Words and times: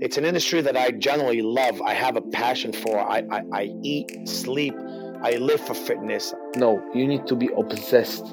it's 0.00 0.16
an 0.16 0.24
industry 0.24 0.60
that 0.60 0.76
I 0.76 0.92
generally 0.92 1.42
love. 1.42 1.82
I 1.82 1.92
have 1.94 2.16
a 2.16 2.22
passion 2.22 2.72
for. 2.72 2.98
I, 2.98 3.24
I, 3.30 3.42
I 3.52 3.70
eat, 3.82 4.28
sleep, 4.28 4.74
I 5.22 5.32
live 5.38 5.60
for 5.60 5.74
fitness. 5.74 6.32
No, 6.56 6.82
you 6.94 7.06
need 7.06 7.26
to 7.26 7.34
be 7.34 7.48
obsessed. 7.56 8.24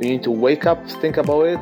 You 0.00 0.08
need 0.08 0.22
to 0.22 0.30
wake 0.30 0.64
up, 0.64 0.88
think 1.00 1.16
about 1.16 1.46
it. 1.46 1.60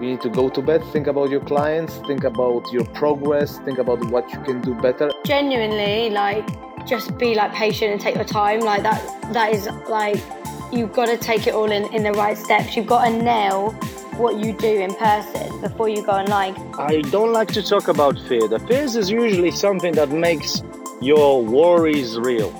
You 0.00 0.12
need 0.12 0.20
to 0.22 0.28
go 0.28 0.48
to 0.48 0.62
bed, 0.62 0.82
think 0.92 1.06
about 1.06 1.30
your 1.30 1.40
clients, 1.40 1.98
think 2.06 2.24
about 2.24 2.64
your 2.72 2.84
progress, 2.86 3.58
think 3.58 3.78
about 3.78 4.04
what 4.10 4.30
you 4.32 4.40
can 4.40 4.60
do 4.60 4.74
better. 4.74 5.10
Genuinely, 5.24 6.10
like, 6.10 6.46
just 6.86 7.16
be 7.18 7.34
like 7.34 7.52
patient 7.52 7.92
and 7.92 8.00
take 8.00 8.16
your 8.16 8.24
time. 8.24 8.60
Like 8.60 8.82
that, 8.82 9.32
that 9.32 9.52
is 9.52 9.68
like, 9.88 10.20
you've 10.72 10.92
got 10.92 11.06
to 11.06 11.16
take 11.16 11.46
it 11.46 11.54
all 11.54 11.70
in, 11.70 11.92
in 11.94 12.02
the 12.02 12.12
right 12.12 12.36
steps. 12.36 12.76
You've 12.76 12.86
got 12.86 13.04
to 13.04 13.10
nail 13.10 13.78
what 14.20 14.36
you 14.36 14.52
do 14.52 14.80
in 14.80 14.94
person 14.96 15.60
before 15.62 15.88
you 15.88 16.04
go 16.04 16.12
online. 16.12 16.54
I 16.78 17.00
don't 17.00 17.32
like 17.32 17.48
to 17.52 17.62
talk 17.62 17.88
about 17.88 18.18
fear. 18.28 18.46
The 18.46 18.58
fears 18.58 18.94
is 18.94 19.10
usually 19.10 19.50
something 19.50 19.94
that 19.94 20.10
makes 20.10 20.62
your 21.00 21.42
worries 21.42 22.18
real. 22.18 22.52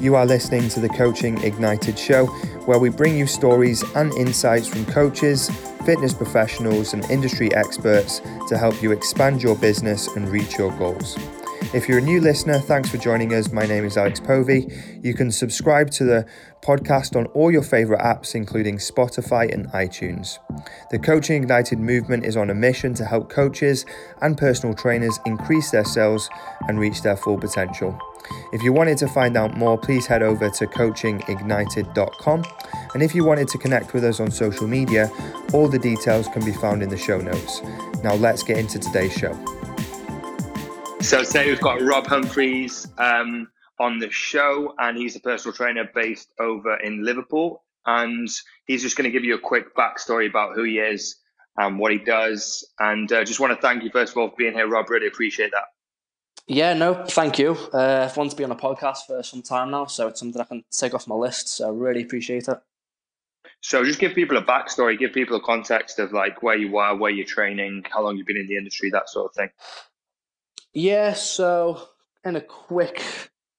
You 0.00 0.14
are 0.14 0.24
listening 0.24 0.68
to 0.70 0.80
the 0.80 0.88
Coaching 0.88 1.42
Ignited 1.42 1.98
show, 1.98 2.26
where 2.66 2.78
we 2.78 2.88
bring 2.88 3.18
you 3.18 3.26
stories 3.26 3.82
and 3.96 4.12
insights 4.14 4.68
from 4.68 4.84
coaches, 4.86 5.50
fitness 5.84 6.14
professionals, 6.14 6.94
and 6.94 7.04
industry 7.10 7.52
experts 7.52 8.20
to 8.46 8.56
help 8.56 8.80
you 8.80 8.92
expand 8.92 9.42
your 9.42 9.56
business 9.56 10.06
and 10.14 10.28
reach 10.28 10.56
your 10.56 10.70
goals. 10.78 11.18
If 11.74 11.86
you're 11.88 11.98
a 11.98 12.02
new 12.02 12.20
listener, 12.20 12.60
thanks 12.60 12.88
for 12.88 12.96
joining 12.96 13.34
us. 13.34 13.52
My 13.52 13.66
name 13.66 13.84
is 13.84 13.96
Alex 13.98 14.20
Povey. 14.20 14.72
You 15.02 15.12
can 15.12 15.30
subscribe 15.30 15.90
to 15.92 16.04
the 16.04 16.26
podcast 16.62 17.16
on 17.16 17.26
all 17.26 17.50
your 17.50 17.62
favorite 17.62 18.00
apps, 18.00 18.34
including 18.34 18.76
Spotify 18.76 19.52
and 19.52 19.68
iTunes. 19.68 20.38
The 20.90 20.98
Coaching 20.98 21.42
Ignited 21.42 21.78
movement 21.78 22.24
is 22.24 22.36
on 22.36 22.50
a 22.50 22.54
mission 22.54 22.94
to 22.94 23.04
help 23.04 23.30
coaches 23.30 23.84
and 24.22 24.36
personal 24.36 24.74
trainers 24.74 25.18
increase 25.26 25.70
their 25.70 25.84
sales 25.84 26.28
and 26.68 26.78
reach 26.78 27.02
their 27.02 27.16
full 27.16 27.38
potential. 27.38 27.98
If 28.52 28.62
you 28.62 28.72
wanted 28.72 28.98
to 28.98 29.08
find 29.08 29.36
out 29.36 29.56
more, 29.56 29.78
please 29.78 30.06
head 30.06 30.22
over 30.22 30.50
to 30.50 30.66
coachingignited.com. 30.66 32.44
And 32.94 33.02
if 33.02 33.14
you 33.14 33.24
wanted 33.24 33.48
to 33.48 33.58
connect 33.58 33.94
with 33.94 34.04
us 34.04 34.20
on 34.20 34.30
social 34.30 34.66
media, 34.66 35.10
all 35.52 35.68
the 35.68 35.78
details 35.78 36.28
can 36.28 36.44
be 36.44 36.52
found 36.52 36.82
in 36.82 36.88
the 36.88 36.96
show 36.96 37.18
notes. 37.18 37.62
Now, 38.02 38.14
let's 38.14 38.42
get 38.42 38.58
into 38.58 38.78
today's 38.78 39.12
show. 39.12 39.32
So 41.00 41.22
today 41.22 41.48
we've 41.48 41.60
got 41.60 41.80
Rob 41.80 42.06
Humphreys 42.06 42.88
um, 42.98 43.48
on 43.78 43.98
the 43.98 44.10
show, 44.10 44.74
and 44.78 44.96
he's 44.96 45.16
a 45.16 45.20
personal 45.20 45.54
trainer 45.54 45.88
based 45.94 46.30
over 46.38 46.76
in 46.76 47.04
Liverpool. 47.04 47.62
And 47.86 48.28
he's 48.66 48.82
just 48.82 48.96
going 48.96 49.04
to 49.04 49.10
give 49.10 49.24
you 49.24 49.34
a 49.34 49.40
quick 49.40 49.74
backstory 49.74 50.28
about 50.28 50.54
who 50.54 50.62
he 50.64 50.78
is 50.78 51.16
and 51.56 51.78
what 51.78 51.90
he 51.90 51.98
does. 51.98 52.68
And 52.78 53.10
uh, 53.10 53.24
just 53.24 53.40
want 53.40 53.54
to 53.54 53.60
thank 53.60 53.82
you 53.82 53.90
first 53.90 54.12
of 54.12 54.18
all 54.18 54.30
for 54.30 54.36
being 54.36 54.52
here, 54.52 54.68
Rob. 54.68 54.90
Really 54.90 55.06
appreciate 55.06 55.52
that. 55.52 55.64
Yeah, 56.46 56.72
no, 56.72 57.04
thank 57.06 57.38
you. 57.38 57.56
Uh, 57.72 58.06
I've 58.08 58.16
wanted 58.16 58.30
to 58.30 58.36
be 58.36 58.44
on 58.44 58.50
a 58.50 58.56
podcast 58.56 59.06
for 59.06 59.22
some 59.22 59.42
time 59.42 59.70
now, 59.70 59.84
so 59.84 60.08
it's 60.08 60.20
something 60.20 60.40
I 60.40 60.44
can 60.44 60.64
take 60.70 60.94
off 60.94 61.06
my 61.06 61.14
list. 61.14 61.48
So 61.48 61.68
I 61.68 61.72
really 61.72 62.02
appreciate 62.02 62.48
it. 62.48 62.58
So 63.60 63.84
just 63.84 63.98
give 63.98 64.14
people 64.14 64.36
a 64.36 64.42
backstory, 64.42 64.98
give 64.98 65.12
people 65.12 65.36
a 65.36 65.42
context 65.42 65.98
of 65.98 66.12
like 66.12 66.42
where 66.42 66.56
you 66.56 66.78
are, 66.78 66.96
where 66.96 67.10
you're 67.10 67.26
training, 67.26 67.84
how 67.90 68.02
long 68.02 68.16
you've 68.16 68.26
been 68.26 68.36
in 68.36 68.46
the 68.46 68.56
industry, 68.56 68.90
that 68.90 69.10
sort 69.10 69.30
of 69.30 69.34
thing. 69.34 69.50
Yeah, 70.72 71.12
so 71.14 71.88
in 72.24 72.36
a 72.36 72.40
quick 72.40 73.02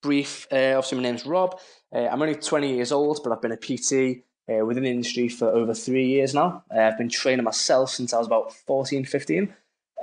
brief, 0.01 0.47
uh, 0.51 0.75
obviously 0.77 0.97
my 0.97 1.03
name's 1.03 1.25
Rob. 1.25 1.59
Uh, 1.93 2.07
I'm 2.07 2.21
only 2.21 2.35
20 2.35 2.75
years 2.75 2.91
old, 2.91 3.21
but 3.23 3.31
I've 3.31 3.41
been 3.41 3.51
a 3.51 3.57
PT 3.57 4.23
uh, 4.49 4.65
within 4.65 4.83
the 4.83 4.89
industry 4.89 5.27
for 5.29 5.49
over 5.49 5.73
three 5.73 6.07
years 6.07 6.33
now. 6.33 6.63
Uh, 6.73 6.81
I've 6.81 6.97
been 6.97 7.09
training 7.09 7.43
myself 7.43 7.91
since 7.91 8.13
I 8.13 8.17
was 8.17 8.27
about 8.27 8.53
14, 8.53 9.05
15. 9.05 9.53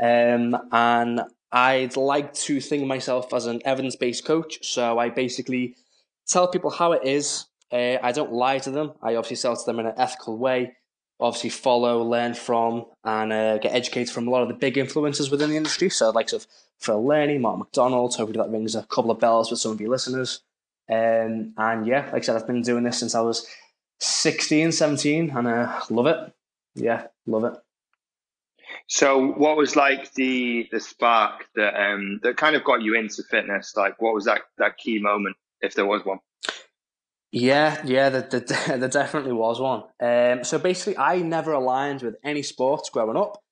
Um, 0.03 0.57
and 0.73 1.23
I'd 1.53 1.97
like 1.97 2.35
to 2.35 2.61
think 2.61 2.87
myself 2.87 3.33
as 3.33 3.47
an 3.47 3.63
evidence 3.65 3.97
based 3.97 4.25
coach. 4.25 4.59
So 4.63 4.99
I 4.99 5.09
basically 5.09 5.77
tell 6.27 6.49
people 6.49 6.71
how 6.71 6.93
it 6.93 7.05
is. 7.05 7.47
Uh, 7.73 7.97
I 8.03 8.13
don't 8.13 8.33
lie 8.33 8.59
to 8.59 8.71
them. 8.71 8.93
I 9.03 9.17
obviously 9.17 9.37
sell 9.37 9.57
to 9.57 9.65
them 9.65 9.81
in 9.81 9.87
an 9.87 9.95
ethical 9.97 10.37
way. 10.37 10.77
Obviously, 11.19 11.51
follow, 11.51 12.03
learn 12.03 12.35
from, 12.35 12.85
and 13.05 13.33
uh, 13.33 13.59
get 13.59 13.75
educated 13.75 14.13
from 14.13 14.29
a 14.29 14.31
lot 14.31 14.43
of 14.43 14.49
the 14.49 14.55
big 14.55 14.75
influencers 14.75 15.31
within 15.31 15.49
the 15.49 15.57
industry. 15.57 15.89
So, 15.89 16.11
like 16.11 16.33
of 16.33 16.47
Phil 16.79 17.03
Learney, 17.03 17.39
Mark 17.39 17.59
McDonald. 17.59 18.15
Hopefully, 18.15 18.39
that 18.39 18.51
rings 18.51 18.75
a 18.75 18.83
couple 18.83 19.11
of 19.11 19.19
bells 19.19 19.51
with 19.51 19.61
some 19.61 19.73
of 19.73 19.81
your 19.81 19.91
listeners. 19.91 20.43
Um, 20.91 21.55
and 21.57 21.87
yeah, 21.87 22.11
like 22.13 22.17
I 22.17 22.21
said, 22.21 22.37
I've 22.37 22.47
been 22.47 22.63
doing 22.63 22.85
this 22.85 22.99
since 22.99 23.15
I 23.15 23.21
was 23.21 23.47
16, 24.01 24.73
17, 24.73 25.31
and 25.31 25.49
I 25.49 25.63
uh, 25.63 25.81
love 25.91 26.07
it. 26.07 26.33
Yeah, 26.75 27.07
love 27.27 27.45
it. 27.45 27.55
So, 28.89 29.33
what 29.33 29.57
was 29.57 29.75
like 29.75 30.13
the 30.15 30.69
the 30.71 30.81
spark 30.81 31.49
that 31.55 31.75
um 31.75 32.21
that 32.23 32.37
kind 32.37 32.55
of 32.57 32.65
got 32.65 32.83
you 32.83 32.95
into 32.95 33.23
fitness? 33.23 33.75
Like, 33.77 34.01
what 34.01 34.15
was 34.15 34.27
that 34.27 34.43
that 34.59 34.77
key 34.77 34.99
moment, 34.99 35.37
if 35.61 35.75
there 35.75 35.87
was 35.87 36.05
one? 36.05 36.19
Yeah, 37.39 37.83
yeah, 37.85 38.09
there, 38.11 38.89
definitely 38.89 39.33
was 39.33 39.61
one. 39.61 39.83
Um, 40.01 40.43
so 40.43 40.59
basically, 40.59 40.97
I 40.97 41.19
never 41.19 41.53
aligned 41.53 42.03
with 42.03 42.17
any 42.25 42.43
sports 42.43 42.89
growing 42.89 43.17
up. 43.17 43.43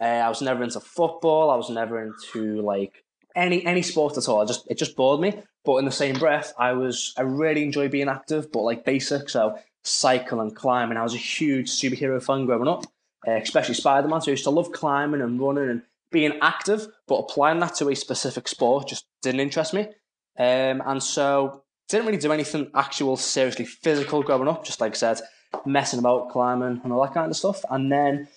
Uh, 0.00 0.04
I 0.04 0.28
was 0.28 0.40
never 0.40 0.62
into 0.62 0.80
football. 0.80 1.50
I 1.50 1.56
was 1.56 1.68
never 1.68 2.02
into 2.02 2.62
like 2.62 3.04
any 3.36 3.64
any 3.66 3.82
sport 3.82 4.16
at 4.16 4.28
all. 4.28 4.40
I 4.40 4.46
just 4.46 4.66
it 4.70 4.78
just 4.78 4.96
bored 4.96 5.20
me. 5.20 5.42
But 5.64 5.76
in 5.76 5.84
the 5.84 5.92
same 5.92 6.18
breath, 6.18 6.54
I 6.58 6.72
was 6.72 7.12
I 7.18 7.22
really 7.22 7.62
enjoy 7.62 7.88
being 7.88 8.08
active, 8.08 8.50
but 8.50 8.62
like 8.62 8.84
basic. 8.84 9.28
So 9.28 9.58
cycle 9.82 10.40
and 10.40 10.56
climbing. 10.56 10.96
I 10.96 11.02
was 11.02 11.14
a 11.14 11.18
huge 11.18 11.70
superhero 11.70 12.22
fan 12.22 12.46
growing 12.46 12.68
up 12.68 12.86
uh, 13.26 13.32
especially 13.32 13.74
Spider 13.74 14.08
Man. 14.08 14.20
So 14.20 14.30
I 14.30 14.32
used 14.32 14.44
to 14.44 14.50
love 14.50 14.72
climbing 14.72 15.22
and 15.22 15.40
running 15.40 15.70
and 15.70 15.82
being 16.10 16.38
active, 16.40 16.86
but 17.08 17.16
applying 17.16 17.60
that 17.60 17.74
to 17.76 17.90
a 17.90 17.96
specific 17.96 18.48
sport 18.48 18.88
just 18.88 19.06
didn't 19.22 19.40
interest 19.40 19.74
me. 19.74 19.88
Um, 20.38 20.82
and 20.84 21.02
so 21.02 21.63
didn't 21.88 22.06
really 22.06 22.18
do 22.18 22.32
anything 22.32 22.70
actual 22.74 23.16
seriously 23.16 23.64
physical 23.64 24.22
growing 24.22 24.48
up, 24.48 24.64
just 24.64 24.80
like 24.80 24.92
I 24.92 24.96
said, 24.96 25.20
messing 25.66 25.98
about, 25.98 26.30
climbing, 26.30 26.80
and 26.82 26.92
all 26.92 27.02
that 27.02 27.14
kind 27.14 27.30
of 27.30 27.36
stuff. 27.36 27.64
And 27.70 27.90
then 27.90 28.28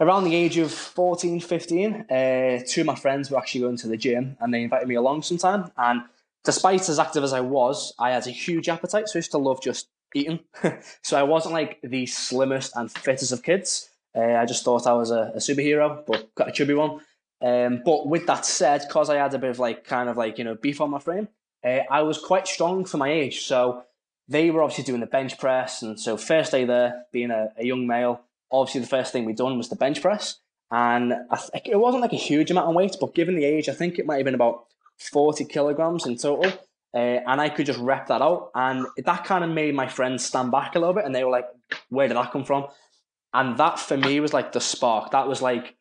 around 0.00 0.24
the 0.24 0.34
age 0.34 0.56
of 0.58 0.72
14, 0.72 1.40
15, 1.40 1.94
uh, 2.10 2.60
two 2.66 2.82
of 2.82 2.86
my 2.86 2.94
friends 2.94 3.30
were 3.30 3.38
actually 3.38 3.62
going 3.62 3.76
to 3.78 3.88
the 3.88 3.96
gym 3.96 4.36
and 4.40 4.52
they 4.52 4.62
invited 4.62 4.88
me 4.88 4.94
along 4.94 5.22
sometime. 5.22 5.70
And 5.76 6.02
despite 6.44 6.88
as 6.88 6.98
active 6.98 7.24
as 7.24 7.32
I 7.32 7.40
was, 7.40 7.94
I 7.98 8.10
had 8.10 8.26
a 8.26 8.30
huge 8.30 8.68
appetite, 8.68 9.08
so 9.08 9.16
I 9.16 9.20
used 9.20 9.32
to 9.32 9.38
love 9.38 9.62
just 9.62 9.88
eating. 10.14 10.40
so 11.02 11.18
I 11.18 11.22
wasn't 11.22 11.54
like 11.54 11.80
the 11.82 12.06
slimmest 12.06 12.72
and 12.76 12.90
fittest 12.90 13.32
of 13.32 13.42
kids. 13.42 13.90
Uh, 14.16 14.34
I 14.34 14.44
just 14.46 14.64
thought 14.64 14.86
I 14.86 14.92
was 14.92 15.10
a, 15.10 15.32
a 15.34 15.38
superhero, 15.38 16.06
but 16.06 16.32
quite 16.34 16.50
a 16.50 16.52
chubby 16.52 16.74
one. 16.74 17.00
Um, 17.42 17.82
but 17.84 18.06
with 18.06 18.26
that 18.26 18.46
said, 18.46 18.84
because 18.86 19.10
I 19.10 19.16
had 19.16 19.34
a 19.34 19.38
bit 19.38 19.50
of 19.50 19.58
like 19.58 19.84
kind 19.84 20.08
of 20.08 20.16
like 20.16 20.38
you 20.38 20.44
know 20.44 20.54
beef 20.54 20.80
on 20.80 20.90
my 20.90 21.00
frame, 21.00 21.28
uh, 21.64 21.80
I 21.90 22.02
was 22.02 22.18
quite 22.18 22.46
strong 22.46 22.84
for 22.84 22.96
my 22.98 23.10
age. 23.10 23.44
So 23.44 23.84
they 24.28 24.50
were 24.50 24.62
obviously 24.62 24.84
doing 24.84 25.00
the 25.00 25.06
bench 25.06 25.38
press, 25.38 25.82
and 25.82 25.98
so 25.98 26.16
first 26.16 26.52
day 26.52 26.64
there, 26.64 27.04
being 27.12 27.30
a, 27.30 27.48
a 27.58 27.64
young 27.64 27.86
male, 27.86 28.22
obviously 28.50 28.80
the 28.80 28.86
first 28.86 29.12
thing 29.12 29.24
we'd 29.24 29.36
done 29.36 29.56
was 29.56 29.68
the 29.68 29.76
bench 29.76 30.00
press, 30.00 30.38
and 30.70 31.12
th- 31.30 31.62
it 31.66 31.76
wasn't 31.76 32.02
like 32.02 32.12
a 32.12 32.16
huge 32.16 32.50
amount 32.50 32.68
of 32.68 32.74
weight, 32.74 32.96
but 33.00 33.14
given 33.14 33.36
the 33.36 33.44
age, 33.44 33.68
I 33.68 33.74
think 33.74 33.98
it 33.98 34.06
might 34.06 34.16
have 34.16 34.24
been 34.24 34.34
about 34.34 34.66
forty 34.98 35.44
kilograms 35.44 36.06
in 36.06 36.16
total. 36.16 36.52
Uh, 36.94 37.18
and 37.26 37.40
I 37.40 37.48
could 37.48 37.66
just 37.66 37.80
rep 37.80 38.06
that 38.06 38.22
out, 38.22 38.50
and 38.54 38.86
that 39.04 39.24
kind 39.24 39.42
of 39.42 39.50
made 39.50 39.74
my 39.74 39.88
friends 39.88 40.24
stand 40.24 40.52
back 40.52 40.76
a 40.76 40.78
little 40.78 40.94
bit, 40.94 41.04
and 41.04 41.14
they 41.14 41.24
were 41.24 41.30
like, 41.30 41.46
"Where 41.88 42.06
did 42.06 42.16
that 42.16 42.30
come 42.30 42.44
from?" 42.44 42.68
And 43.34 43.58
that 43.58 43.80
for 43.80 43.96
me 43.96 44.20
was 44.20 44.32
like 44.32 44.52
the 44.52 44.60
spark. 44.60 45.10
That 45.10 45.26
was 45.26 45.42
like, 45.42 45.74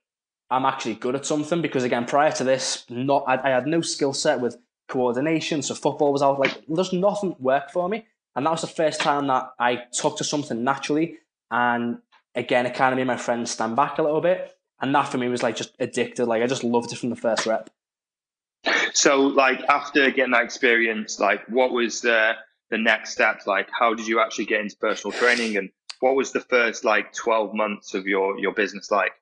I'm 0.50 0.66
actually 0.66 0.96
good 0.96 1.16
at 1.16 1.26
something 1.26 1.62
because 1.62 1.84
again, 1.84 2.06
prior 2.06 2.32
to 2.32 2.44
this, 2.44 2.84
not 2.90 3.24
I, 3.28 3.40
I 3.48 3.50
had 3.52 3.68
no 3.68 3.82
skill 3.82 4.12
set 4.12 4.40
with 4.40 4.58
coordination. 4.88 5.62
So 5.62 5.76
football 5.76 6.12
was 6.12 6.22
out 6.22 6.40
like 6.40 6.64
there's 6.68 6.94
nothing 6.94 7.36
worked 7.40 7.72
for 7.72 7.88
me. 7.90 8.06
And 8.36 8.46
that 8.46 8.52
was 8.52 8.62
the 8.62 8.68
first 8.68 9.00
time 9.00 9.28
that 9.28 9.52
I 9.60 9.84
took 9.92 10.18
to 10.18 10.24
something 10.24 10.64
naturally. 10.64 11.18
And 11.52 12.00
again, 12.34 12.66
it 12.66 12.74
kind 12.74 12.94
of 12.94 12.98
made 12.98 13.08
my 13.08 13.18
friends 13.18 13.52
stand 13.52 13.76
back 13.76 14.00
a 14.00 14.04
little 14.04 14.22
bit. 14.22 14.52
And 14.82 14.94
that 14.96 15.10
for 15.10 15.18
me 15.18 15.28
was 15.28 15.44
like 15.44 15.56
just 15.56 15.76
addicted. 15.80 16.26
Like 16.26 16.42
I 16.42 16.48
just 16.48 16.64
loved 16.64 16.92
it 16.92 16.98
from 16.98 17.10
the 17.10 17.16
first 17.16 17.46
rep. 17.46 17.70
So 18.94 19.22
like 19.22 19.62
after 19.70 20.10
getting 20.12 20.32
that 20.32 20.44
experience, 20.44 21.20
like 21.20 21.48
what 21.48 21.72
was 21.72 22.02
the 22.02 22.34
the 22.70 22.78
next 22.78 23.12
steps? 23.12 23.46
Like 23.46 23.70
how 23.72 23.94
did 23.94 24.08
you 24.08 24.20
actually 24.20 24.46
get 24.46 24.62
into 24.62 24.76
personal 24.78 25.16
training 25.18 25.58
and 25.58 25.70
what 26.00 26.16
was 26.16 26.34
the 26.34 26.42
first 26.42 26.84
like 26.84 27.14
12 27.14 27.54
months 27.54 27.94
of 27.94 28.06
your 28.06 28.38
your 28.40 28.54
business 28.54 28.92
like 28.92 29.14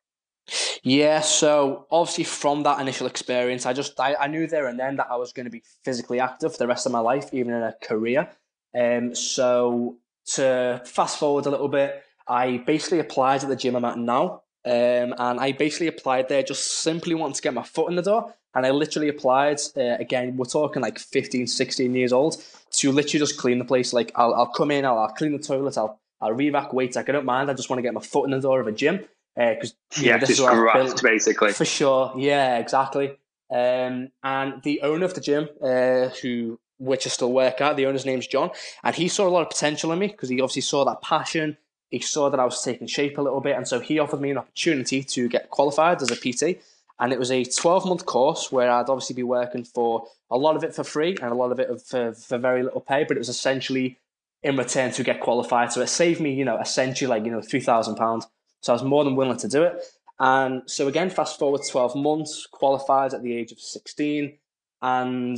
yeah 0.83 1.19
so 1.19 1.85
obviously 1.91 2.23
from 2.23 2.63
that 2.63 2.79
initial 2.79 3.07
experience 3.07 3.65
i 3.65 3.73
just 3.73 3.99
i, 3.99 4.15
I 4.15 4.27
knew 4.27 4.47
there 4.47 4.67
and 4.67 4.79
then 4.79 4.95
that 4.97 5.07
i 5.09 5.15
was 5.15 5.31
going 5.31 5.45
to 5.45 5.51
be 5.51 5.63
physically 5.83 6.19
active 6.19 6.53
for 6.53 6.57
the 6.57 6.67
rest 6.67 6.85
of 6.85 6.91
my 6.91 6.99
life 6.99 7.29
even 7.33 7.53
in 7.53 7.61
a 7.61 7.75
career 7.83 8.29
um 8.77 9.13
so 9.13 9.97
to 10.33 10.81
fast 10.85 11.19
forward 11.19 11.45
a 11.45 11.49
little 11.49 11.67
bit 11.67 12.03
i 12.27 12.57
basically 12.65 12.99
applied 12.99 13.43
at 13.43 13.49
the 13.49 13.55
gym 13.55 13.75
i'm 13.75 13.85
at 13.85 13.97
now 13.97 14.41
um, 14.63 15.15
and 15.17 15.39
I 15.39 15.53
basically 15.53 15.87
applied 15.87 16.29
there 16.29 16.43
just 16.43 16.81
simply 16.81 17.15
wanting 17.15 17.33
to 17.33 17.41
get 17.41 17.53
my 17.53 17.63
foot 17.63 17.89
in 17.89 17.95
the 17.95 18.03
door. 18.03 18.33
And 18.53 18.65
I 18.65 18.71
literally 18.71 19.09
applied, 19.09 19.59
uh, 19.75 19.95
again, 19.99 20.37
we're 20.37 20.45
talking 20.45 20.81
like 20.81 20.99
15, 20.99 21.47
16 21.47 21.95
years 21.95 22.13
old, 22.13 22.43
to 22.73 22.91
literally 22.91 23.19
just 23.19 23.39
clean 23.39 23.59
the 23.59 23.65
place. 23.65 23.93
Like, 23.93 24.11
I'll, 24.15 24.33
I'll 24.33 24.51
come 24.51 24.71
in, 24.71 24.85
I'll, 24.85 24.99
I'll 24.99 25.13
clean 25.13 25.31
the 25.31 25.39
toilet, 25.39 25.77
I'll 25.77 25.99
I'll 26.23 26.33
re-rack 26.33 26.71
weights. 26.71 26.97
I 26.97 27.01
don't 27.01 27.25
mind. 27.25 27.49
I 27.49 27.55
just 27.55 27.71
want 27.71 27.79
to 27.79 27.81
get 27.81 27.95
my 27.95 28.01
foot 28.01 28.25
in 28.25 28.29
the 28.29 28.39
door 28.39 28.61
of 28.61 28.67
a 28.67 28.71
gym 28.71 29.05
because 29.35 29.71
uh, 29.97 30.01
yeah, 30.01 30.17
this 30.17 30.29
just 30.29 30.41
is 30.41 30.45
graft, 30.45 31.03
basically 31.03 31.53
for 31.53 31.65
sure. 31.65 32.13
Yeah, 32.17 32.57
exactly. 32.57 33.17
Um, 33.51 34.09
and 34.23 34.61
the 34.63 34.81
owner 34.81 35.05
of 35.05 35.13
the 35.13 35.21
gym, 35.21 35.49
uh, 35.61 36.09
who 36.21 36.59
which 36.79 37.05
I 37.05 37.09
still 37.09 37.31
work 37.31 37.61
at, 37.61 37.75
the 37.75 37.85
owner's 37.85 38.05
name's 38.05 38.27
John, 38.27 38.49
and 38.83 38.95
he 38.95 39.07
saw 39.07 39.27
a 39.27 39.29
lot 39.29 39.43
of 39.43 39.49
potential 39.49 39.91
in 39.91 39.99
me 39.99 40.07
because 40.07 40.29
he 40.29 40.41
obviously 40.41 40.63
saw 40.63 40.83
that 40.85 41.01
passion. 41.01 41.57
He 41.89 41.99
saw 41.99 42.29
that 42.29 42.39
I 42.39 42.45
was 42.45 42.61
taking 42.63 42.87
shape 42.87 43.17
a 43.17 43.21
little 43.21 43.41
bit, 43.41 43.55
and 43.55 43.67
so 43.67 43.79
he 43.79 43.99
offered 43.99 44.21
me 44.21 44.31
an 44.31 44.37
opportunity 44.37 45.03
to 45.03 45.27
get 45.27 45.49
qualified 45.49 46.01
as 46.01 46.09
a 46.09 46.15
PT. 46.15 46.61
And 46.99 47.11
it 47.11 47.19
was 47.19 47.31
a 47.31 47.43
12 47.43 47.85
month 47.85 48.05
course 48.05 48.51
where 48.51 48.71
I'd 48.71 48.87
obviously 48.87 49.15
be 49.15 49.23
working 49.23 49.63
for 49.63 50.05
a 50.29 50.37
lot 50.37 50.55
of 50.55 50.63
it 50.63 50.75
for 50.75 50.83
free 50.83 51.17
and 51.21 51.31
a 51.31 51.35
lot 51.35 51.51
of 51.51 51.59
it 51.59 51.81
for, 51.81 52.13
for 52.13 52.37
very 52.37 52.63
little 52.63 52.79
pay, 52.79 53.03
but 53.03 53.17
it 53.17 53.19
was 53.19 53.27
essentially 53.27 53.97
in 54.43 54.55
return 54.55 54.91
to 54.91 55.03
get 55.03 55.19
qualified. 55.19 55.71
So 55.71 55.81
it 55.81 55.87
saved 55.87 56.21
me, 56.21 56.33
you 56.33 56.45
know, 56.45 56.57
essentially 56.59 57.09
like, 57.09 57.25
you 57.25 57.31
know, 57.31 57.39
£3,000. 57.39 58.27
So 58.61 58.73
I 58.73 58.75
was 58.75 58.83
more 58.83 59.03
than 59.03 59.15
willing 59.15 59.37
to 59.37 59.47
do 59.47 59.63
it. 59.63 59.83
And 60.19 60.61
so 60.67 60.87
again, 60.87 61.09
fast 61.09 61.39
forward 61.39 61.61
12 61.69 61.95
months, 61.95 62.47
qualified 62.51 63.13
at 63.13 63.23
the 63.23 63.35
age 63.35 63.51
of 63.51 63.59
16 63.59 64.37
and 64.83 65.37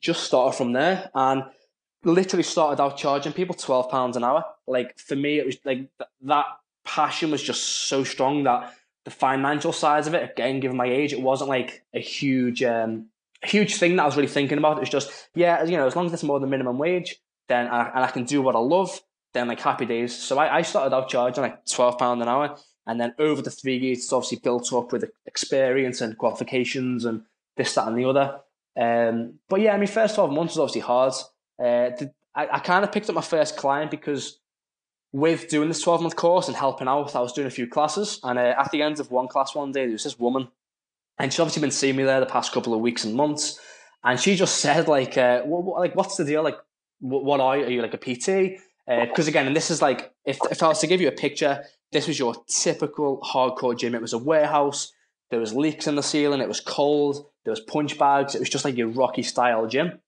just 0.00 0.24
started 0.24 0.56
from 0.56 0.72
there. 0.72 1.10
And 1.14 1.44
literally 2.04 2.42
started 2.42 2.82
out 2.82 2.96
charging 2.96 3.32
people 3.32 3.54
£12 3.54 4.16
an 4.16 4.24
hour. 4.24 4.44
Like 4.66 4.98
for 4.98 5.16
me, 5.16 5.38
it 5.38 5.46
was 5.46 5.56
like 5.64 5.78
th- 5.98 6.10
that 6.22 6.46
passion 6.84 7.30
was 7.30 7.42
just 7.42 7.88
so 7.88 8.04
strong 8.04 8.44
that 8.44 8.74
the 9.04 9.10
financial 9.10 9.72
sides 9.72 10.06
of 10.06 10.14
it, 10.14 10.30
again, 10.30 10.60
given 10.60 10.76
my 10.76 10.86
age, 10.86 11.12
it 11.12 11.20
wasn't 11.20 11.50
like 11.50 11.84
a 11.94 12.00
huge, 12.00 12.62
um, 12.62 13.06
huge 13.42 13.76
thing 13.76 13.96
that 13.96 14.02
I 14.02 14.06
was 14.06 14.16
really 14.16 14.28
thinking 14.28 14.58
about. 14.58 14.78
It 14.78 14.80
was 14.80 14.88
just, 14.88 15.28
yeah, 15.34 15.62
you 15.64 15.76
know, 15.76 15.86
as 15.86 15.96
long 15.96 16.06
as 16.06 16.12
it's 16.12 16.22
more 16.22 16.40
than 16.40 16.50
minimum 16.50 16.78
wage, 16.78 17.20
then 17.48 17.68
I, 17.68 17.88
and 17.88 18.04
I 18.04 18.10
can 18.10 18.24
do 18.24 18.40
what 18.40 18.56
I 18.56 18.60
love, 18.60 19.00
then 19.34 19.48
like 19.48 19.60
happy 19.60 19.84
days. 19.84 20.16
So 20.16 20.38
I, 20.38 20.56
I 20.56 20.62
started 20.62 20.94
out 20.94 21.08
charging 21.08 21.42
like 21.42 21.66
twelve 21.66 21.98
pound 21.98 22.22
an 22.22 22.28
hour, 22.28 22.56
and 22.86 23.00
then 23.00 23.14
over 23.18 23.42
the 23.42 23.50
three 23.50 23.76
years, 23.76 23.98
it's 23.98 24.12
obviously 24.12 24.38
built 24.42 24.72
up 24.72 24.92
with 24.92 25.10
experience 25.26 26.00
and 26.00 26.16
qualifications 26.16 27.04
and 27.04 27.22
this, 27.56 27.74
that, 27.74 27.86
and 27.86 27.98
the 27.98 28.06
other. 28.06 28.40
Um, 28.76 29.34
but 29.48 29.60
yeah, 29.60 29.74
I 29.74 29.78
mean, 29.78 29.88
first 29.88 30.14
twelve 30.14 30.32
months 30.32 30.54
was 30.54 30.60
obviously 30.60 30.80
hard. 30.80 31.12
Uh, 31.62 31.90
I, 32.34 32.48
I 32.52 32.58
kind 32.60 32.84
of 32.84 32.92
picked 32.92 33.08
up 33.08 33.14
my 33.14 33.20
first 33.20 33.56
client 33.56 33.90
because 33.90 34.38
with 35.12 35.48
doing 35.48 35.68
this 35.68 35.80
12 35.80 36.02
month 36.02 36.16
course 36.16 36.48
and 36.48 36.56
helping 36.56 36.88
out, 36.88 37.14
I 37.14 37.20
was 37.20 37.32
doing 37.32 37.46
a 37.46 37.50
few 37.50 37.68
classes. 37.68 38.18
And 38.24 38.36
uh, 38.36 38.54
at 38.58 38.72
the 38.72 38.82
end 38.82 38.98
of 38.98 39.12
one 39.12 39.28
class 39.28 39.54
one 39.54 39.70
day, 39.70 39.84
there 39.84 39.92
was 39.92 40.02
this 40.02 40.18
woman, 40.18 40.48
and 41.18 41.32
she's 41.32 41.38
obviously 41.38 41.60
been 41.60 41.70
seeing 41.70 41.94
me 41.94 42.02
there 42.02 42.18
the 42.18 42.26
past 42.26 42.52
couple 42.52 42.74
of 42.74 42.80
weeks 42.80 43.04
and 43.04 43.14
months. 43.14 43.60
And 44.02 44.18
she 44.18 44.34
just 44.34 44.56
said, 44.56 44.88
like, 44.88 45.16
uh, 45.16 45.42
what, 45.42 45.62
what, 45.62 45.78
like, 45.78 45.94
what's 45.94 46.16
the 46.16 46.24
deal? 46.24 46.42
Like, 46.42 46.58
what, 46.98 47.24
what 47.24 47.40
are 47.40 47.56
you? 47.56 47.64
Are 47.64 47.70
you 47.70 47.82
like 47.82 47.94
a 47.94 47.96
PT? 47.96 48.60
Because 48.86 49.26
uh, 49.26 49.30
again, 49.30 49.46
and 49.46 49.56
this 49.56 49.70
is 49.70 49.80
like, 49.80 50.12
if, 50.24 50.38
if 50.50 50.62
I 50.62 50.68
was 50.68 50.80
to 50.80 50.86
give 50.86 51.00
you 51.00 51.08
a 51.08 51.12
picture, 51.12 51.64
this 51.92 52.06
was 52.06 52.18
your 52.18 52.34
typical 52.48 53.20
hardcore 53.20 53.78
gym. 53.78 53.94
It 53.94 54.02
was 54.02 54.12
a 54.12 54.18
warehouse. 54.18 54.92
There 55.30 55.40
was 55.40 55.54
leaks 55.54 55.86
in 55.86 55.94
the 55.94 56.02
ceiling. 56.02 56.40
It 56.40 56.48
was 56.48 56.60
cold. 56.60 57.26
There 57.44 57.52
was 57.52 57.60
punch 57.60 57.98
bags. 57.98 58.34
It 58.34 58.40
was 58.40 58.50
just 58.50 58.64
like 58.64 58.76
your 58.76 58.88
Rocky 58.88 59.22
style 59.22 59.66
gym. 59.66 60.00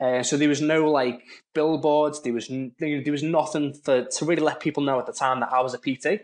Uh, 0.00 0.22
so 0.22 0.36
there 0.36 0.48
was 0.48 0.60
no 0.60 0.90
like 0.90 1.22
billboards. 1.54 2.22
There 2.22 2.32
was 2.32 2.48
there 2.48 3.12
was 3.12 3.22
nothing 3.22 3.72
for 3.72 4.04
to 4.04 4.24
really 4.24 4.42
let 4.42 4.60
people 4.60 4.82
know 4.82 4.98
at 4.98 5.06
the 5.06 5.12
time 5.12 5.40
that 5.40 5.52
I 5.52 5.60
was 5.62 5.74
a 5.74 5.78
PT. 5.78 6.22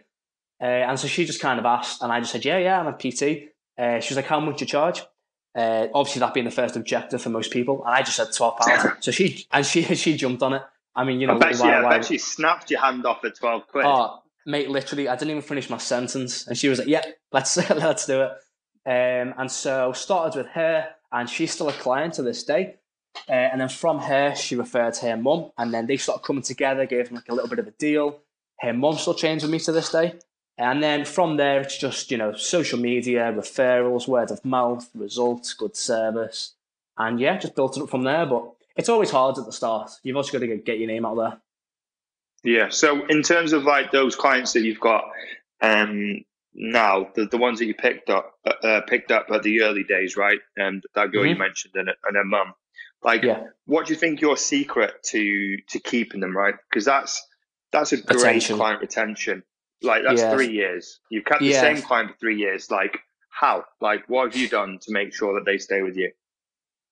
Uh, 0.60 0.64
and 0.64 0.98
so 0.98 1.08
she 1.08 1.24
just 1.24 1.40
kind 1.40 1.58
of 1.58 1.64
asked, 1.64 2.02
and 2.02 2.12
I 2.12 2.20
just 2.20 2.32
said, 2.32 2.44
"Yeah, 2.44 2.58
yeah, 2.58 2.80
I'm 2.80 2.88
a 2.88 2.92
PT." 2.92 3.52
Uh, 3.78 4.00
she 4.00 4.12
was 4.12 4.16
like, 4.16 4.26
"How 4.26 4.40
much 4.40 4.60
you 4.60 4.66
charge?" 4.66 5.02
Uh, 5.54 5.86
obviously, 5.94 6.20
that 6.20 6.34
being 6.34 6.44
the 6.44 6.50
first 6.50 6.76
objective 6.76 7.22
for 7.22 7.30
most 7.30 7.50
people, 7.50 7.82
and 7.84 7.94
I 7.94 8.02
just 8.02 8.16
said 8.16 8.28
twelve 8.34 8.58
pounds. 8.58 8.86
so 9.00 9.10
she 9.10 9.46
and 9.50 9.64
she 9.64 9.82
she 9.94 10.16
jumped 10.16 10.42
on 10.42 10.54
it. 10.54 10.62
I 10.94 11.04
mean, 11.04 11.20
you 11.20 11.26
know, 11.26 11.36
I 11.36 11.38
bet, 11.38 11.56
she, 11.56 11.62
why, 11.62 11.84
I 11.84 11.88
bet 11.88 12.04
she 12.04 12.18
snapped 12.18 12.70
your 12.70 12.80
hand 12.80 13.06
off 13.06 13.24
at 13.24 13.36
twelve 13.36 13.66
quid. 13.68 13.84
Oh, 13.86 14.22
mate, 14.46 14.70
literally, 14.70 15.08
I 15.08 15.14
didn't 15.14 15.30
even 15.30 15.42
finish 15.42 15.70
my 15.70 15.78
sentence, 15.78 16.46
and 16.46 16.56
she 16.56 16.68
was 16.68 16.78
like, 16.78 16.88
"Yeah, 16.88 17.04
let's 17.32 17.56
let's 17.70 18.06
do 18.06 18.22
it." 18.22 18.32
Um, 18.86 19.34
and 19.38 19.50
so 19.50 19.92
started 19.92 20.36
with 20.38 20.48
her, 20.48 20.88
and 21.12 21.28
she's 21.28 21.52
still 21.52 21.68
a 21.68 21.72
client 21.72 22.14
to 22.14 22.22
this 22.22 22.44
day. 22.44 22.76
Uh, 23.28 23.32
and 23.32 23.60
then 23.60 23.68
from 23.68 23.98
her, 23.98 24.34
she 24.34 24.56
referred 24.56 24.94
to 24.94 25.06
her 25.06 25.16
mum, 25.16 25.50
and 25.58 25.72
then 25.74 25.86
they 25.86 25.96
started 25.96 26.24
coming 26.24 26.42
together, 26.42 26.86
gave 26.86 27.06
them 27.06 27.16
like 27.16 27.28
a 27.28 27.34
little 27.34 27.50
bit 27.50 27.58
of 27.58 27.66
a 27.66 27.72
deal. 27.72 28.20
Her 28.60 28.72
mum 28.72 28.96
still 28.96 29.14
trains 29.14 29.42
with 29.42 29.50
me 29.50 29.58
to 29.60 29.72
this 29.72 29.90
day. 29.90 30.14
And 30.58 30.82
then 30.82 31.06
from 31.06 31.38
there, 31.38 31.62
it's 31.62 31.78
just, 31.78 32.10
you 32.10 32.18
know, 32.18 32.34
social 32.34 32.78
media, 32.78 33.32
referrals, 33.32 34.06
word 34.06 34.30
of 34.30 34.44
mouth, 34.44 34.90
results, 34.94 35.54
good 35.54 35.74
service. 35.74 36.54
And 36.98 37.18
yeah, 37.18 37.38
just 37.38 37.54
built 37.54 37.78
it 37.78 37.82
up 37.82 37.88
from 37.88 38.04
there. 38.04 38.26
But 38.26 38.52
it's 38.76 38.88
always 38.88 39.10
hard 39.10 39.38
at 39.38 39.46
the 39.46 39.52
start. 39.52 39.90
You've 40.02 40.16
also 40.16 40.32
got 40.32 40.44
to 40.44 40.56
get 40.56 40.78
your 40.78 40.88
name 40.88 41.04
out 41.04 41.16
there. 41.16 41.40
Yeah. 42.42 42.68
So 42.70 43.04
in 43.06 43.22
terms 43.22 43.52
of 43.52 43.64
like 43.64 43.90
those 43.92 44.16
clients 44.16 44.52
that 44.54 44.62
you've 44.62 44.80
got 44.80 45.04
um, 45.60 46.24
now, 46.54 47.08
the, 47.14 47.26
the 47.26 47.38
ones 47.38 47.58
that 47.58 47.66
you 47.66 47.74
picked 47.74 48.10
up, 48.10 48.32
uh, 48.44 48.80
picked 48.86 49.10
up 49.10 49.26
at 49.30 49.42
the 49.42 49.62
early 49.62 49.84
days, 49.84 50.16
right? 50.16 50.38
And 50.56 50.82
that 50.94 51.12
girl 51.12 51.22
mm-hmm. 51.22 51.30
you 51.30 51.38
mentioned 51.38 51.74
and, 51.76 51.88
and 51.88 52.16
her 52.16 52.24
mum. 52.24 52.54
Like, 53.02 53.22
yeah. 53.22 53.44
what 53.66 53.86
do 53.86 53.94
you 53.94 53.98
think 53.98 54.20
your 54.20 54.36
secret 54.36 54.92
to 55.04 55.56
to 55.70 55.78
keeping 55.78 56.20
them 56.20 56.36
right? 56.36 56.54
Because 56.68 56.84
that's 56.84 57.26
that's 57.72 57.92
a 57.92 57.96
great 57.96 58.18
retention. 58.18 58.56
client 58.56 58.80
retention. 58.80 59.42
Like 59.82 60.02
that's 60.02 60.22
three 60.34 60.52
years. 60.52 61.00
You've 61.10 61.24
kept 61.24 61.40
the 61.40 61.54
same 61.54 61.80
client 61.80 62.10
for 62.10 62.16
three 62.18 62.36
years. 62.36 62.70
Like 62.70 62.98
how? 63.30 63.64
Like 63.80 64.04
what 64.08 64.26
have 64.26 64.36
you 64.36 64.48
done 64.48 64.78
to 64.82 64.92
make 64.92 65.14
sure 65.14 65.34
that 65.34 65.46
they 65.46 65.56
stay 65.56 65.80
with 65.80 65.96
you? 65.96 66.12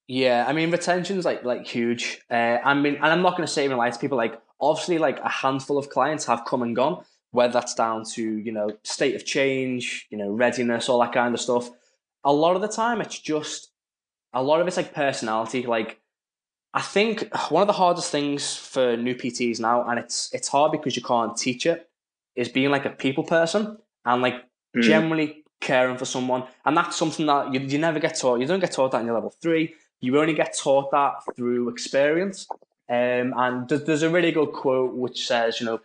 Yeah, 0.08 0.46
I 0.48 0.54
mean 0.54 0.70
retention's 0.70 1.26
like 1.26 1.44
like 1.44 1.66
huge. 1.66 2.22
Uh, 2.30 2.58
I 2.64 2.72
mean, 2.72 2.94
and 2.94 3.04
I'm 3.04 3.20
not 3.20 3.36
going 3.36 3.46
to 3.46 3.52
say 3.52 3.64
even 3.64 3.76
lie 3.76 3.90
to 3.90 3.98
people. 3.98 4.16
Like 4.16 4.40
obviously, 4.58 4.96
like 4.98 5.20
a 5.20 5.28
handful 5.28 5.76
of 5.76 5.90
clients 5.90 6.24
have 6.24 6.46
come 6.46 6.62
and 6.62 6.74
gone. 6.74 7.04
Whether 7.30 7.52
that's 7.52 7.74
down 7.74 8.04
to 8.14 8.22
you 8.22 8.50
know 8.50 8.70
state 8.84 9.14
of 9.14 9.26
change, 9.26 10.06
you 10.10 10.16
know 10.16 10.30
readiness, 10.30 10.88
all 10.88 11.00
that 11.00 11.12
kind 11.12 11.34
of 11.34 11.40
stuff. 11.40 11.70
A 12.24 12.32
lot 12.32 12.56
of 12.56 12.62
the 12.62 12.68
time, 12.68 13.02
it's 13.02 13.18
just 13.18 13.70
a 14.32 14.42
lot 14.42 14.62
of 14.62 14.66
it's 14.66 14.78
like 14.78 14.94
personality. 14.94 15.66
Like 15.66 16.00
I 16.72 16.80
think 16.80 17.28
one 17.50 17.60
of 17.60 17.66
the 17.66 17.74
hardest 17.74 18.10
things 18.10 18.56
for 18.56 18.96
new 18.96 19.14
PTs 19.14 19.60
now, 19.60 19.86
and 19.86 19.98
it's 19.98 20.30
it's 20.32 20.48
hard 20.48 20.72
because 20.72 20.96
you 20.96 21.02
can't 21.02 21.36
teach 21.36 21.66
it, 21.66 21.86
is 22.34 22.48
being 22.48 22.70
like 22.70 22.86
a 22.86 22.90
people 22.90 23.24
person 23.24 23.76
and 24.06 24.22
like 24.22 24.42
mm. 24.74 24.80
generally 24.82 25.44
caring 25.60 25.98
for 25.98 26.06
someone. 26.06 26.44
And 26.64 26.74
that's 26.74 26.96
something 26.96 27.26
that 27.26 27.52
you, 27.52 27.60
you 27.60 27.78
never 27.78 27.98
get 27.98 28.18
taught. 28.18 28.40
You 28.40 28.46
don't 28.46 28.60
get 28.60 28.72
taught 28.72 28.92
that 28.92 29.00
in 29.00 29.06
your 29.06 29.14
level 29.14 29.34
three. 29.42 29.74
You 30.00 30.18
only 30.20 30.34
get 30.34 30.56
taught 30.56 30.90
that 30.92 31.14
through 31.36 31.68
experience. 31.68 32.46
Um, 32.88 33.34
and 33.36 33.68
there's 33.68 34.02
a 34.02 34.10
really 34.10 34.32
good 34.32 34.52
quote 34.52 34.94
which 34.94 35.26
says, 35.26 35.60
you 35.60 35.66
know, 35.66 35.80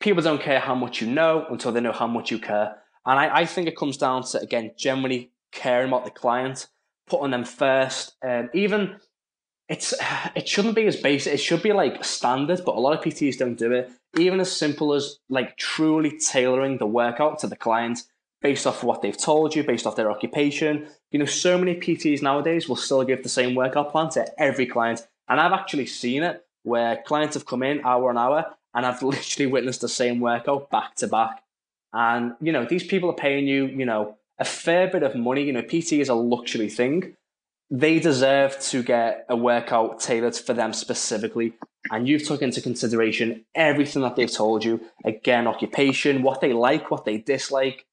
people 0.00 0.22
don't 0.22 0.40
care 0.40 0.60
how 0.60 0.74
much 0.74 1.00
you 1.00 1.06
know 1.06 1.46
until 1.50 1.72
they 1.72 1.80
know 1.80 1.92
how 1.92 2.06
much 2.06 2.30
you 2.30 2.38
care. 2.38 2.76
And 3.06 3.18
I, 3.18 3.40
I 3.40 3.46
think 3.46 3.68
it 3.68 3.76
comes 3.76 3.96
down 3.96 4.24
to, 4.24 4.40
again, 4.40 4.72
generally 4.76 5.30
caring 5.52 5.88
about 5.88 6.04
the 6.04 6.10
client 6.10 6.66
putting 7.08 7.30
them 7.30 7.44
first. 7.44 8.14
Um, 8.22 8.50
even 8.54 8.96
it's 9.68 9.94
it 10.34 10.48
shouldn't 10.48 10.74
be 10.74 10.86
as 10.86 10.96
basic. 10.96 11.34
It 11.34 11.38
should 11.38 11.62
be 11.62 11.72
like 11.72 12.04
standard, 12.04 12.62
but 12.64 12.76
a 12.76 12.80
lot 12.80 12.96
of 12.96 13.04
PTs 13.04 13.38
don't 13.38 13.58
do 13.58 13.72
it. 13.72 13.90
Even 14.16 14.40
as 14.40 14.54
simple 14.54 14.94
as 14.94 15.18
like 15.28 15.56
truly 15.56 16.18
tailoring 16.18 16.78
the 16.78 16.86
workout 16.86 17.38
to 17.40 17.46
the 17.46 17.56
client 17.56 18.00
based 18.40 18.66
off 18.66 18.84
what 18.84 19.02
they've 19.02 19.16
told 19.16 19.54
you, 19.54 19.64
based 19.64 19.86
off 19.86 19.96
their 19.96 20.10
occupation. 20.10 20.86
You 21.10 21.18
know, 21.18 21.24
so 21.24 21.58
many 21.58 21.74
PTs 21.74 22.22
nowadays 22.22 22.68
will 22.68 22.76
still 22.76 23.04
give 23.04 23.22
the 23.22 23.28
same 23.28 23.54
workout 23.54 23.90
plan 23.90 24.10
to 24.10 24.26
every 24.40 24.66
client, 24.66 25.06
and 25.28 25.40
I've 25.40 25.52
actually 25.52 25.86
seen 25.86 26.22
it 26.22 26.44
where 26.62 27.02
clients 27.06 27.34
have 27.34 27.46
come 27.46 27.62
in 27.62 27.84
hour 27.84 28.10
on 28.10 28.18
hour, 28.18 28.54
and 28.74 28.86
I've 28.86 29.02
literally 29.14 29.50
witnessed 29.50 29.80
the 29.80 29.88
same 29.88 30.20
workout 30.20 30.70
back 30.70 30.94
to 30.96 31.08
back. 31.08 31.42
And 31.92 32.34
you 32.40 32.52
know, 32.52 32.64
these 32.64 32.84
people 32.84 33.10
are 33.10 33.14
paying 33.14 33.46
you, 33.46 33.66
you 33.66 33.86
know, 33.86 34.16
a 34.38 34.44
fair 34.44 34.88
bit 34.88 35.02
of 35.02 35.14
money. 35.14 35.42
You 35.44 35.52
know, 35.52 35.62
PT 35.62 35.94
is 35.94 36.08
a 36.08 36.14
luxury 36.14 36.68
thing. 36.68 37.16
They 37.70 37.98
deserve 37.98 38.58
to 38.60 38.82
get 38.82 39.26
a 39.28 39.36
workout 39.36 40.00
tailored 40.00 40.36
for 40.36 40.54
them 40.54 40.72
specifically. 40.72 41.52
And 41.90 42.08
you've 42.08 42.26
took 42.26 42.42
into 42.42 42.60
consideration 42.60 43.44
everything 43.54 44.02
that 44.02 44.16
they've 44.16 44.32
told 44.32 44.64
you. 44.64 44.80
Again, 45.04 45.46
occupation, 45.46 46.22
what 46.22 46.40
they 46.40 46.52
like, 46.52 46.90
what 46.90 47.04
they 47.04 47.18
dislike. 47.18 47.84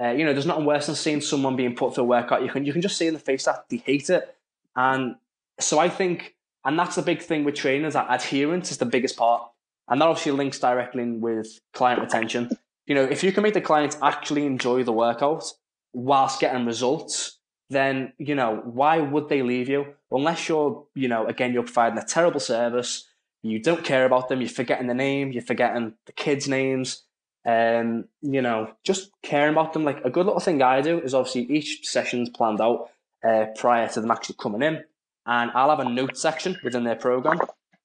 Uh, 0.00 0.10
you 0.10 0.24
know, 0.24 0.32
there's 0.32 0.46
nothing 0.46 0.64
worse 0.64 0.86
than 0.86 0.94
seeing 0.94 1.20
someone 1.20 1.56
being 1.56 1.74
put 1.74 1.94
through 1.94 2.04
a 2.04 2.06
workout. 2.06 2.42
You 2.42 2.50
can 2.50 2.64
you 2.64 2.72
can 2.72 2.82
just 2.82 2.96
see 2.96 3.06
in 3.06 3.14
the 3.14 3.20
face 3.20 3.44
that 3.44 3.68
they 3.68 3.78
hate 3.78 4.10
it. 4.10 4.36
And 4.76 5.16
so 5.58 5.78
I 5.78 5.88
think, 5.88 6.36
and 6.64 6.78
that's 6.78 6.94
the 6.94 7.02
big 7.02 7.20
thing 7.20 7.44
with 7.44 7.56
trainers, 7.56 7.94
that 7.94 8.06
adherence 8.08 8.70
is 8.70 8.78
the 8.78 8.86
biggest 8.86 9.16
part. 9.16 9.42
And 9.88 10.00
that 10.00 10.06
obviously 10.06 10.32
links 10.32 10.58
directly 10.58 11.02
in 11.02 11.20
with 11.20 11.58
client 11.72 12.00
retention. 12.00 12.50
You 12.86 12.94
know, 12.94 13.04
if 13.04 13.24
you 13.24 13.32
can 13.32 13.42
make 13.42 13.54
the 13.54 13.60
clients 13.60 13.98
actually 14.02 14.46
enjoy 14.46 14.84
the 14.84 14.92
workout, 14.92 15.52
whilst 15.92 16.40
getting 16.40 16.66
results, 16.66 17.38
then, 17.70 18.12
you 18.18 18.34
know, 18.34 18.62
why 18.64 18.98
would 18.98 19.28
they 19.28 19.42
leave 19.42 19.68
you? 19.68 19.94
Unless 20.10 20.48
you're, 20.48 20.86
you 20.94 21.08
know, 21.08 21.26
again, 21.26 21.52
you're 21.52 21.62
providing 21.64 21.98
a 21.98 22.04
terrible 22.04 22.40
service, 22.40 23.06
you 23.42 23.58
don't 23.58 23.84
care 23.84 24.04
about 24.04 24.28
them, 24.28 24.40
you're 24.40 24.48
forgetting 24.48 24.86
the 24.86 24.94
name, 24.94 25.32
you're 25.32 25.42
forgetting 25.42 25.94
the 26.06 26.12
kids' 26.12 26.48
names, 26.48 27.02
um, 27.52 28.04
you 28.34 28.42
know, 28.42 28.58
just 28.84 29.10
caring 29.22 29.54
about 29.54 29.72
them. 29.72 29.84
Like 29.84 30.04
a 30.04 30.10
good 30.10 30.26
little 30.26 30.40
thing 30.46 30.62
I 30.62 30.82
do 30.82 31.00
is 31.00 31.14
obviously 31.14 31.42
each 31.56 31.70
session's 31.94 32.30
planned 32.30 32.60
out 32.60 32.90
uh, 33.28 33.46
prior 33.56 33.88
to 33.88 34.00
them 34.00 34.10
actually 34.10 34.36
coming 34.38 34.62
in, 34.68 34.84
and 35.24 35.50
I'll 35.54 35.70
have 35.74 35.86
a 35.86 35.88
note 35.88 36.16
section 36.16 36.58
within 36.62 36.84
their 36.84 37.00
program, 37.06 37.38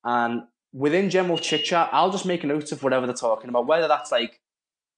and 0.03 0.43
within 0.73 1.09
general 1.09 1.37
chit 1.37 1.63
chat, 1.63 1.89
I'll 1.91 2.11
just 2.11 2.25
make 2.25 2.43
notes 2.43 2.71
of 2.71 2.83
whatever 2.83 3.05
they're 3.07 3.15
talking 3.15 3.49
about, 3.49 3.67
whether 3.67 3.87
that's 3.87 4.11
like 4.11 4.41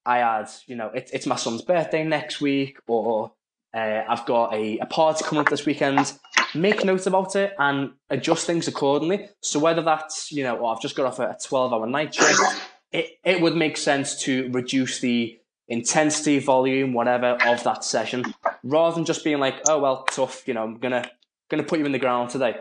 I 0.06 0.18
had, 0.18 0.50
you 0.68 0.76
know, 0.76 0.90
it, 0.94 1.10
it's 1.14 1.28
my 1.28 1.38
son's 1.38 1.62
birthday 1.62 2.04
next 2.04 2.42
week, 2.42 2.78
or 2.88 3.32
Uh, 3.76 4.04
I've 4.08 4.26
got 4.26 4.54
a, 4.54 4.80
a 4.80 4.86
party 4.86 5.26
coming 5.26 5.42
up 5.42 5.50
this 5.50 5.66
weekend. 5.66 6.14
Make 6.54 6.86
notes 6.86 7.08
about 7.08 7.36
it 7.36 7.52
and 7.58 7.92
adjust 8.10 8.48
things 8.48 8.70
accordingly. 8.70 9.28
So 9.42 9.60
whether 9.60 9.84
that's 9.84 10.32
you 10.32 10.44
know, 10.46 10.56
or 10.60 10.72
I've 10.72 10.82
just 10.82 10.96
got 10.96 11.06
off 11.08 11.20
a 11.20 11.36
twelve 11.44 11.74
hour 11.74 11.86
night 11.86 12.16
shift, 12.16 12.40
it, 12.96 13.20
it 13.24 13.42
would 13.42 13.56
make 13.56 13.78
sense 13.78 14.22
to 14.24 14.50
reduce 14.52 15.00
the 15.00 15.38
intensity, 15.68 16.40
volume, 16.40 16.94
whatever 16.94 17.38
of 17.46 17.64
that 17.64 17.84
session, 17.84 18.24
rather 18.64 18.96
than 18.96 19.06
just 19.06 19.24
being 19.24 19.40
like, 19.40 19.56
oh 19.68 19.80
well, 19.80 20.04
tough. 20.04 20.48
You 20.48 20.54
know, 20.54 20.64
I'm 20.64 20.78
gonna 20.80 21.10
gonna 21.50 21.64
put 21.64 21.80
you 21.80 21.86
in 21.86 21.92
the 21.92 22.00
ground 22.00 22.30
today. 22.30 22.56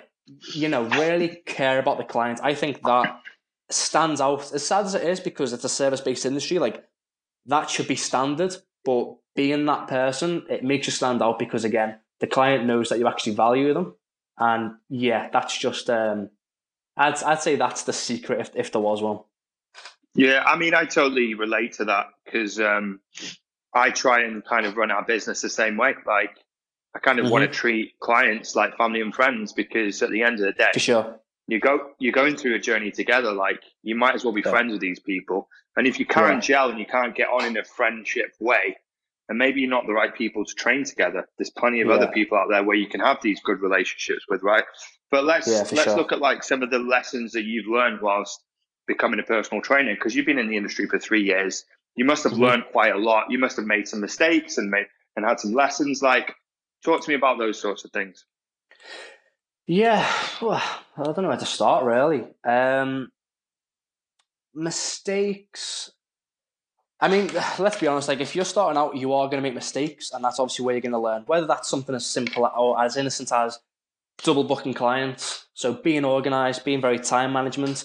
You 0.54 0.68
know, 0.68 0.84
really 0.84 1.42
care 1.46 1.78
about 1.78 1.98
the 1.98 2.04
client. 2.04 2.40
I 2.42 2.54
think 2.54 2.82
that 2.82 3.20
stands 3.70 4.20
out 4.20 4.52
as 4.52 4.66
sad 4.66 4.86
as 4.86 4.94
it 4.94 5.04
is 5.04 5.20
because 5.20 5.52
it's 5.52 5.64
a 5.64 5.68
service 5.68 6.00
based 6.00 6.26
industry. 6.26 6.58
Like 6.58 6.84
that 7.46 7.70
should 7.70 7.88
be 7.88 7.96
standard, 7.96 8.56
but 8.84 9.16
being 9.36 9.66
that 9.66 9.88
person, 9.88 10.44
it 10.50 10.64
makes 10.64 10.86
you 10.86 10.92
stand 10.92 11.22
out 11.22 11.38
because 11.38 11.64
again, 11.64 11.98
the 12.20 12.26
client 12.26 12.66
knows 12.66 12.88
that 12.88 12.98
you 12.98 13.06
actually 13.06 13.34
value 13.34 13.74
them. 13.74 13.94
And 14.38 14.72
yeah, 14.88 15.28
that's 15.32 15.56
just 15.56 15.88
um, 15.90 16.30
I'd 16.96 17.22
I'd 17.22 17.42
say 17.42 17.56
that's 17.56 17.84
the 17.84 17.92
secret 17.92 18.40
if 18.40 18.50
if 18.56 18.72
there 18.72 18.80
was 18.80 19.02
one. 19.02 19.20
Yeah, 20.14 20.42
I 20.44 20.56
mean, 20.56 20.74
I 20.74 20.84
totally 20.84 21.34
relate 21.34 21.74
to 21.74 21.86
that 21.86 22.06
because 22.24 22.60
um, 22.60 23.00
I 23.74 23.90
try 23.90 24.22
and 24.22 24.44
kind 24.44 24.64
of 24.64 24.76
run 24.76 24.90
our 24.90 25.04
business 25.04 25.40
the 25.40 25.50
same 25.50 25.76
way. 25.76 25.94
Like, 26.06 26.30
I 26.94 27.00
kind 27.00 27.18
of 27.18 27.24
mm-hmm. 27.24 27.32
want 27.32 27.44
to 27.44 27.48
treat 27.48 27.98
clients 27.98 28.54
like 28.54 28.76
family 28.76 29.00
and 29.00 29.12
friends 29.12 29.52
because 29.52 30.00
at 30.02 30.10
the 30.10 30.22
end 30.22 30.34
of 30.34 30.46
the 30.46 30.52
day, 30.52 30.70
for 30.72 30.78
sure, 30.78 31.16
you 31.48 31.58
go 31.58 31.90
you're 31.98 32.12
going 32.12 32.36
through 32.36 32.54
a 32.54 32.60
journey 32.60 32.92
together. 32.92 33.32
Like, 33.32 33.60
you 33.82 33.96
might 33.96 34.14
as 34.14 34.24
well 34.24 34.32
be 34.32 34.42
yeah. 34.44 34.52
friends 34.52 34.72
with 34.72 34.80
these 34.80 35.00
people. 35.00 35.48
And 35.76 35.88
if 35.88 35.98
you 35.98 36.06
can't 36.06 36.36
yeah. 36.36 36.40
gel 36.40 36.70
and 36.70 36.78
you 36.78 36.86
can't 36.86 37.16
get 37.16 37.28
on 37.28 37.44
in 37.44 37.56
a 37.56 37.64
friendship 37.64 38.32
way, 38.38 38.76
and 39.28 39.38
maybe 39.38 39.60
you're 39.60 39.70
not 39.70 39.86
the 39.86 39.92
right 39.92 40.14
people 40.14 40.44
to 40.44 40.54
train 40.54 40.84
together. 40.84 41.26
There's 41.38 41.50
plenty 41.50 41.80
of 41.80 41.88
yeah. 41.88 41.94
other 41.94 42.08
people 42.08 42.38
out 42.38 42.48
there 42.50 42.62
where 42.62 42.76
you 42.76 42.86
can 42.86 43.00
have 43.00 43.18
these 43.22 43.40
good 43.40 43.60
relationships 43.60 44.24
with, 44.28 44.42
right? 44.42 44.64
But 45.10 45.24
let's 45.24 45.48
let's 45.48 45.82
sure. 45.82 45.96
look 45.96 46.12
at 46.12 46.20
like 46.20 46.44
some 46.44 46.62
of 46.62 46.70
the 46.70 46.78
lessons 46.78 47.32
that 47.32 47.44
you've 47.44 47.66
learned 47.66 48.00
whilst 48.00 48.40
becoming 48.86 49.20
a 49.20 49.22
personal 49.22 49.62
trainer 49.62 49.94
because 49.94 50.14
you've 50.14 50.26
been 50.26 50.38
in 50.38 50.48
the 50.48 50.56
industry 50.56 50.86
for 50.86 50.98
three 50.98 51.22
years. 51.22 51.64
You 51.96 52.04
must 52.04 52.24
have 52.24 52.32
mm-hmm. 52.32 52.42
learned 52.42 52.64
quite 52.72 52.94
a 52.94 52.98
lot. 52.98 53.30
You 53.30 53.38
must 53.38 53.56
have 53.56 53.66
made 53.66 53.88
some 53.88 54.00
mistakes 54.00 54.58
and 54.58 54.70
made 54.70 54.86
and 55.16 55.24
had 55.24 55.40
some 55.40 55.52
lessons. 55.52 56.02
Like, 56.02 56.34
talk 56.84 57.02
to 57.02 57.08
me 57.08 57.14
about 57.14 57.38
those 57.38 57.60
sorts 57.60 57.84
of 57.84 57.92
things. 57.92 58.24
Yeah, 59.66 60.10
well, 60.42 60.62
I 60.96 61.02
don't 61.02 61.22
know 61.22 61.28
where 61.28 61.36
to 61.38 61.46
start 61.46 61.84
really. 61.84 62.24
Um, 62.44 63.10
mistakes. 64.54 65.90
I 67.00 67.08
mean, 67.08 67.30
let's 67.58 67.78
be 67.78 67.86
honest. 67.86 68.08
Like, 68.08 68.20
if 68.20 68.36
you're 68.36 68.44
starting 68.44 68.78
out, 68.78 68.96
you 68.96 69.12
are 69.12 69.26
going 69.26 69.42
to 69.42 69.46
make 69.46 69.54
mistakes, 69.54 70.10
and 70.12 70.24
that's 70.24 70.38
obviously 70.38 70.64
where 70.64 70.74
you're 70.74 70.82
going 70.82 70.92
to 70.92 70.98
learn. 70.98 71.22
Whether 71.26 71.46
that's 71.46 71.68
something 71.68 71.94
as 71.94 72.06
simple 72.06 72.44
or 72.56 72.82
as 72.82 72.96
innocent 72.96 73.32
as 73.32 73.58
double 74.22 74.44
booking 74.44 74.74
clients, 74.74 75.46
so 75.54 75.72
being 75.72 76.04
organized, 76.04 76.64
being 76.64 76.80
very 76.80 76.98
time 76.98 77.32
management, 77.32 77.84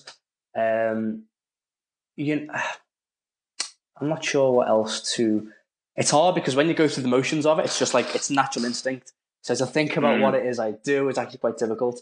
um, 0.59 1.23
you, 2.15 2.49
I'm 4.01 4.09
not 4.09 4.23
sure 4.23 4.51
what 4.51 4.67
else 4.69 5.13
to. 5.15 5.51
It's 5.95 6.11
hard 6.11 6.35
because 6.35 6.55
when 6.55 6.67
you 6.67 6.73
go 6.73 6.87
through 6.87 7.03
the 7.03 7.09
motions 7.09 7.45
of 7.45 7.59
it, 7.59 7.65
it's 7.65 7.77
just 7.77 7.93
like 7.93 8.15
it's 8.15 8.29
natural 8.29 8.65
instinct. 8.65 9.11
So 9.41 9.55
to 9.55 9.65
think 9.65 9.97
about 9.97 10.19
mm. 10.19 10.21
what 10.21 10.35
it 10.35 10.45
is 10.45 10.59
I 10.59 10.71
do 10.71 11.09
is 11.09 11.17
actually 11.17 11.39
quite 11.39 11.57
difficult. 11.57 12.01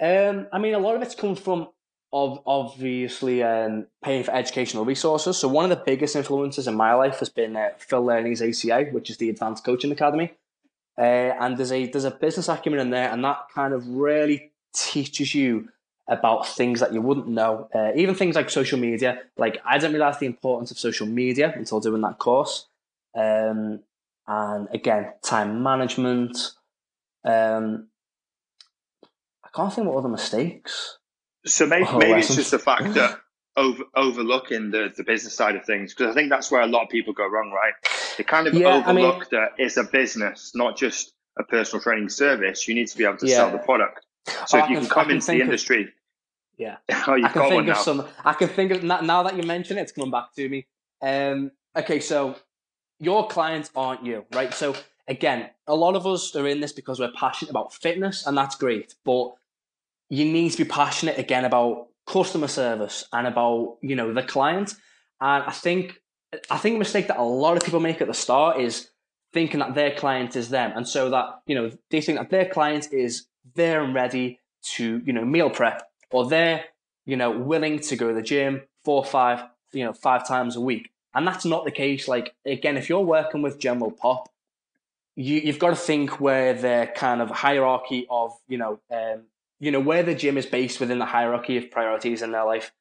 Um, 0.00 0.46
I 0.52 0.58
mean, 0.58 0.74
a 0.74 0.78
lot 0.78 0.96
of 0.96 1.02
it's 1.02 1.14
come 1.14 1.36
from 1.36 1.68
of 2.12 2.40
obviously 2.46 3.42
um, 3.42 3.86
paying 4.02 4.22
for 4.22 4.30
educational 4.32 4.84
resources. 4.84 5.36
So 5.36 5.48
one 5.48 5.64
of 5.64 5.76
the 5.76 5.82
biggest 5.84 6.14
influences 6.14 6.68
in 6.68 6.76
my 6.76 6.94
life 6.94 7.18
has 7.18 7.28
been 7.28 7.56
uh, 7.56 7.70
Phil 7.76 8.04
Learney's 8.04 8.40
ACA, 8.40 8.84
which 8.92 9.10
is 9.10 9.16
the 9.16 9.28
Advanced 9.30 9.64
Coaching 9.64 9.90
Academy. 9.90 10.32
Uh, 10.96 11.34
and 11.40 11.58
there's 11.58 11.72
a 11.72 11.86
there's 11.86 12.04
a 12.04 12.12
business 12.12 12.48
acumen 12.48 12.78
in 12.78 12.90
there, 12.90 13.10
and 13.10 13.24
that 13.24 13.46
kind 13.52 13.74
of 13.74 13.88
really 13.88 14.52
teaches 14.72 15.34
you 15.34 15.70
about 16.08 16.46
things 16.46 16.80
that 16.80 16.92
you 16.92 17.00
wouldn't 17.00 17.28
know, 17.28 17.68
uh, 17.74 17.92
even 17.94 18.14
things 18.14 18.36
like 18.36 18.50
social 18.50 18.78
media. 18.78 19.22
Like 19.36 19.58
I 19.64 19.78
didn't 19.78 19.92
realize 19.92 20.18
the 20.18 20.26
importance 20.26 20.70
of 20.70 20.78
social 20.78 21.06
media 21.06 21.52
until 21.56 21.80
doing 21.80 22.02
that 22.02 22.18
course. 22.18 22.66
Um, 23.14 23.80
and 24.26 24.68
again, 24.72 25.12
time 25.22 25.62
management. 25.62 26.36
Um, 27.24 27.88
I 29.44 29.48
can't 29.54 29.72
think 29.72 29.86
what 29.86 29.96
other 29.96 30.08
mistakes. 30.08 30.98
So 31.46 31.66
maybe, 31.66 31.86
maybe 31.96 32.20
it's 32.20 32.34
just 32.34 32.50
the 32.50 32.58
fact 32.58 32.94
that 32.94 33.20
over, 33.56 33.84
overlooking 33.94 34.70
the, 34.70 34.92
the 34.94 35.04
business 35.04 35.34
side 35.34 35.56
of 35.56 35.64
things 35.64 35.94
because 35.94 36.10
I 36.10 36.14
think 36.14 36.30
that's 36.30 36.50
where 36.50 36.62
a 36.62 36.66
lot 36.66 36.84
of 36.84 36.88
people 36.88 37.12
go 37.12 37.26
wrong, 37.26 37.50
right? 37.50 37.74
They 38.16 38.24
kind 38.24 38.46
of 38.46 38.54
yeah, 38.54 38.76
overlook 38.76 38.88
I 38.88 38.92
mean, 38.92 39.26
that 39.32 39.48
it's 39.58 39.76
a 39.76 39.84
business, 39.84 40.52
not 40.54 40.76
just 40.76 41.12
a 41.38 41.44
personal 41.44 41.82
training 41.82 42.08
service. 42.08 42.66
You 42.66 42.74
need 42.74 42.88
to 42.88 42.96
be 42.96 43.04
able 43.04 43.18
to 43.18 43.26
yeah. 43.26 43.36
sell 43.36 43.50
the 43.50 43.58
product. 43.58 44.04
So 44.46 44.58
if 44.58 44.70
you 44.70 44.76
can, 44.76 44.86
can 44.86 44.94
come 44.94 45.10
into 45.10 45.26
the 45.26 45.40
industry, 45.40 45.82
of, 45.84 45.88
yeah, 46.56 46.76
oh, 47.06 47.22
I 47.22 47.28
can 47.28 47.48
think 47.48 47.68
of 47.68 47.76
some. 47.78 48.06
I 48.24 48.32
can 48.32 48.48
think 48.48 48.72
of 48.72 48.82
now 48.82 49.22
that 49.22 49.36
you 49.36 49.42
mention 49.42 49.78
it, 49.78 49.82
it's 49.82 49.92
coming 49.92 50.10
back 50.10 50.34
to 50.34 50.48
me. 50.48 50.66
Um, 51.02 51.50
okay, 51.76 52.00
so 52.00 52.36
your 52.98 53.26
clients 53.28 53.70
aren't 53.74 54.04
you, 54.04 54.24
right? 54.32 54.52
So 54.54 54.74
again, 55.08 55.50
a 55.66 55.74
lot 55.74 55.96
of 55.96 56.06
us 56.06 56.34
are 56.36 56.46
in 56.46 56.60
this 56.60 56.72
because 56.72 57.00
we're 57.00 57.12
passionate 57.12 57.50
about 57.50 57.74
fitness, 57.74 58.26
and 58.26 58.36
that's 58.36 58.56
great. 58.56 58.94
But 59.04 59.34
you 60.08 60.24
need 60.24 60.50
to 60.50 60.64
be 60.64 60.64
passionate 60.64 61.18
again 61.18 61.44
about 61.44 61.88
customer 62.06 62.48
service 62.48 63.04
and 63.12 63.26
about 63.26 63.78
you 63.82 63.96
know 63.96 64.12
the 64.12 64.22
client. 64.22 64.74
And 65.20 65.44
I 65.44 65.52
think 65.52 66.00
I 66.50 66.56
think 66.58 66.76
a 66.76 66.78
mistake 66.78 67.08
that 67.08 67.18
a 67.18 67.22
lot 67.22 67.56
of 67.56 67.64
people 67.64 67.80
make 67.80 68.00
at 68.00 68.08
the 68.08 68.14
start 68.14 68.60
is 68.60 68.88
thinking 69.32 69.60
that 69.60 69.74
their 69.74 69.90
client 69.92 70.36
is 70.36 70.48
them, 70.50 70.72
and 70.76 70.86
so 70.86 71.10
that 71.10 71.40
you 71.46 71.54
know 71.54 71.70
they 71.90 72.00
think 72.00 72.18
that 72.18 72.30
their 72.30 72.46
client 72.46 72.92
is 72.92 73.26
there 73.54 73.82
and 73.82 73.94
ready 73.94 74.40
to 74.62 75.02
you 75.04 75.12
know 75.12 75.24
meal 75.24 75.50
prep 75.50 75.88
or 76.10 76.28
they're 76.28 76.64
you 77.04 77.16
know 77.16 77.30
willing 77.30 77.78
to 77.78 77.96
go 77.96 78.08
to 78.08 78.14
the 78.14 78.22
gym 78.22 78.62
four 78.84 79.04
five 79.04 79.42
you 79.72 79.84
know 79.84 79.92
five 79.92 80.26
times 80.26 80.56
a 80.56 80.60
week. 80.60 80.90
And 81.16 81.26
that's 81.26 81.44
not 81.44 81.64
the 81.64 81.70
case. 81.70 82.08
Like 82.08 82.34
again 82.44 82.76
if 82.76 82.88
you're 82.88 83.00
working 83.00 83.42
with 83.42 83.58
general 83.58 83.90
pop 83.90 84.28
you, 85.16 85.40
you've 85.40 85.60
got 85.60 85.70
to 85.70 85.76
think 85.76 86.20
where 86.20 86.54
the 86.54 86.90
kind 86.96 87.22
of 87.22 87.30
hierarchy 87.30 88.06
of 88.10 88.32
you 88.48 88.58
know 88.58 88.80
um, 88.90 89.24
you 89.60 89.70
know 89.70 89.80
where 89.80 90.02
the 90.02 90.14
gym 90.14 90.36
is 90.38 90.46
based 90.46 90.80
within 90.80 90.98
the 90.98 91.06
hierarchy 91.06 91.56
of 91.56 91.70
priorities 91.70 92.22
in 92.22 92.32
their 92.32 92.44
life. 92.44 92.72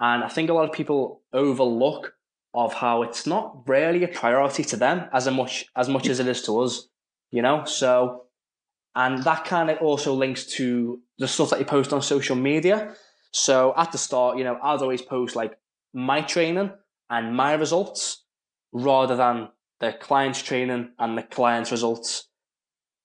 And 0.00 0.22
i 0.22 0.28
think 0.28 0.48
a 0.48 0.54
lot 0.54 0.68
of 0.68 0.72
people 0.72 1.22
overlook 1.32 2.14
of 2.54 2.72
how 2.72 3.02
it's 3.02 3.26
not 3.26 3.68
really 3.68 4.04
a 4.04 4.08
priority 4.08 4.64
to 4.64 4.76
them 4.76 5.08
as 5.12 5.28
much 5.28 5.66
as 5.74 5.88
much 5.88 6.08
as 6.08 6.20
it 6.20 6.26
is 6.26 6.42
to 6.42 6.60
us 6.60 6.88
you 7.30 7.42
know? 7.42 7.64
So 7.64 8.24
and 8.94 9.22
that 9.24 9.44
kind 9.44 9.70
of 9.70 9.78
also 9.78 10.14
links 10.14 10.44
to 10.56 11.00
the 11.18 11.28
stuff 11.28 11.50
that 11.50 11.58
you 11.58 11.64
post 11.64 11.92
on 11.92 12.02
social 12.02 12.36
media. 12.36 12.94
So 13.30 13.74
at 13.76 13.92
the 13.92 13.98
start, 13.98 14.38
you 14.38 14.44
know, 14.44 14.58
I'd 14.62 14.80
always 14.80 15.02
post 15.02 15.36
like 15.36 15.58
my 15.92 16.22
training 16.22 16.70
and 17.10 17.36
my 17.36 17.54
results 17.54 18.24
rather 18.72 19.16
than 19.16 19.48
the 19.80 19.92
client's 19.92 20.42
training 20.42 20.90
and 20.98 21.16
the 21.16 21.22
client's 21.22 21.70
results. 21.70 22.28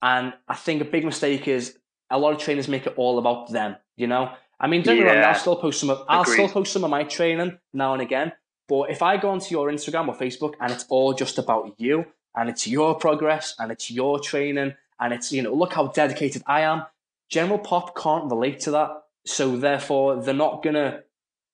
And 0.02 0.34
I 0.48 0.54
think 0.54 0.82
a 0.82 0.84
big 0.84 1.04
mistake 1.04 1.48
is 1.48 1.78
a 2.10 2.18
lot 2.18 2.32
of 2.32 2.38
trainers 2.38 2.68
make 2.68 2.86
it 2.86 2.94
all 2.96 3.18
about 3.18 3.50
them, 3.50 3.76
you 3.96 4.06
know? 4.06 4.32
I 4.60 4.66
mean, 4.66 4.82
don't 4.82 4.98
yeah. 4.98 5.04
wrong, 5.04 5.24
I'll 5.24 5.34
still 5.34 5.56
post 5.56 5.80
some 5.80 5.90
of, 5.90 6.04
I'll 6.08 6.24
still 6.24 6.48
post 6.48 6.72
some 6.72 6.84
of 6.84 6.90
my 6.90 7.04
training 7.04 7.58
now 7.72 7.92
and 7.92 8.02
again. 8.02 8.32
But 8.68 8.90
if 8.90 9.02
I 9.02 9.16
go 9.16 9.30
onto 9.30 9.50
your 9.50 9.70
Instagram 9.70 10.08
or 10.08 10.14
Facebook 10.14 10.54
and 10.60 10.72
it's 10.72 10.86
all 10.88 11.12
just 11.12 11.38
about 11.38 11.74
you 11.78 12.06
and 12.34 12.48
it's 12.48 12.66
your 12.66 12.94
progress 12.94 13.54
and 13.58 13.70
it's 13.70 13.90
your 13.90 14.18
training 14.18 14.74
and 15.00 15.12
it's 15.12 15.32
you 15.32 15.42
know 15.42 15.54
look 15.54 15.72
how 15.72 15.88
dedicated 15.88 16.42
I 16.46 16.62
am. 16.62 16.84
General 17.30 17.58
pop 17.58 17.96
can't 17.96 18.30
relate 18.30 18.60
to 18.60 18.70
that, 18.72 18.90
so 19.26 19.56
therefore 19.56 20.22
they're 20.22 20.34
not 20.34 20.62
gonna. 20.62 21.00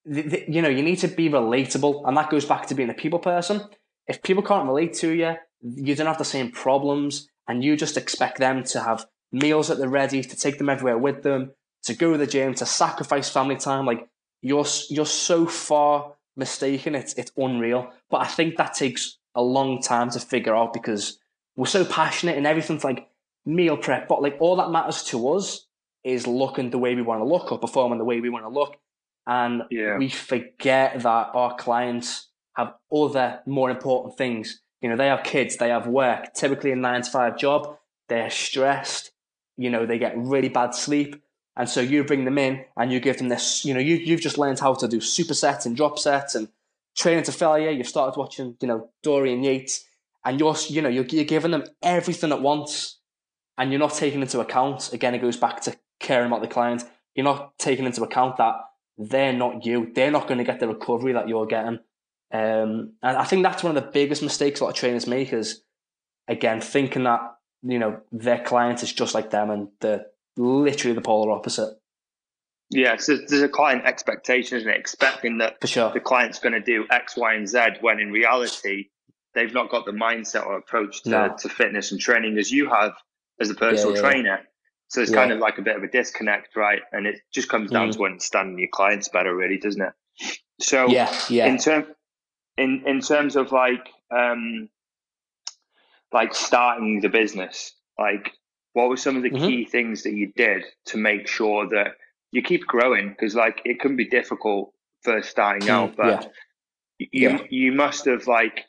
They, 0.05 0.23
they, 0.23 0.45
you 0.49 0.63
know, 0.63 0.69
you 0.69 0.83
need 0.83 0.97
to 1.01 1.09
be 1.09 1.29
relatable, 1.29 2.07
and 2.07 2.17
that 2.17 2.31
goes 2.31 2.45
back 2.45 2.67
to 2.69 2.75
being 2.75 2.91
a 2.91 2.95
people 2.95 3.19
person. 3.19 3.63
If 4.07 4.23
people 4.23 4.43
can't 4.43 4.67
relate 4.67 4.95
to 4.95 5.11
you, 5.11 5.37
you 5.63 5.95
don't 5.95 6.07
have 6.07 6.19
the 6.19 6.25
same 6.25 6.51
problems, 6.51 7.29
and 7.47 7.63
you 7.63 7.77
just 7.77 7.97
expect 7.97 8.39
them 8.39 8.65
to 8.65 8.81
have 8.81 9.07
meals 9.33 9.71
at 9.71 9.79
the 9.79 9.89
ready, 9.89 10.23
to 10.23 10.37
take 10.37 10.59
them 10.59 10.69
everywhere 10.69 10.99
with 10.99 11.23
them, 11.23 11.53
to 11.85 11.95
go 11.95 12.13
to 12.13 12.19
the 12.19 12.27
gym, 12.27 12.55
to 12.55 12.67
sacrifice 12.67 13.29
family 13.31 13.57
time. 13.57 13.87
Like 13.87 14.09
you're 14.43 14.67
you're 14.89 15.07
so 15.07 15.47
far 15.47 16.15
mistaken. 16.37 16.95
It's 16.95 17.15
it's 17.15 17.33
unreal. 17.37 17.91
But 18.11 18.23
I 18.23 18.27
think 18.27 18.57
that 18.57 18.75
takes 18.75 19.19
a 19.35 19.43
long 19.43 19.81
time 19.81 20.11
to 20.11 20.21
figure 20.21 20.57
out 20.57 20.73
because 20.73 21.19
we're 21.57 21.67
so 21.67 21.85
passionate 21.85 22.37
and 22.37 22.47
everything's 22.47 22.85
like 22.85 23.09
meal 23.45 23.77
prep, 23.77 24.09
but 24.09 24.23
like 24.23 24.37
all 24.41 24.57
that 24.57 24.71
matters 24.71 25.03
to 25.05 25.29
us 25.31 25.67
is 26.05 26.27
looking 26.27 26.71
the 26.71 26.79
way 26.79 26.95
we 26.95 27.03
want 27.03 27.21
to 27.21 27.25
look 27.25 27.53
or 27.53 27.59
performing 27.59 27.99
the 27.99 28.05
way 28.05 28.21
we 28.21 28.31
want 28.31 28.45
to 28.45 28.49
look. 28.49 28.77
And 29.27 29.63
yeah. 29.71 29.99
we 29.99 30.09
forget 30.09 31.03
that 31.03 31.31
our 31.35 31.55
clients 31.57 32.29
have 32.57 32.75
other 32.93 33.41
more 33.47 33.71
important 33.71 34.17
things. 34.17 34.61
You 34.81 34.89
know, 34.89 34.97
they 34.97 35.09
have 35.09 35.23
kids, 35.23 35.57
they 35.57 35.69
have 35.69 35.87
work, 35.87 36.33
typically 36.35 36.73
a 36.73 36.77
nine 36.77 37.03
to 37.03 37.11
five 37.11 37.37
job, 37.39 37.77
they're 38.09 38.31
stressed, 38.31 39.13
you 39.57 39.71
know, 39.71 39.85
they 39.87 39.99
get 39.99 40.17
really 40.17 40.49
bad 40.49 40.75
sleep. 40.75 41.23
And 41.57 41.69
so 41.69 41.81
you 41.81 42.03
bring 42.05 42.25
them 42.25 42.39
in 42.39 42.65
and 42.77 42.91
you 42.91 43.01
give 43.01 43.19
them 43.19 43.29
this, 43.29 43.65
you 43.65 43.75
know, 43.75 43.81
you, 43.81 43.97
you've 43.97 44.23
just 44.23 44.39
learned 44.39 44.59
how 44.59 44.75
to 44.75 44.89
do 44.89 44.99
supersets 44.99 45.67
and 45.67 45.77
drop 45.77 45.99
sets 45.99 46.35
and 46.35 46.49
training 46.97 47.25
to 47.25 47.33
failure. 47.33 47.71
You've 47.71 47.87
started 47.87 48.19
watching, 48.19 48.57
you 48.61 48.69
know, 48.69 48.91
Dorian 49.03 49.43
Yates 49.43 49.85
and 50.25 50.39
you're 50.39 50.57
you 50.69 50.83
know 50.83 50.89
you're, 50.89 51.07
you're 51.07 51.25
giving 51.25 51.51
them 51.51 51.65
everything 51.83 52.33
at 52.33 52.43
once, 52.43 52.99
and 53.61 53.71
you're 53.71 53.79
not 53.79 53.95
taking 53.95 54.23
into 54.23 54.41
account. 54.41 54.93
Again, 54.95 55.15
it 55.15 55.21
goes 55.21 55.37
back 55.37 55.61
to 55.63 55.77
caring 56.01 56.29
about 56.29 56.41
the 56.41 56.49
client. 56.49 56.83
You're 57.15 57.25
not 57.25 57.59
taking 57.59 57.85
into 57.85 58.03
account 58.03 58.39
that 58.39 58.55
they're 58.97 59.35
not 59.35 59.67
you. 59.67 59.93
They're 59.95 60.11
not 60.11 60.27
going 60.27 60.39
to 60.39 60.45
get 60.45 60.61
the 60.61 60.67
recovery 60.69 61.13
that 61.13 61.29
you're 61.29 61.47
getting. 61.47 61.79
Um, 62.33 62.95
and 63.03 63.17
I 63.17 63.25
think 63.25 63.43
that's 63.43 63.63
one 63.63 63.77
of 63.77 63.85
the 63.85 63.91
biggest 63.91 64.23
mistakes 64.23 64.61
a 64.61 64.65
lot 64.65 64.71
of 64.71 64.77
trainers 64.77 65.07
make 65.07 65.33
is, 65.35 65.63
again, 66.27 66.63
thinking 66.63 67.05
that 67.05 67.21
you 67.63 67.79
know 67.79 68.01
their 68.11 68.43
client 68.43 68.83
is 68.83 68.93
just 68.93 69.15
like 69.15 69.31
them 69.31 69.51
and 69.51 69.69
they're 69.81 70.07
literally 70.39 70.95
the 70.95 71.03
polar 71.03 71.31
opposite. 71.31 71.75
Yeah, 72.71 72.97
so 72.97 73.17
there's 73.17 73.43
a 73.43 73.49
client 73.49 73.85
expectation, 73.85 74.57
isn't 74.57 74.71
it? 74.71 74.79
Expecting 74.79 75.39
that 75.39 75.61
For 75.61 75.67
sure. 75.67 75.91
the 75.93 76.01
client's 76.01 76.39
going 76.39 76.53
to 76.53 76.61
do 76.61 76.87
X, 76.91 77.17
Y, 77.17 77.35
and 77.35 77.47
Z, 77.49 77.59
when 77.81 77.99
in 77.99 78.11
reality, 78.13 78.87
they've 79.35 79.53
not 79.53 79.71
got 79.71 79.85
the 79.87 79.93
mindset 79.93 80.47
or 80.47 80.57
approach 80.57 81.03
to, 81.03 81.11
No. 81.11 81.37
to 81.41 81.49
fitness 81.49 81.91
and 81.91 82.01
training 82.01 82.39
as 82.39 82.51
you 82.51 82.71
have 82.71 82.93
as 83.41 83.51
a 83.51 83.55
personal 83.55 83.95
yeah, 83.95 84.01
yeah. 84.03 84.11
trainer. 84.13 84.41
So 84.89 85.01
it's 85.01 85.11
kind 85.13 85.33
of 85.33 85.39
like 85.39 85.59
a 85.59 85.63
bit 85.63 85.77
of 85.77 85.83
a 85.85 85.89
disconnect, 85.89 86.57
right? 86.57 86.83
And 86.93 87.07
it 87.07 87.21
just 87.33 87.49
comes 87.49 87.71
down 87.71 87.91
Mm. 87.91 87.97
to 87.97 88.05
understanding 88.07 88.59
your 88.59 88.69
clients 88.73 89.09
better, 89.09 89.35
really, 89.35 89.59
doesn't 89.59 89.83
it? 89.83 89.93
So 90.61 90.89
Yeah, 90.89 91.13
yeah. 91.31 91.47
in 91.47 91.59
term 91.59 91.87
in 92.59 92.85
in 92.87 93.01
terms 93.01 93.37
of 93.37 93.53
like 93.53 93.89
um 94.11 94.69
like 96.13 96.35
starting 96.35 97.01
the 97.01 97.09
business 97.09 97.75
like 97.99 98.33
what 98.73 98.89
were 98.89 98.97
some 98.97 99.17
of 99.17 99.23
the 99.23 99.31
Mhm. 99.31 99.47
key 99.47 99.65
things 99.65 100.03
that 100.05 100.13
you 100.13 100.33
did 100.37 100.65
to 100.87 100.97
make 100.99 101.27
sure 101.29 101.69
that 101.69 101.97
you 102.33 102.43
keep 102.43 102.67
growing 102.67 103.11
because 103.11 103.35
like 103.35 103.63
it 103.65 103.81
can 103.81 103.97
be 103.97 104.07
difficult 104.07 104.73
first 105.03 105.31
starting 105.31 105.69
Mm, 105.69 105.71
out 105.71 105.97
but 105.97 106.33
you 106.99 107.31
Yeah. 107.31 107.39
you 107.51 107.73
must 107.73 108.05
have 108.07 108.27
like 108.27 108.67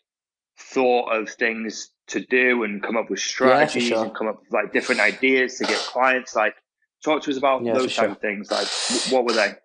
thought 0.57 1.09
of 1.11 1.29
things 1.29 1.90
to 2.07 2.19
do 2.19 2.63
and 2.63 2.83
come 2.83 2.97
up 2.97 3.09
with 3.09 3.19
strategies 3.19 3.87
sure. 3.89 4.03
and 4.03 4.13
come 4.15 4.27
up 4.27 4.39
with 4.41 4.51
like 4.51 4.73
different 4.73 5.01
ideas 5.01 5.57
to 5.57 5.65
get 5.65 5.77
clients 5.77 6.35
like 6.35 6.55
talk 7.03 7.21
to 7.23 7.31
us 7.31 7.37
about 7.37 7.63
Yeah, 7.63 7.73
those 7.73 7.95
type 7.95 8.05
sure. 8.05 8.11
of 8.11 8.19
things 8.19 8.51
like 8.51 8.67
what 9.11 9.25
were 9.25 9.33
they 9.33 9.55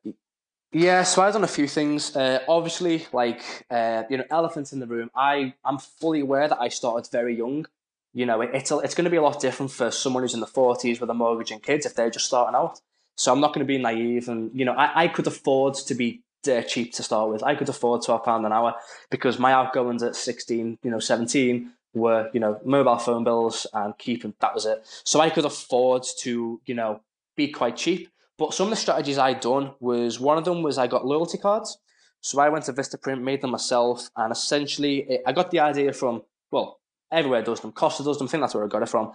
Yeah, 0.72 1.02
so 1.04 1.22
I've 1.22 1.32
done 1.32 1.44
a 1.44 1.48
few 1.48 1.66
things. 1.68 2.14
Uh, 2.14 2.40
obviously, 2.48 3.06
like 3.12 3.42
uh, 3.70 4.02
you 4.10 4.18
know, 4.18 4.24
elephants 4.30 4.72
in 4.72 4.80
the 4.80 4.86
room. 4.86 5.10
I 5.14 5.54
I'm 5.64 5.78
fully 5.78 6.20
aware 6.20 6.48
that 6.48 6.60
I 6.60 6.68
started 6.68 7.10
very 7.10 7.36
young. 7.36 7.66
You 8.12 8.26
know, 8.26 8.40
it, 8.40 8.50
it's 8.52 8.70
a, 8.70 8.78
it's 8.78 8.94
going 8.94 9.04
to 9.04 9.10
be 9.10 9.16
a 9.16 9.22
lot 9.22 9.40
different 9.40 9.72
for 9.72 9.90
someone 9.90 10.22
who's 10.22 10.34
in 10.34 10.40
the 10.40 10.46
forties 10.46 11.00
with 11.00 11.10
a 11.10 11.14
mortgage 11.14 11.50
and 11.50 11.62
kids 11.62 11.86
if 11.86 11.94
they're 11.94 12.10
just 12.10 12.26
starting 12.26 12.54
out. 12.54 12.80
So 13.16 13.32
I'm 13.32 13.40
not 13.40 13.54
going 13.54 13.66
to 13.66 13.72
be 13.72 13.78
naive, 13.78 14.28
and 14.28 14.50
you 14.54 14.64
know, 14.64 14.72
I, 14.72 15.04
I 15.04 15.08
could 15.08 15.26
afford 15.26 15.74
to 15.74 15.94
be 15.94 16.22
dirt 16.42 16.68
cheap 16.68 16.92
to 16.94 17.02
start 17.02 17.30
with. 17.30 17.42
I 17.42 17.54
could 17.54 17.68
afford 17.68 18.02
twelve 18.02 18.24
pound 18.24 18.44
an 18.44 18.52
hour 18.52 18.74
because 19.10 19.38
my 19.38 19.52
outgoings 19.52 20.02
at 20.02 20.16
sixteen, 20.16 20.78
you 20.82 20.90
know, 20.90 20.98
seventeen 20.98 21.72
were 21.96 22.30
you 22.32 22.40
know 22.40 22.60
mobile 22.64 22.98
phone 22.98 23.24
bills 23.24 23.66
and 23.72 23.96
keeping 23.98 24.34
that 24.40 24.54
was 24.54 24.66
it. 24.66 24.84
So 25.04 25.20
I 25.20 25.30
could 25.30 25.44
afford 25.44 26.04
to 26.20 26.60
you 26.64 26.74
know 26.74 27.00
be 27.36 27.48
quite 27.48 27.76
cheap. 27.76 28.08
But 28.38 28.52
some 28.52 28.66
of 28.66 28.70
the 28.70 28.76
strategies 28.76 29.18
I'd 29.18 29.40
done 29.40 29.72
was 29.80 30.20
one 30.20 30.36
of 30.36 30.44
them 30.44 30.62
was 30.62 30.76
I 30.76 30.86
got 30.86 31.06
loyalty 31.06 31.38
cards. 31.38 31.78
So 32.20 32.38
I 32.40 32.50
went 32.50 32.64
to 32.66 32.72
Vistaprint, 32.72 33.22
made 33.22 33.40
them 33.40 33.50
myself, 33.50 34.10
and 34.16 34.30
essentially 34.30 34.98
it, 35.08 35.22
I 35.26 35.32
got 35.32 35.50
the 35.50 35.60
idea 35.60 35.92
from 35.92 36.22
well 36.50 36.80
everywhere 37.10 37.42
does 37.42 37.60
them. 37.60 37.72
Costa 37.72 38.04
does 38.04 38.18
them. 38.18 38.28
I 38.28 38.30
think 38.30 38.42
that's 38.42 38.54
where 38.54 38.64
I 38.64 38.68
got 38.68 38.82
it 38.82 38.88
from. 38.88 39.12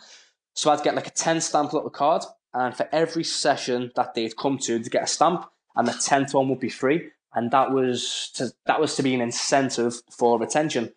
So 0.55 0.71
I'd 0.71 0.83
get 0.83 0.95
like 0.95 1.07
a 1.07 1.11
ten 1.11 1.39
stamp 1.39 1.73
little 1.73 1.89
card, 1.89 2.23
and 2.53 2.75
for 2.75 2.89
every 2.91 3.23
session 3.23 3.91
that 3.95 4.15
they'd 4.15 4.35
come 4.35 4.57
to, 4.59 4.79
to 4.79 4.89
get 4.89 5.03
a 5.03 5.07
stamp, 5.07 5.45
and 5.75 5.87
the 5.87 5.93
tenth 5.93 6.33
one 6.33 6.49
would 6.49 6.59
be 6.59 6.69
free. 6.69 7.09
And 7.33 7.51
that 7.51 7.71
was 7.71 8.31
to 8.35 8.51
that 8.65 8.81
was 8.81 8.95
to 8.95 9.03
be 9.03 9.13
an 9.13 9.21
incentive 9.21 10.01
for 10.09 10.39
retention. 10.39 10.93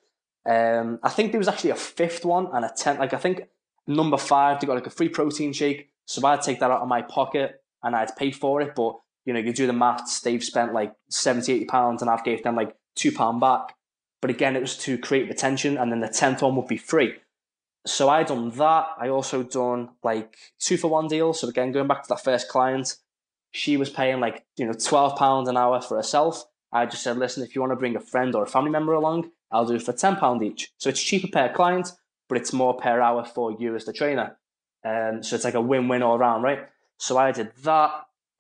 Um, 0.46 0.98
I 1.02 1.08
think 1.08 1.32
there 1.32 1.38
was 1.38 1.48
actually 1.48 1.70
a 1.70 1.76
fifth 1.76 2.24
one 2.24 2.48
and 2.52 2.64
a 2.64 2.72
tenth. 2.76 2.98
Like 2.98 3.14
I 3.14 3.18
think 3.18 3.42
number 3.86 4.16
five, 4.16 4.60
they 4.60 4.66
got 4.66 4.74
like 4.74 4.86
a 4.86 4.90
free 4.90 5.08
protein 5.08 5.52
shake. 5.52 5.90
So 6.06 6.26
I'd 6.26 6.42
take 6.42 6.60
that 6.60 6.70
out 6.70 6.82
of 6.82 6.88
my 6.88 7.02
pocket 7.02 7.62
and 7.82 7.96
I'd 7.96 8.14
pay 8.16 8.30
for 8.30 8.60
it. 8.60 8.74
But 8.74 8.96
you 9.24 9.32
know, 9.32 9.40
you 9.40 9.52
do 9.52 9.66
the 9.66 9.72
maths, 9.72 10.20
they've 10.20 10.44
spent 10.44 10.74
like 10.74 10.92
70, 11.08 11.50
80 11.50 11.64
pounds 11.64 12.02
and 12.02 12.10
I've 12.10 12.24
gave 12.24 12.42
them 12.42 12.56
like 12.56 12.76
two 12.94 13.10
pound 13.10 13.40
back. 13.40 13.74
But 14.20 14.30
again, 14.30 14.56
it 14.56 14.60
was 14.60 14.76
to 14.78 14.98
create 14.98 15.28
retention 15.28 15.78
and 15.78 15.90
then 15.90 16.00
the 16.00 16.08
tenth 16.08 16.42
one 16.42 16.56
would 16.56 16.68
be 16.68 16.76
free. 16.76 17.14
So 17.86 18.08
I 18.08 18.22
done 18.22 18.50
that. 18.50 18.86
I 18.98 19.08
also 19.08 19.42
done 19.42 19.90
like 20.02 20.36
two 20.58 20.76
for 20.76 20.88
one 20.88 21.08
deals. 21.08 21.40
So 21.40 21.48
again, 21.48 21.72
going 21.72 21.86
back 21.86 22.02
to 22.02 22.08
that 22.10 22.24
first 22.24 22.48
client, 22.48 22.96
she 23.50 23.76
was 23.76 23.90
paying 23.90 24.20
like, 24.20 24.44
you 24.56 24.66
know, 24.66 24.72
twelve 24.72 25.16
pounds 25.18 25.48
an 25.48 25.56
hour 25.56 25.80
for 25.80 25.96
herself. 25.96 26.44
I 26.72 26.86
just 26.86 27.02
said, 27.02 27.18
listen, 27.18 27.44
if 27.44 27.54
you 27.54 27.60
want 27.60 27.72
to 27.72 27.76
bring 27.76 27.94
a 27.94 28.00
friend 28.00 28.34
or 28.34 28.42
a 28.42 28.48
family 28.48 28.70
member 28.70 28.94
along, 28.94 29.30
I'll 29.52 29.66
do 29.66 29.74
it 29.74 29.82
for 29.82 29.92
ten 29.92 30.16
pound 30.16 30.42
each. 30.42 30.70
So 30.78 30.88
it's 30.88 31.02
cheaper 31.02 31.28
per 31.32 31.52
client, 31.52 31.92
but 32.28 32.38
it's 32.38 32.52
more 32.52 32.74
per 32.74 33.00
hour 33.00 33.24
for 33.24 33.52
you 33.52 33.74
as 33.76 33.84
the 33.84 33.92
trainer. 33.92 34.36
Um, 34.84 35.22
so 35.22 35.36
it's 35.36 35.44
like 35.44 35.54
a 35.54 35.60
win-win 35.60 36.02
all 36.02 36.16
around, 36.16 36.42
right? 36.42 36.60
So 36.98 37.16
I 37.16 37.32
did 37.32 37.52
that. 37.64 37.90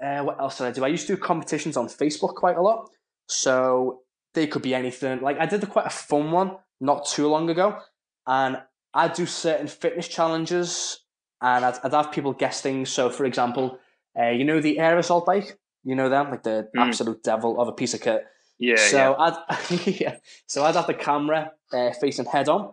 Uh, 0.02 0.22
what 0.22 0.38
else 0.40 0.58
did 0.58 0.66
I 0.66 0.72
do? 0.72 0.84
I 0.84 0.88
used 0.88 1.06
to 1.06 1.16
do 1.16 1.20
competitions 1.22 1.76
on 1.76 1.86
Facebook 1.86 2.34
quite 2.34 2.56
a 2.56 2.62
lot. 2.62 2.90
So 3.28 4.00
they 4.34 4.46
could 4.46 4.62
be 4.62 4.74
anything. 4.74 5.20
Like 5.20 5.38
I 5.38 5.46
did 5.46 5.62
a, 5.62 5.66
quite 5.66 5.86
a 5.86 5.90
fun 5.90 6.30
one 6.32 6.56
not 6.80 7.06
too 7.06 7.28
long 7.28 7.48
ago, 7.48 7.78
and 8.26 8.60
I'd 8.92 9.14
do 9.14 9.26
certain 9.26 9.68
fitness 9.68 10.08
challenges, 10.08 11.00
and 11.40 11.64
I'd, 11.64 11.78
I'd 11.82 11.92
have 11.92 12.12
people 12.12 12.32
guess 12.32 12.60
things. 12.60 12.90
So, 12.90 13.10
for 13.10 13.24
example, 13.24 13.78
uh, 14.18 14.30
you 14.30 14.44
know 14.44 14.60
the 14.60 14.76
aerosol 14.76 15.24
bike, 15.24 15.58
you 15.84 15.94
know 15.94 16.08
them, 16.08 16.30
like 16.30 16.42
the 16.42 16.68
Mm. 16.76 16.80
absolute 16.86 17.22
devil 17.22 17.60
of 17.60 17.68
a 17.68 17.72
piece 17.72 17.94
of 17.94 18.00
kit. 18.00 18.24
Yeah 18.58 18.76
So 18.76 18.96
yeah 18.96 19.14
I'd 19.18 19.86
yeah. 20.00 20.16
So 20.46 20.64
I'd 20.64 20.74
have 20.76 20.86
the 20.86 20.94
camera 20.94 21.52
uh, 21.72 21.90
facing 22.00 22.26
head 22.26 22.48
on. 22.48 22.72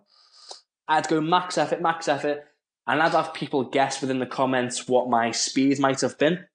I'd 0.87 1.07
go 1.07 1.21
max 1.21 1.57
effort, 1.57 1.81
max 1.81 2.07
effort, 2.07 2.43
and 2.87 3.01
I'd 3.01 3.13
have 3.13 3.33
people 3.33 3.63
guess 3.63 4.01
within 4.01 4.19
the 4.19 4.25
comments 4.25 4.87
what 4.87 5.09
my 5.09 5.31
speed 5.31 5.79
might 5.79 6.01
have 6.01 6.17
been. 6.17 6.45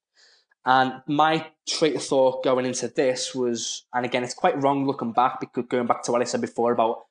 And 0.66 0.94
my 1.06 1.46
trait 1.68 1.94
of 1.94 2.02
thought 2.02 2.42
going 2.42 2.66
into 2.66 2.88
this 2.88 3.34
was, 3.34 3.86
and 3.94 4.04
again, 4.04 4.24
it's 4.24 4.34
quite 4.34 4.60
wrong 4.60 4.84
looking 4.84 5.12
back 5.12 5.38
because 5.38 5.64
going 5.68 5.86
back 5.86 6.02
to 6.02 6.12
what 6.12 6.20
I 6.20 6.24
said 6.24 6.40
before 6.40 6.72
about, 6.72 7.04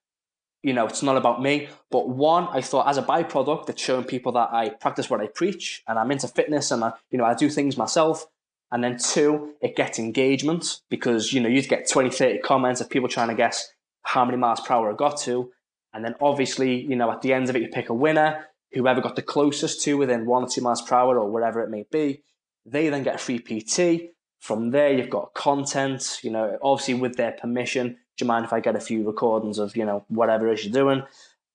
you 0.62 0.74
know, 0.74 0.86
it's 0.86 1.02
not 1.02 1.16
about 1.16 1.42
me. 1.42 1.70
But 1.90 2.10
one, 2.10 2.50
I 2.50 2.60
thought 2.60 2.88
as 2.88 2.98
a 2.98 3.02
byproduct, 3.02 3.70
it's 3.70 3.82
showing 3.82 4.04
people 4.04 4.34
that 4.34 4.50
I 4.52 4.70
practice 4.70 5.10
what 5.10 5.22
I 5.22 5.28
preach 5.28 5.84
and 5.88 5.98
I'm 5.98 6.12
into 6.12 6.28
fitness 6.28 6.70
and 6.70 6.84
I, 6.84 6.94
you 7.10 7.18
know, 7.18 7.24
I 7.24 7.34
do 7.34 7.50
things 7.50 7.78
myself. 7.78 8.28
And 8.76 8.84
then 8.84 8.98
two, 8.98 9.54
it 9.62 9.78
gets 9.78 10.00
engagement 10.00 10.82
because, 10.90 11.32
you 11.32 11.40
know, 11.40 11.48
you'd 11.48 11.70
get 11.70 11.90
20, 11.90 12.10
30 12.10 12.40
comments 12.40 12.82
of 12.82 12.90
people 12.90 13.08
trying 13.08 13.30
to 13.30 13.34
guess 13.34 13.70
how 14.02 14.26
many 14.26 14.38
miles 14.38 14.60
per 14.60 14.74
hour 14.74 14.92
I 14.92 14.96
got 14.98 15.18
to. 15.22 15.50
And 15.94 16.04
then 16.04 16.16
obviously, 16.20 16.82
you 16.82 16.98
know, 16.98 17.10
at 17.10 17.22
the 17.22 17.32
end 17.32 17.50
of 17.50 17.56
it, 17.56 17.62
you 17.62 17.70
pick 17.70 17.88
a 17.88 17.94
winner, 17.94 18.48
whoever 18.74 19.00
got 19.00 19.16
the 19.16 19.22
closest 19.22 19.82
to 19.84 19.98
within 19.98 20.26
one 20.26 20.44
or 20.44 20.50
two 20.50 20.60
miles 20.60 20.82
per 20.82 20.94
hour 20.94 21.18
or 21.18 21.32
whatever 21.32 21.64
it 21.64 21.70
may 21.70 21.86
be. 21.90 22.22
They 22.66 22.90
then 22.90 23.04
get 23.04 23.16
a 23.16 23.18
free 23.18 23.40
PT. 23.40 24.12
From 24.42 24.72
there, 24.72 24.92
you've 24.92 25.10
got 25.10 25.34
content, 25.34 26.20
you 26.22 26.30
know, 26.30 26.58
obviously 26.62 26.96
with 26.96 27.16
their 27.16 27.32
permission. 27.32 27.92
Do 28.18 28.26
you 28.26 28.28
mind 28.28 28.44
if 28.44 28.52
I 28.52 28.60
get 28.60 28.76
a 28.76 28.82
few 28.82 29.08
recordings 29.08 29.58
of, 29.58 29.78
you 29.78 29.86
know, 29.86 30.04
whatever 30.10 30.50
it 30.50 30.60
is 30.60 30.66
you're 30.66 30.74
doing? 30.74 31.02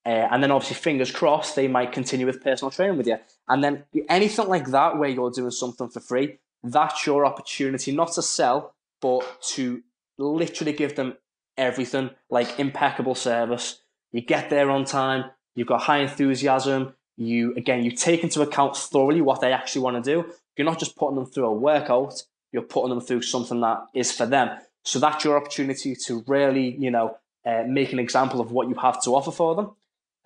Uh, 0.06 0.26
and 0.30 0.42
then 0.42 0.50
obviously, 0.50 0.76
fingers 0.76 1.10
crossed, 1.10 1.54
they 1.54 1.68
might 1.68 1.92
continue 1.92 2.24
with 2.24 2.42
personal 2.42 2.70
training 2.70 2.96
with 2.96 3.06
you. 3.06 3.18
And 3.46 3.62
then 3.62 3.84
anything 4.08 4.48
like 4.48 4.68
that, 4.68 4.96
where 4.96 5.10
you're 5.10 5.30
doing 5.30 5.50
something 5.50 5.90
for 5.90 6.00
free, 6.00 6.38
that's 6.62 7.06
your 7.06 7.24
opportunity 7.24 7.92
not 7.92 8.12
to 8.12 8.22
sell, 8.22 8.74
but 9.00 9.24
to 9.54 9.82
literally 10.18 10.72
give 10.72 10.96
them 10.96 11.16
everything 11.56 12.10
like 12.28 12.58
impeccable 12.58 13.14
service. 13.14 13.80
You 14.12 14.20
get 14.20 14.50
there 14.50 14.70
on 14.70 14.84
time, 14.84 15.30
you've 15.54 15.68
got 15.68 15.82
high 15.82 15.98
enthusiasm. 15.98 16.94
You 17.16 17.54
again, 17.54 17.84
you 17.84 17.90
take 17.90 18.22
into 18.22 18.40
account 18.42 18.76
thoroughly 18.76 19.20
what 19.20 19.40
they 19.40 19.52
actually 19.52 19.82
want 19.82 20.02
to 20.02 20.10
do. 20.14 20.32
You're 20.56 20.64
not 20.64 20.78
just 20.78 20.96
putting 20.96 21.16
them 21.16 21.26
through 21.26 21.46
a 21.46 21.52
workout, 21.52 22.22
you're 22.52 22.62
putting 22.62 22.90
them 22.90 23.00
through 23.00 23.22
something 23.22 23.60
that 23.60 23.86
is 23.94 24.10
for 24.12 24.26
them. 24.26 24.58
So 24.84 24.98
that's 24.98 25.24
your 25.24 25.36
opportunity 25.36 25.94
to 26.06 26.24
really, 26.26 26.76
you 26.76 26.90
know, 26.90 27.16
uh, 27.44 27.64
make 27.66 27.92
an 27.92 27.98
example 27.98 28.40
of 28.40 28.52
what 28.52 28.68
you 28.68 28.74
have 28.76 29.02
to 29.02 29.14
offer 29.14 29.30
for 29.30 29.54
them. 29.54 29.70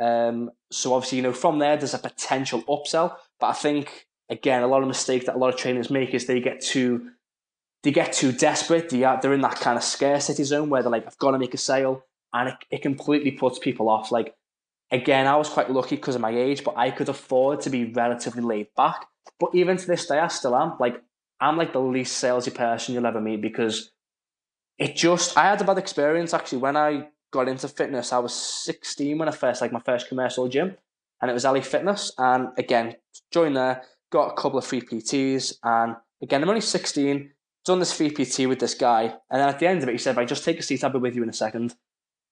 Um, 0.00 0.50
so 0.70 0.94
obviously, 0.94 1.16
you 1.16 1.22
know, 1.22 1.32
from 1.32 1.58
there, 1.58 1.76
there's 1.76 1.94
a 1.94 1.98
potential 1.98 2.62
upsell. 2.62 3.16
But 3.40 3.48
I 3.48 3.52
think 3.52 4.06
again, 4.28 4.62
a 4.62 4.66
lot 4.66 4.82
of 4.82 4.88
mistake 4.88 5.26
that 5.26 5.34
a 5.34 5.38
lot 5.38 5.52
of 5.52 5.56
trainers 5.56 5.90
make 5.90 6.14
is 6.14 6.26
they 6.26 6.40
get 6.40 6.60
too 6.60 7.10
they 7.82 7.90
get 7.90 8.14
too 8.14 8.32
desperate. 8.32 8.88
They 8.88 9.04
are, 9.04 9.20
they're 9.20 9.34
in 9.34 9.42
that 9.42 9.60
kind 9.60 9.76
of 9.76 9.84
scarcity 9.84 10.42
zone 10.42 10.70
where 10.70 10.82
they're 10.82 10.90
like, 10.90 11.06
I've 11.06 11.18
got 11.18 11.32
to 11.32 11.38
make 11.38 11.52
a 11.52 11.58
sale, 11.58 12.02
and 12.32 12.48
it, 12.48 12.54
it 12.70 12.82
completely 12.82 13.30
puts 13.30 13.58
people 13.58 13.88
off. 13.88 14.10
Like 14.10 14.34
again, 14.90 15.26
I 15.26 15.37
was 15.37 15.48
quite 15.48 15.70
lucky 15.70 15.96
because 15.96 16.14
of 16.14 16.20
my 16.20 16.30
age, 16.30 16.64
but 16.64 16.76
I 16.76 16.90
could 16.90 17.08
afford 17.08 17.60
to 17.62 17.70
be 17.70 17.84
relatively 17.84 18.42
laid 18.42 18.68
back. 18.76 19.06
But 19.38 19.54
even 19.54 19.76
to 19.76 19.87
this 19.87 20.06
day, 20.06 20.18
I 20.18 20.28
still 20.28 20.56
am. 20.56 20.74
Like 20.80 21.02
I'm 21.40 21.56
like 21.56 21.72
the 21.72 21.80
least 21.80 22.22
salesy 22.22 22.54
person 22.54 22.94
you'll 22.94 23.06
ever 23.06 23.20
meet 23.20 23.42
because 23.42 23.90
it 24.78 24.96
just 24.96 25.37
I 25.37 25.44
had 25.44 25.60
a 25.60 25.64
bad 25.64 25.78
experience 25.78 26.34
actually 26.34 26.58
when 26.58 26.76
I 26.76 27.08
got 27.32 27.48
into 27.48 27.68
fitness. 27.68 28.12
I 28.12 28.18
was 28.18 28.32
16 28.34 29.18
when 29.18 29.28
I 29.28 29.32
first 29.32 29.60
like 29.60 29.72
my 29.72 29.80
first 29.80 30.08
commercial 30.08 30.48
gym, 30.48 30.76
and 31.20 31.30
it 31.30 31.34
was 31.34 31.44
Ali 31.44 31.60
Fitness. 31.60 32.12
And 32.16 32.48
again, 32.56 32.96
joined 33.32 33.56
there, 33.56 33.82
got 34.14 34.33
a 34.33 34.40
couple 34.40 34.59
of 34.59 34.66
free 34.66 34.81
PTs, 34.81 35.59
and 35.62 35.96
again, 36.22 36.42
I'm 36.42 36.48
only 36.48 36.61
16. 36.61 37.31
Done 37.66 37.79
this 37.79 37.92
free 37.92 38.11
PT 38.11 38.46
with 38.46 38.59
this 38.59 38.74
guy, 38.74 39.05
and 39.31 39.40
then 39.40 39.48
at 39.48 39.59
the 39.59 39.66
end 39.66 39.83
of 39.83 39.88
it, 39.88 39.92
he 39.92 39.98
said, 39.98 40.12
"If 40.12 40.18
I 40.18 40.24
just 40.24 40.44
take 40.44 40.59
a 40.59 40.62
seat, 40.62 40.85
I'll 40.85 40.90
be 40.90 40.98
with 40.98 41.16
you 41.16 41.22
in 41.22 41.29
a 41.31 41.33
second. 41.33 41.74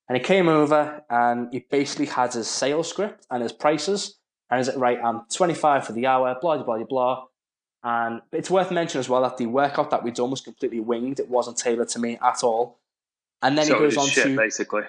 And 0.09 0.19
he 0.19 0.23
came 0.23 0.49
over 0.49 1.03
and 1.09 1.49
he 1.53 1.61
basically 1.61 2.05
had 2.07 2.35
his 2.35 2.49
sales 2.49 2.89
script 2.89 3.27
and 3.31 3.43
his 3.43 3.53
prices. 3.53 4.19
And 4.51 4.59
he's 4.59 4.69
like, 4.69 4.77
right, 4.77 4.99
I'm 5.03 5.23
25 5.33 5.87
for 5.87 5.93
the 5.93 6.07
hour, 6.07 6.37
blah, 6.39 6.63
blah, 6.63 6.77
blah, 6.77 6.85
blah. 6.85 7.25
And 7.83 8.21
it's 8.31 8.51
worth 8.51 8.71
mentioning 8.71 9.01
as 9.01 9.09
well 9.09 9.23
that 9.23 9.39
the 9.39 9.47
workout 9.47 9.91
that 9.91 10.05
we'd 10.05 10.15
done 10.15 10.31
was 10.31 10.43
completely 10.43 10.81
winged. 10.81 11.19
It 11.19 11.29
wasn't 11.29 11.57
tailored 11.57 11.89
to 11.91 11.99
me 11.99 12.19
at 12.23 12.43
all. 12.43 12.79
And 13.41 13.57
then 13.57 13.65
so 13.65 13.75
he 13.75 13.81
goes 13.81 13.97
on 13.97 14.07
shit, 14.07 14.25
to 14.25 14.37
basically. 14.37 14.83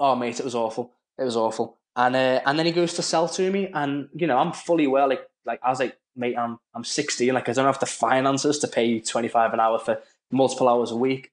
Oh 0.00 0.16
mate, 0.16 0.40
it 0.40 0.44
was 0.44 0.54
awful. 0.54 0.92
It 1.18 1.24
was 1.24 1.36
awful. 1.36 1.76
And 1.94 2.16
uh, 2.16 2.40
and 2.46 2.58
then 2.58 2.64
he 2.64 2.72
goes 2.72 2.94
to 2.94 3.02
sell 3.02 3.28
to 3.28 3.50
me, 3.50 3.68
and 3.74 4.08
you 4.14 4.26
know 4.26 4.38
I'm 4.38 4.52
fully 4.52 4.86
aware. 4.86 5.06
Like 5.06 5.28
like 5.44 5.60
I 5.62 5.68
was 5.68 5.80
like, 5.80 5.97
mate, 6.18 6.36
I'm 6.36 6.58
I'm 6.74 6.84
16. 6.84 7.32
Like 7.32 7.48
I 7.48 7.52
don't 7.52 7.64
have 7.66 7.80
the 7.80 7.86
finances 7.86 8.58
to 8.60 8.68
pay 8.68 8.84
you 8.86 9.00
25 9.00 9.52
an 9.54 9.60
hour 9.60 9.78
for 9.78 10.00
multiple 10.30 10.68
hours 10.68 10.90
a 10.90 10.96
week. 10.96 11.30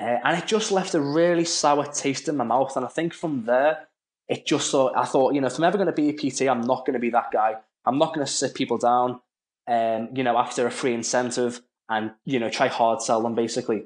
Uh, 0.00 0.18
and 0.24 0.36
it 0.38 0.46
just 0.46 0.72
left 0.72 0.94
a 0.94 1.00
really 1.00 1.44
sour 1.44 1.84
taste 1.86 2.28
in 2.28 2.36
my 2.36 2.44
mouth. 2.44 2.74
And 2.76 2.84
I 2.84 2.88
think 2.88 3.12
from 3.14 3.44
there, 3.44 3.86
it 4.28 4.46
just 4.46 4.70
thought 4.70 4.96
I 4.96 5.04
thought, 5.04 5.34
you 5.34 5.40
know, 5.40 5.46
if 5.46 5.58
I'm 5.58 5.64
ever 5.64 5.76
going 5.78 5.86
to 5.86 5.92
be 5.92 6.08
a 6.08 6.12
PT, 6.12 6.42
I'm 6.48 6.62
not 6.62 6.86
going 6.86 6.94
to 6.94 6.98
be 7.00 7.10
that 7.10 7.30
guy. 7.32 7.56
I'm 7.84 7.98
not 7.98 8.14
going 8.14 8.24
to 8.26 8.32
sit 8.32 8.54
people 8.54 8.78
down, 8.78 9.20
um, 9.68 10.08
you 10.14 10.24
know, 10.24 10.38
after 10.38 10.66
a 10.66 10.70
free 10.70 10.94
incentive 10.94 11.60
and 11.88 12.12
you 12.24 12.38
know 12.38 12.48
try 12.48 12.68
hard 12.68 13.02
sell 13.02 13.20
them 13.22 13.34
basically. 13.34 13.84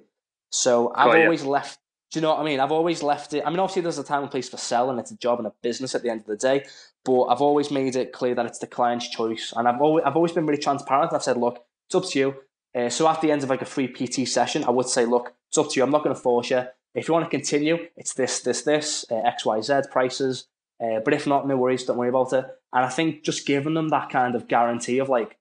So 0.51 0.93
I've 0.95 1.09
Oh, 1.09 1.15
yeah. 1.15 1.25
always 1.25 1.45
left. 1.45 1.81
Do 2.13 2.19
you 2.19 2.23
know 2.23 2.31
what 2.35 2.41
I 2.41 2.45
mean? 2.45 2.61
I've 2.61 2.71
always 2.71 3.03
left 3.03 3.35
it. 3.35 3.43
I 3.45 3.51
mean, 3.51 3.59
obviously, 3.59 3.83
there's 3.83 3.99
a 3.99 4.05
time 4.05 4.23
and 4.23 4.31
place 4.31 4.49
for 4.49 4.59
selling. 4.59 4.99
it's 4.99 5.11
a 5.11 5.17
job 5.17 5.39
and 5.41 5.49
a 5.49 5.53
business 5.61 5.95
at 5.95 6.03
the 6.03 6.09
end 6.11 6.21
of 6.21 6.27
the 6.27 6.37
day. 6.37 6.65
But 7.07 7.27
I've 7.27 7.41
always 7.41 7.71
made 7.71 7.95
it 7.95 8.13
clear 8.13 8.35
that 8.35 8.47
it's 8.47 8.59
the 8.59 8.67
client's 8.67 9.09
choice, 9.09 9.55
and 9.57 9.69
I've 9.69 9.81
always 9.81 10.05
I've 10.05 10.17
always 10.17 10.33
been 10.33 10.45
really 10.45 10.61
transparent. 10.61 11.13
I've 11.13 11.23
said, 11.23 11.37
look, 11.37 11.65
it's 11.87 11.95
up 11.95 12.05
to 12.11 12.19
you. 12.19 12.35
Uh, 12.77 12.91
so 12.91 13.09
at 13.09 13.21
the 13.21 13.31
end 13.31 13.45
of 13.45 13.49
like 13.49 13.63
a 13.63 13.67
free 13.67 13.87
PT 13.87 14.29
session, 14.29 14.65
I 14.65 14.71
would 14.71 14.89
say, 14.89 15.07
look, 15.07 15.33
it's 15.49 15.57
up 15.57 15.71
to 15.71 15.81
you. 15.81 15.85
I'm 15.85 15.91
not 15.91 16.03
going 16.03 16.15
to 16.15 16.21
force 16.21 16.51
you. 16.51 16.65
If 16.95 17.09
you 17.09 17.15
want 17.15 17.25
to 17.25 17.31
continue, 17.31 17.79
it's 17.97 18.13
this, 18.15 18.41
this, 18.41 18.63
this, 18.63 19.07
uh, 19.11 19.17
X, 19.17 19.47
Y, 19.47 19.61
Z 19.61 19.83
prices. 19.91 20.49
Uh, 20.83 21.01
but 21.03 21.15
if 21.15 21.27
not, 21.27 21.49
no 21.49 21.57
worries. 21.57 21.85
Don't 21.85 21.97
worry 21.97 22.11
about 22.11 22.33
it. 22.35 22.45
And 22.73 22.85
I 22.85 22.89
think 22.91 23.23
just 23.23 23.47
giving 23.47 23.75
them 23.75 23.89
that 23.89 24.11
kind 24.11 24.35
of 24.35 24.49
guarantee 24.49 24.99
of 24.99 25.09
like, 25.09 25.39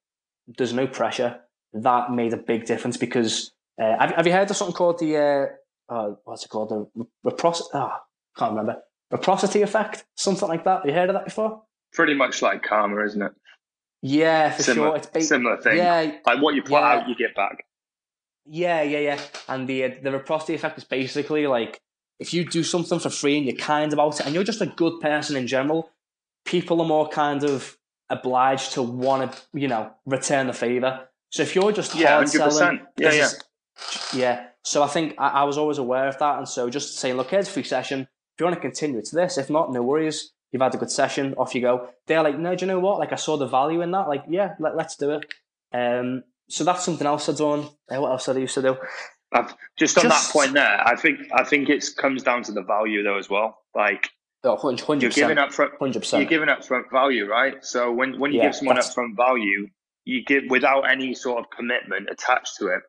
there's 0.47 0.71
no 0.71 0.87
pressure, 0.87 1.41
that 1.73 2.11
made 2.11 2.31
a 2.31 2.37
big 2.37 2.65
difference 2.65 2.95
because 2.95 3.51
uh, 3.81 3.97
have, 3.99 4.11
have 4.11 4.27
you 4.27 4.33
heard 4.33 4.49
of 4.49 4.55
something 4.55 4.75
called 4.75 4.99
the 4.99 5.17
uh, 5.89 5.93
uh, 5.93 6.15
what's 6.23 6.45
it 6.45 6.49
called 6.49 6.69
the 6.69 7.05
reciprocity? 7.23 7.69
Oh, 7.73 7.97
can't 8.37 8.51
remember 8.51 8.81
reciprocity 9.15 9.61
effect, 9.61 10.05
something 10.15 10.47
like 10.47 10.63
that. 10.65 10.77
Have 10.81 10.85
you 10.85 10.93
heard 10.93 11.09
of 11.09 11.13
that 11.15 11.25
before? 11.25 11.63
Pretty 11.93 12.13
much 12.13 12.41
like 12.41 12.63
karma, 12.63 13.03
isn't 13.05 13.21
it? 13.21 13.31
Yeah, 14.01 14.51
for 14.51 14.63
Similar, 14.63 14.87
sure. 14.89 14.97
It's 14.97 15.07
ba- 15.07 15.21
similar 15.21 15.57
thing. 15.61 15.77
Yeah, 15.77 16.11
Like 16.25 16.41
what 16.41 16.55
you 16.55 16.61
put 16.61 16.73
Yeah. 16.73 16.91
out, 17.01 17.09
you 17.09 17.15
get 17.15 17.35
back. 17.35 17.65
yeah, 18.45 18.81
yeah, 18.81 18.99
yeah. 18.99 19.19
And 19.47 19.67
the 19.67 19.83
uh, 19.85 19.89
the 20.03 20.11
reciprocity 20.11 20.53
effect 20.53 20.77
is 20.77 20.83
basically 20.83 21.47
like 21.47 21.81
if 22.19 22.33
you 22.33 22.45
do 22.45 22.63
something 22.63 22.99
for 22.99 23.09
free 23.09 23.37
and 23.37 23.45
you're 23.45 23.55
kind 23.55 23.91
about 23.93 24.19
it, 24.19 24.25
and 24.25 24.35
you're 24.35 24.43
just 24.43 24.61
a 24.61 24.67
good 24.67 24.99
person 25.01 25.35
in 25.35 25.47
general, 25.47 25.89
people 26.45 26.81
are 26.81 26.87
more 26.87 27.07
kind 27.09 27.43
of 27.43 27.77
obliged 28.09 28.73
to 28.73 28.81
want 28.83 29.31
to, 29.31 29.41
you 29.53 29.67
know, 29.67 29.91
return 30.05 30.47
the 30.47 30.53
favor. 30.53 31.07
So 31.31 31.41
if 31.43 31.55
you're 31.55 31.71
just 31.71 31.95
Yeah, 31.95 32.15
hard 32.15 32.27
100%. 32.27 32.51
selling, 32.51 32.85
Yeah, 32.97 33.11
yeah. 33.13 33.29
yeah. 34.13 34.45
So 34.63 34.83
I 34.83 34.87
think 34.87 35.15
I, 35.17 35.29
I 35.29 35.43
was 35.43 35.57
always 35.57 35.77
aware 35.79 36.07
of 36.07 36.17
that, 36.19 36.37
and 36.37 36.47
so 36.47 36.69
just 36.69 36.97
saying, 36.97 37.17
look, 37.17 37.31
here's 37.31 37.47
a 37.47 37.51
free 37.51 37.63
session. 37.63 38.07
If 38.35 38.41
you 38.41 38.45
want 38.47 38.55
to 38.55 38.61
continue, 38.61 38.99
it's 38.99 39.11
this. 39.11 39.37
If 39.37 39.49
not, 39.49 39.71
no 39.71 39.81
worries. 39.81 40.33
You've 40.51 40.61
had 40.61 40.75
a 40.75 40.77
good 40.77 40.91
session. 40.91 41.33
Off 41.37 41.55
you 41.55 41.61
go. 41.61 41.87
They're 42.07 42.21
like, 42.21 42.37
no, 42.37 42.53
do 42.53 42.65
you 42.65 42.71
know 42.71 42.79
what? 42.79 42.99
Like 42.99 43.13
I 43.13 43.15
saw 43.15 43.37
the 43.37 43.47
value 43.47 43.81
in 43.81 43.91
that. 43.91 44.09
Like, 44.09 44.23
yeah, 44.27 44.55
let, 44.59 44.75
let's 44.75 44.97
do 44.97 45.11
it. 45.11 45.33
Um, 45.73 46.23
so 46.49 46.65
that's 46.65 46.83
something 46.83 47.07
else 47.07 47.29
I've 47.29 47.37
done. 47.37 47.69
Uh, 47.89 48.01
what 48.01 48.11
else 48.11 48.25
did 48.25 48.35
I 48.35 48.39
used 48.41 48.55
to 48.55 48.61
do? 48.61 48.77
I've, 49.33 49.55
just 49.77 49.97
on 49.97 50.03
Just- 50.03 50.27
that 50.27 50.33
point 50.33 50.53
there, 50.53 50.81
I 50.85 50.95
think 50.97 51.19
I 51.33 51.43
think 51.43 51.69
it 51.69 51.85
comes 51.97 52.23
down 52.23 52.43
to 52.43 52.51
the 52.51 52.61
value 52.61 53.03
though 53.03 53.17
as 53.17 53.29
well. 53.29 53.57
Like 53.73 54.09
Oh, 54.43 54.55
100 54.55 55.01
you're 55.01 55.09
giving 55.11 55.37
up 55.39 55.51
front, 55.51 55.71
Hundred 55.79 56.05
you're 56.11 56.25
giving 56.25 56.49
up 56.49 56.63
front 56.63 56.85
value, 56.91 57.25
right? 57.27 57.55
So 57.65 57.91
when 57.91 58.19
when 58.19 58.31
you 58.31 58.37
Yeah, 58.39 58.45
give 58.47 58.55
someone 58.55 58.77
upfront 58.77 59.15
value, 59.17 59.67
you 60.03 60.23
give 60.23 60.43
without 60.49 60.81
any 60.81 61.15
sort 61.15 61.39
of 61.39 61.49
commitment 61.49 62.09
attached 62.11 62.57
to 62.59 62.67
it. 62.67 62.81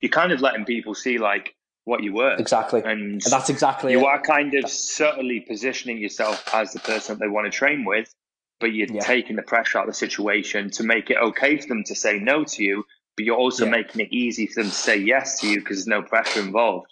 You're 0.00 0.10
kind 0.10 0.32
of 0.32 0.40
letting 0.40 0.64
people 0.64 0.94
see 0.94 1.18
like 1.18 1.54
what 1.84 2.02
you 2.02 2.14
were, 2.14 2.34
Exactly. 2.34 2.80
and 2.84 3.00
And 3.12 3.20
that's 3.22 3.50
exactly 3.50 3.92
you 3.92 4.00
it. 4.00 4.06
are 4.06 4.20
kind 4.20 4.54
of 4.54 4.68
subtly 4.70 5.40
positioning 5.40 5.98
yourself 5.98 6.48
as 6.54 6.72
the 6.72 6.80
person 6.80 7.14
that 7.18 7.24
they 7.24 7.28
want 7.28 7.44
to 7.46 7.50
train 7.50 7.84
with, 7.84 8.12
but 8.58 8.72
you're 8.72 8.88
Yeah. 8.90 9.00
taking 9.02 9.36
the 9.36 9.42
pressure 9.42 9.78
out 9.78 9.84
of 9.84 9.90
the 9.90 9.94
situation 9.94 10.70
to 10.70 10.82
make 10.82 11.10
it 11.10 11.18
okay 11.18 11.58
for 11.58 11.68
them 11.68 11.84
to 11.84 11.94
say 11.94 12.18
no 12.18 12.42
to 12.44 12.64
you, 12.64 12.84
but 13.16 13.24
you're 13.26 13.36
also 13.36 13.66
Yeah. 13.66 13.72
making 13.72 14.00
it 14.00 14.08
easy 14.12 14.46
for 14.46 14.62
them 14.62 14.70
to 14.70 14.76
say 14.76 14.96
yes 14.96 15.40
to 15.40 15.46
you 15.48 15.58
because 15.60 15.76
there's 15.78 15.86
no 15.86 16.02
pressure 16.02 16.40
involved. 16.40 16.90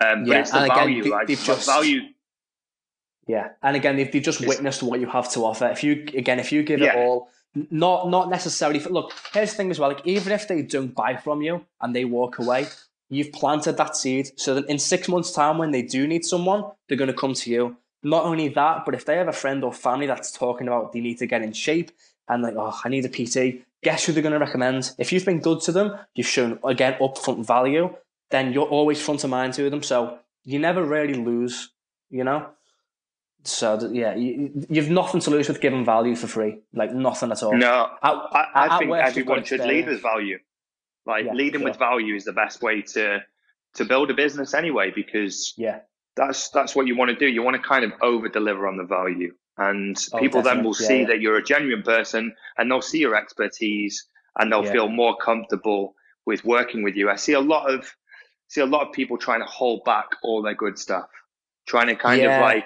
Um, 0.00 0.24
but 0.24 0.30
Yeah, 0.32 0.40
it's 0.40 0.50
the 0.52 0.58
and 0.58 0.66
again, 0.66 0.76
value, 0.78 1.02
they- 1.02 1.10
like 1.10 1.26
they've 1.26 1.42
just- 1.44 1.66
value. 1.66 2.00
Yeah, 3.26 3.50
and 3.62 3.76
again, 3.76 3.96
they've, 3.96 4.10
they've 4.10 4.22
just 4.22 4.40
witnessed 4.40 4.82
what 4.82 4.98
you 5.00 5.06
have 5.06 5.30
to 5.32 5.44
offer. 5.44 5.66
If 5.68 5.84
you 5.84 5.92
again, 6.14 6.40
if 6.40 6.50
you 6.52 6.62
give 6.62 6.80
Yeah. 6.80 6.94
it 6.96 6.96
all, 6.96 7.28
not 7.70 8.08
not 8.08 8.28
necessarily. 8.30 8.78
For, 8.80 8.90
look, 8.90 9.12
here's 9.32 9.50
the 9.50 9.56
thing 9.56 9.70
as 9.70 9.78
well. 9.78 9.90
Like 9.90 10.06
even 10.06 10.32
if 10.32 10.48
they 10.48 10.62
don't 10.62 10.94
buy 10.94 11.16
from 11.16 11.42
you 11.42 11.64
and 11.80 11.94
they 11.94 12.04
walk 12.04 12.38
away, 12.38 12.66
you've 13.10 13.32
planted 13.32 13.76
that 13.76 13.96
seed. 13.96 14.30
So 14.36 14.54
that 14.54 14.66
in 14.70 14.78
six 14.78 15.08
months' 15.08 15.32
time, 15.32 15.58
when 15.58 15.72
they 15.72 15.82
do 15.82 16.06
need 16.06 16.24
someone, 16.24 16.64
they're 16.88 16.96
going 16.96 17.08
to 17.08 17.14
come 17.14 17.34
to 17.34 17.50
you. 17.50 17.76
Not 18.02 18.24
only 18.24 18.48
that, 18.48 18.84
but 18.86 18.94
if 18.94 19.04
they 19.04 19.16
have 19.16 19.28
a 19.28 19.32
friend 19.32 19.62
or 19.62 19.72
family 19.74 20.06
that's 20.06 20.32
talking 20.32 20.66
about 20.66 20.92
they 20.92 21.00
need 21.00 21.18
to 21.18 21.26
get 21.26 21.42
in 21.42 21.52
shape 21.52 21.90
and 22.28 22.42
like, 22.42 22.54
oh, 22.56 22.78
I 22.82 22.88
need 22.88 23.04
a 23.04 23.08
PT. 23.08 23.62
Guess 23.82 24.06
who 24.06 24.12
they're 24.12 24.22
going 24.22 24.32
to 24.32 24.38
recommend? 24.38 24.92
If 24.96 25.12
you've 25.12 25.24
been 25.24 25.40
good 25.40 25.60
to 25.62 25.72
them, 25.72 25.98
you've 26.14 26.26
shown 26.26 26.58
again 26.64 26.96
upfront 27.00 27.46
value. 27.46 27.94
Then 28.30 28.52
you're 28.52 28.68
always 28.68 29.02
front 29.02 29.24
of 29.24 29.30
mind 29.30 29.54
to 29.54 29.68
them. 29.68 29.82
So 29.82 30.18
you 30.44 30.58
never 30.58 30.82
really 30.84 31.14
lose. 31.14 31.70
You 32.10 32.24
know. 32.24 32.46
So 33.44 33.88
yeah, 33.90 34.14
you, 34.14 34.66
you've 34.68 34.90
nothing 34.90 35.20
to 35.22 35.30
lose 35.30 35.48
with 35.48 35.60
giving 35.60 35.84
value 35.84 36.14
for 36.14 36.26
free, 36.26 36.58
like 36.74 36.92
nothing 36.92 37.32
at 37.32 37.42
all. 37.42 37.56
No, 37.56 37.90
At- 38.02 38.12
I, 38.12 38.46
at 38.54 38.78
think 38.78 38.90
worst, 38.90 39.16
you've 39.16 39.26
got 39.26 39.38
everyone 39.38 39.44
should 39.44 39.60
lead 39.60 39.86
with 39.86 40.02
value. 40.02 40.38
Like 41.06 41.26
Yeah, 41.26 41.32
leading 41.34 41.62
with 41.62 41.78
value 41.78 42.14
is 42.14 42.24
the 42.24 42.32
best 42.32 42.62
way 42.62 42.82
to 42.82 43.20
to 43.74 43.84
build 43.84 44.10
a 44.10 44.14
business 44.14 44.54
anyway, 44.54 44.92
because 44.94 45.54
Yeah, 45.56 45.80
that's 46.16 46.50
that's 46.50 46.74
what 46.74 46.86
you 46.86 46.96
want 46.96 47.10
to 47.10 47.16
do. 47.16 47.26
You 47.26 47.42
want 47.42 47.56
to 47.56 47.62
kind 47.62 47.84
of 47.84 47.92
over 48.02 48.28
deliver 48.28 48.66
on 48.68 48.76
the 48.76 48.84
value, 48.84 49.34
and 49.56 49.96
Oh, 50.12 50.18
people 50.18 50.42
then 50.42 50.62
will 50.62 50.74
Yeah, 50.78 50.86
see 50.86 51.00
yeah. 51.00 51.06
that 51.08 51.20
you're 51.20 51.36
a 51.36 51.42
genuine 51.42 51.82
person, 51.82 52.34
and 52.58 52.70
they'll 52.70 52.82
see 52.82 52.98
your 52.98 53.14
expertise, 53.16 54.06
and 54.38 54.52
they'll 54.52 54.62
feel 54.72 54.88
more 54.88 55.16
comfortable 55.16 55.94
with 56.26 56.44
working 56.44 56.82
with 56.82 56.96
you. 56.96 57.08
I 57.10 57.16
see 57.16 57.32
a 57.32 57.40
lot 57.40 57.70
of 57.70 57.90
see 58.48 58.60
a 58.60 58.66
lot 58.66 58.86
of 58.86 58.92
people 58.92 59.16
trying 59.16 59.40
to 59.40 59.46
hold 59.46 59.84
back 59.84 60.06
all 60.22 60.42
their 60.42 60.54
good 60.54 60.78
stuff, 60.78 61.08
trying 61.66 61.86
to 61.86 61.96
kind 61.96 62.24
of 62.24 62.40
like 62.40 62.64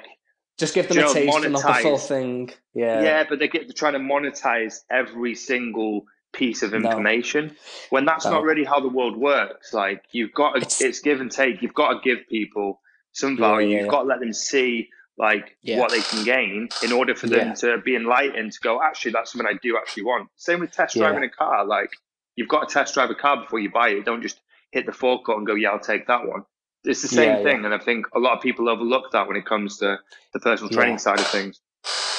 just 0.59 0.75
give 0.75 0.89
them 0.89 0.99
a 0.99 1.01
know, 1.03 1.13
taste, 1.13 1.45
and 1.45 1.53
not 1.53 1.67
the 1.67 1.75
full 1.75 1.99
thing. 1.99 2.51
yeah, 2.75 3.03
Yeah, 3.03 3.25
but 3.29 3.39
they 3.39 3.49
get 3.49 3.67
they're 3.67 3.73
trying 3.75 3.93
to 3.93 3.99
monetize 3.99 4.81
every 4.91 5.35
single 5.35 6.07
piece 6.35 6.63
of 6.63 6.73
No. 6.73 6.79
information 6.79 7.57
when 7.91 8.05
that's 8.05 8.25
No. 8.27 8.33
not 8.33 8.43
really 8.43 8.65
how 8.65 8.81
the 8.81 8.89
world 8.89 9.17
works. 9.17 9.73
Like 9.73 10.05
you've 10.13 10.33
got 10.35 10.53
to, 10.53 10.57
It's- 10.59 10.81
it's, 10.81 11.01
give 11.01 11.21
and 11.21 11.31
take. 11.31 11.63
You've 11.63 11.75
got 11.75 11.91
to 11.95 12.01
give 12.03 12.29
people 12.29 12.81
some 13.13 13.37
value. 13.37 13.69
yeah, 13.69 13.77
You've 13.77 13.85
yeah. 13.87 13.91
got 13.91 14.03
to 14.03 14.09
let 14.09 14.21
them 14.21 14.33
see 14.33 14.91
like 15.17 15.57
Yeah. 15.63 15.79
what 15.79 15.91
they 15.93 16.01
can 16.01 16.25
gain 16.25 16.69
in 16.83 16.91
order 16.93 17.15
for 17.15 17.29
them 17.29 17.55
to 17.55 17.79
be 17.79 17.95
enlightened 17.95 18.53
to 18.53 18.61
go. 18.61 18.83
Actually, 18.83 19.13
that's 19.13 19.31
something 19.33 19.47
I 19.47 19.57
do 19.63 19.77
actually 19.77 20.03
want. 20.03 20.29
Same 20.37 20.61
with 20.61 20.73
test 20.73 20.97
driving 20.97 21.23
a 21.23 21.29
car. 21.31 21.65
Like 21.65 21.91
you've 22.37 22.49
got 22.49 22.69
to 22.69 22.75
test 22.75 22.95
drive 22.95 23.11
a 23.11 23.15
car 23.15 23.37
before 23.41 23.61
you 23.61 23.71
buy 23.71 23.91
it. 23.91 24.05
Don't 24.05 24.23
just 24.23 24.41
hit 24.73 24.87
the 24.87 24.93
forecourt 24.93 25.39
and 25.39 25.47
go, 25.47 25.55
yeah, 25.55 25.71
I'll 25.71 25.79
take 25.79 26.09
that 26.09 26.27
one. 26.27 26.43
It's 26.83 27.01
the 27.01 27.09
same 27.09 27.43
thing, 27.45 27.65
and 27.65 27.73
I 27.73 27.79
think 27.79 28.07
a 28.15 28.19
lot 28.19 28.37
of 28.37 28.43
people 28.43 28.69
overlook 28.69 29.13
that 29.13 29.27
when 29.27 29.37
it 29.39 29.47
comes 29.47 29.79
to 29.79 29.99
the 30.35 30.41
personal 30.41 30.69
training 30.71 30.99
side 30.99 31.19
of 31.19 31.27
things. 31.29 31.59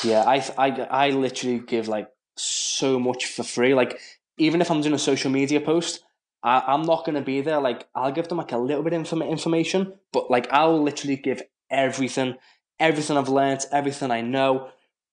yeah. 0.03 0.23
I, 0.25 0.43
I, 0.57 0.69
I 0.89 1.09
literally 1.11 1.59
give 1.59 1.87
like 1.87 2.07
so 2.37 2.99
much 2.99 3.25
for 3.25 3.43
free. 3.43 3.73
Like 3.73 3.99
even 4.37 4.61
if 4.61 4.69
I'm 4.69 4.81
doing 4.81 4.95
a 4.95 4.99
social 4.99 5.31
media 5.31 5.61
post, 5.61 6.03
I, 6.43 6.61
I'm 6.67 6.83
not 6.83 7.05
going 7.05 7.15
to 7.15 7.21
be 7.21 7.41
there. 7.41 7.59
Like 7.59 7.87
I'll 7.95 8.11
give 8.11 8.27
them 8.27 8.37
like 8.37 8.51
a 8.51 8.57
little 8.57 8.83
bit 8.83 8.93
of 8.93 8.99
inform- 8.99 9.21
information, 9.23 9.93
but 10.11 10.29
like 10.29 10.51
I'll 10.51 10.81
literally 10.81 11.15
give 11.15 11.41
everything, 11.69 12.35
everything 12.79 13.17
I've 13.17 13.29
learned, 13.29 13.65
everything 13.71 14.11
I 14.11 14.21
know. 14.21 14.69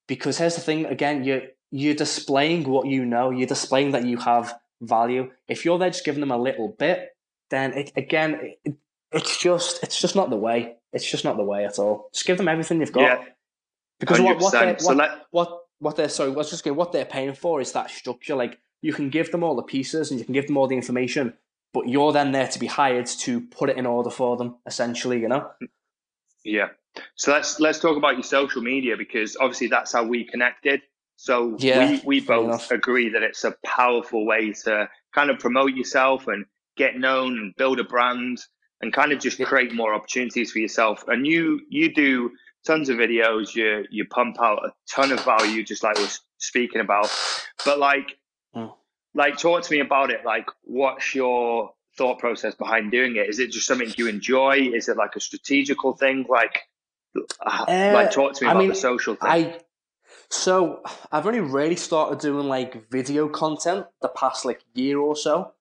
Because 0.09 0.39
here's 0.39 0.57
the 0.57 0.61
thing: 0.61 0.85
again, 0.87 1.25
you're 1.25 1.43
you're 1.71 1.95
displaying 1.95 2.69
what 2.69 2.87
you 2.87 3.05
know. 3.05 3.31
You're 3.31 3.47
displaying 3.47 3.93
that 3.93 4.05
you 4.05 4.19
have 4.19 4.55
value. 4.83 5.31
If 5.49 5.65
you're 5.65 5.79
there 5.79 5.91
just 5.91 6.05
giving 6.05 6.21
them 6.21 6.33
a 6.33 6.37
little 6.37 6.69
bit, 6.79 7.11
then 7.51 7.73
it, 7.73 7.93
again, 7.97 8.57
it, 8.65 8.75
it's 9.13 9.39
just 9.39 9.83
it's 9.83 10.01
just 10.01 10.17
not 10.17 10.29
the 10.29 10.37
way. 10.37 10.75
It's 10.93 11.09
just 11.11 11.25
not 11.25 11.37
the 11.37 11.45
way 11.45 11.65
at 11.65 11.79
all. 11.79 12.11
Just 12.13 12.27
give 12.27 12.37
them 12.37 12.49
everything 12.49 12.81
you've 12.81 12.93
got. 12.93 13.03
Yeah, 13.03 13.25
because 14.01 14.21
what 14.21 14.39
what 14.39 14.53
100%. 14.53 14.81
So 14.81 14.93
let- 14.93 15.19
what 15.31 15.62
what 15.83 15.97
they're 15.97 16.09
sorry, 16.09 16.31
I 16.31 16.35
was 16.35 16.51
just 16.51 16.65
going 16.65 16.77
what 16.77 16.93
they're 16.93 17.05
paying 17.05 17.35
for 17.35 17.61
is 17.61 17.73
that 17.73 17.91
structure. 17.91 18.37
Like 18.37 18.59
you 18.81 18.93
can 18.93 19.11
give 19.11 19.31
them 19.33 19.43
all 19.45 19.57
the 19.57 19.63
pieces 19.63 20.11
and 20.11 20.19
you 20.21 20.25
can 20.25 20.35
give 20.35 20.47
them 20.47 20.57
all 20.57 20.67
the 20.69 20.77
information, 20.77 21.35
but 21.75 21.89
you're 21.89 22.13
then 22.13 22.33
there 22.33 22.49
to 22.49 22.59
be 22.59 22.67
hired 22.67 23.07
to 23.07 23.41
put 23.41 23.69
it 23.71 23.77
in 23.77 23.87
order 23.87 24.11
for 24.11 24.37
them. 24.37 24.57
Essentially, 24.67 25.21
you 25.21 25.29
know. 25.29 25.51
Yeah. 26.45 26.69
So 27.17 27.33
let's 27.33 27.59
let's 27.61 27.79
talk 27.81 27.97
about 27.97 28.15
your 28.15 28.23
social 28.23 28.63
media 28.63 28.97
because 28.97 29.37
obviously 29.41 29.69
that's 29.69 29.93
how 29.93 30.05
we 30.05 30.25
connected. 30.25 30.83
So 31.17 31.57
Yeah, 31.59 31.91
we, 31.91 32.03
we 32.05 32.21
both 32.21 32.45
enough. 32.47 32.71
agree 32.71 33.09
that 33.11 33.23
it's 33.23 33.45
a 33.45 33.55
powerful 33.65 34.27
way 34.27 34.53
to 34.65 34.89
kind 35.15 35.31
of 35.31 35.39
promote 35.39 35.73
yourself 35.75 36.27
and 36.27 36.47
get 36.77 36.97
known 36.99 37.39
and 37.39 37.55
build 37.57 37.79
a 37.81 37.85
brand. 37.85 38.39
and 38.81 38.93
kind 38.93 39.13
of 39.13 39.21
just 39.21 39.41
create 39.45 39.73
more 39.73 39.95
opportunities 39.95 40.51
for 40.53 40.59
yourself. 40.59 41.05
And 41.07 41.25
you 41.27 41.61
you 41.69 41.95
do 41.95 42.33
tons 42.67 42.89
of 42.89 42.97
videos. 42.97 43.55
You 43.55 43.85
you 43.91 44.07
pump 44.07 44.41
out 44.41 44.65
a 44.65 44.73
ton 44.89 45.13
of 45.13 45.25
value, 45.25 45.65
just 45.65 45.83
like 45.83 45.99
we 45.99 46.05
are 46.05 46.19
speaking 46.39 46.81
about. 46.81 47.11
But 47.65 47.79
like, 47.79 48.19
mm. 48.55 48.73
like 49.15 49.39
talk 49.39 49.63
to 49.63 49.73
me 49.73 49.81
about 49.81 50.11
it. 50.11 50.25
Like, 50.25 50.47
what's 50.63 51.15
your 51.15 51.73
thought 51.97 52.19
process 52.19 52.55
behind 52.55 52.91
doing 52.91 53.17
it? 53.17 53.29
Is 53.29 53.39
it 53.39 53.51
just 53.53 53.67
something 53.67 53.93
you 53.97 54.09
enjoy? 54.09 54.71
Is 54.75 54.89
it 54.89 54.97
like 54.97 55.17
a 55.17 55.21
strategical 55.21 55.95
thing? 55.95 56.27
Like, 56.29 56.63
uh, 57.45 57.65
like 57.69 58.11
talk 58.11 58.35
to 58.35 58.45
me 58.45 58.49
I 58.49 58.53
about 58.53 58.61
mean, 58.61 58.69
the 58.71 58.75
social 58.75 59.15
thing. 59.15 59.31
I, 59.31 59.61
so 60.31 60.83
I've 61.11 61.27
only 61.27 61.41
really 61.41 61.77
started 61.77 62.19
doing 62.19 62.49
like 62.49 62.91
video 62.91 63.29
content 63.29 63.87
the 64.01 64.09
past 64.09 64.45
like 64.45 64.63
year 64.75 64.99
or 64.99 65.15
so. 65.15 65.53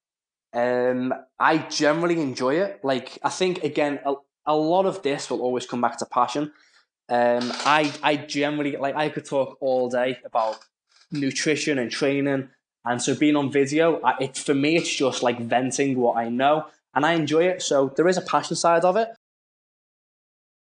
Um, 0.53 1.13
I 1.39 1.57
generally 1.57 2.21
enjoy 2.21 2.55
it. 2.55 2.79
Like 2.83 3.19
I 3.23 3.29
think 3.29 3.63
again, 3.63 3.99
a, 4.05 4.13
a 4.45 4.55
lot 4.55 4.85
of 4.85 5.01
this 5.03 5.29
will 5.29 5.41
always 5.41 5.65
come 5.65 5.81
back 5.81 5.97
to 5.97 6.05
passion. 6.05 6.53
Um, 7.11 7.51
I 7.65 7.93
I 8.01 8.15
generally 8.15 8.77
like 8.77 8.95
I 8.95 9.09
could 9.09 9.25
talk 9.25 9.57
all 9.59 9.89
day 9.89 10.19
about 10.23 10.59
nutrition 11.11 11.77
and 11.77 11.91
training, 11.91 12.47
and 12.85 13.01
so 13.01 13.13
being 13.15 13.35
on 13.35 13.51
video, 13.51 13.99
I, 14.01 14.15
it 14.21 14.37
for 14.37 14.53
me 14.53 14.77
it's 14.77 14.95
just 14.95 15.21
like 15.21 15.37
venting 15.41 15.99
what 15.99 16.15
I 16.15 16.29
know, 16.29 16.67
and 16.95 17.05
I 17.05 17.11
enjoy 17.13 17.43
it. 17.43 17.61
So 17.61 17.91
there 17.97 18.07
is 18.07 18.17
a 18.17 18.21
passion 18.21 18.55
side 18.55 18.85
of 18.85 18.95
it. 18.95 19.09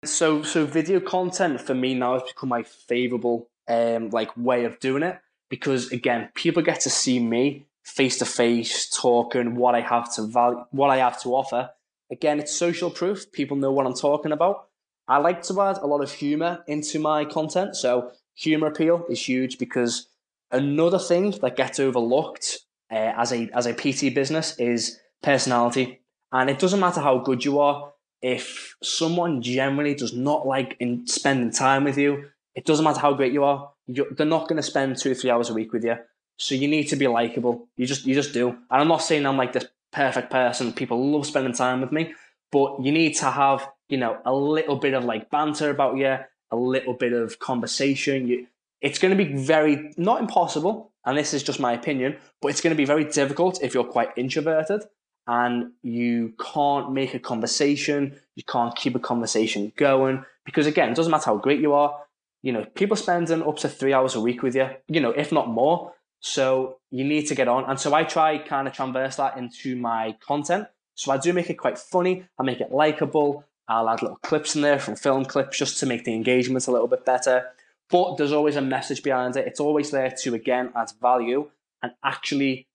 So 0.04 0.44
so 0.44 0.66
video 0.66 1.00
content 1.00 1.62
for 1.62 1.74
me 1.74 1.94
now 1.94 2.20
has 2.20 2.24
become 2.24 2.50
my 2.50 2.64
favorable 2.64 3.48
um 3.70 4.10
like 4.10 4.36
way 4.36 4.66
of 4.66 4.80
doing 4.80 5.04
it 5.04 5.18
because 5.50 5.92
again 5.92 6.30
people 6.36 6.62
get 6.62 6.82
to 6.82 6.90
see 6.90 7.18
me 7.20 7.66
face 7.86 8.18
to 8.18 8.26
face, 8.26 8.90
talking 8.90 9.56
what 9.56 9.74
I 9.74 9.80
have 9.80 10.14
to 10.16 10.24
value, 10.24 10.66
what 10.72 10.90
I 10.90 10.98
have 10.98 11.22
to 11.22 11.30
offer. 11.30 11.70
Again, 12.12 12.40
it's 12.40 12.54
social 12.54 12.90
proof. 12.90 13.32
People 13.32 13.58
know 13.58 13.72
what 13.72 13.86
I'm 13.86 13.94
talking 13.94 14.32
about. 14.32 14.68
I 15.08 15.18
like 15.18 15.44
to 15.44 15.62
add 15.62 15.78
a 15.78 15.88
lot 15.88 16.02
of 16.02 16.12
humor 16.12 16.64
into 16.68 17.00
my 17.00 17.26
content. 17.26 17.76
So 17.76 18.12
humor 18.34 18.68
appeal 18.68 19.06
is 19.10 19.28
huge 19.28 19.58
because 19.58 20.08
another 20.52 21.00
thing 21.00 21.32
that 21.42 21.56
gets 21.56 21.80
overlooked 21.80 22.60
uh, 22.92 23.14
as 23.18 23.32
a 23.32 23.50
as 23.54 23.66
a 23.66 23.74
PT 23.74 24.14
business 24.14 24.58
is 24.60 25.00
personality. 25.22 26.02
And 26.32 26.50
it 26.50 26.60
doesn't 26.60 26.80
matter 26.80 27.02
how 27.02 27.20
good 27.20 27.46
you 27.46 27.60
are. 27.60 27.92
If 28.22 28.76
someone 28.82 29.42
generally 29.42 29.94
does 29.94 30.14
not 30.14 30.48
like 30.48 30.76
in 30.80 31.06
spending 31.08 31.52
time 31.52 31.84
with 31.84 31.98
you, 31.98 32.26
it 32.56 32.66
doesn't 32.66 32.84
matter 32.84 33.00
how 33.00 33.14
great 33.14 33.34
you 33.34 33.44
are. 33.44 33.72
they're 33.88 34.26
not 34.26 34.48
going 34.48 34.58
to 34.58 34.64
spend 34.64 34.98
two 34.98 35.12
or 35.12 35.16
three 35.16 35.30
hours 35.30 35.50
a 35.50 35.54
week 35.54 35.72
with 35.72 35.84
you. 35.84 35.96
So 36.38 36.56
you 36.56 36.68
need 36.68 36.86
to 36.86 36.96
be 36.96 37.08
likable. 37.08 37.68
You 37.78 37.86
just 37.86 38.06
you 38.06 38.16
just 38.16 38.34
do. 38.34 38.50
And 38.50 38.82
I'm 38.82 38.88
not 38.88 39.04
saying 39.04 39.26
I'm 39.26 39.38
like 39.38 39.54
this 39.54 39.68
perfect 39.92 40.32
person. 40.32 40.74
People 40.74 41.12
love 41.12 41.26
spending 41.26 41.54
time 41.54 41.82
with 41.82 41.92
me, 41.92 42.14
but 42.52 42.82
you 42.82 42.92
need 42.92 43.14
to 43.16 43.32
have 43.32 43.68
you 43.90 43.98
know 43.98 44.18
a 44.26 44.34
little 44.34 44.76
bit 44.76 44.94
of 44.94 45.04
like 45.04 45.30
banter 45.30 45.70
about 45.70 45.98
you, 45.98 46.18
a 46.52 46.56
little 46.56 46.94
bit 46.94 47.14
of 47.14 47.40
conversation. 47.40 48.28
You, 48.28 48.48
it's 48.82 49.00
going 49.00 49.16
to 49.16 49.24
be 49.24 49.34
very 49.34 49.94
not 49.98 50.22
impossible, 50.22 50.92
and 51.06 51.18
this 51.18 51.34
is 51.34 51.44
just 51.44 51.60
my 51.60 51.74
opinion, 51.74 52.18
but 52.42 52.50
it's 52.50 52.62
going 52.62 52.74
to 52.74 52.78
be 52.78 52.86
very 52.86 53.06
difficult 53.06 53.62
if 53.62 53.74
you're 53.74 53.84
quite 53.84 54.10
introverted 54.16 54.84
and 55.28 55.72
you 55.82 56.34
can't 56.54 56.94
make 56.94 57.14
a 57.16 57.20
conversation. 57.20 58.20
You 58.36 58.44
can't 58.44 58.76
keep 58.76 58.96
a 58.96 59.00
conversation 59.00 59.72
going 59.76 60.24
because 60.46 60.68
again, 60.68 60.90
it 60.90 60.96
doesn't 60.96 61.12
matter 61.12 61.26
how 61.26 61.38
great 61.38 61.62
you 61.62 61.74
are. 61.74 62.00
You 62.44 62.52
know, 62.52 62.66
people 62.76 62.96
spending 62.96 63.42
up 63.42 63.58
to 63.58 63.70
three 63.70 63.92
hours 63.92 64.14
a 64.14 64.20
week 64.20 64.44
with 64.44 64.56
you. 64.56 64.70
You 64.88 65.02
know, 65.02 65.10
if 65.10 65.32
not 65.32 65.50
more 65.50 65.94
so 66.26 66.78
you 66.90 67.04
need 67.04 67.28
to 67.28 67.36
get 67.36 67.48
on. 67.48 67.66
And 67.70 67.80
so 67.80 67.94
I 67.94 68.04
try 68.04 68.40
kind 68.40 68.68
of 68.68 68.74
transverse 68.74 69.18
that 69.18 69.38
into 69.38 69.76
my 69.76 70.16
content. 70.26 70.68
So 70.96 71.12
I 71.12 71.18
do 71.18 71.34
make 71.34 71.52
it 71.52 71.56
quite 71.56 71.78
funny. 71.78 72.26
I 72.40 72.44
make 72.44 72.62
it 72.62 72.72
likable. 72.72 73.46
I'll 73.68 73.90
add 73.90 74.02
little 74.02 74.18
clips 74.18 74.56
in 74.56 74.62
there 74.62 74.80
from 74.80 74.96
film 74.96 75.26
clips 75.26 75.58
just 75.58 75.80
to 75.80 75.86
make 75.86 76.04
the 76.04 76.14
engagement 76.14 76.68
a 76.68 76.72
little 76.72 76.88
bit 76.88 77.06
better. 77.06 77.48
But 77.90 78.18
there's 78.18 78.32
always 78.32 78.56
a 78.56 78.62
message 78.62 79.04
behind 79.04 79.36
it. 79.36 79.48
It's 79.48 79.60
always 79.60 79.92
there 79.92 80.14
to, 80.24 80.34
again, 80.34 80.72
add 80.76 80.92
value 81.02 81.50
and 81.82 81.94
actually 82.04 82.68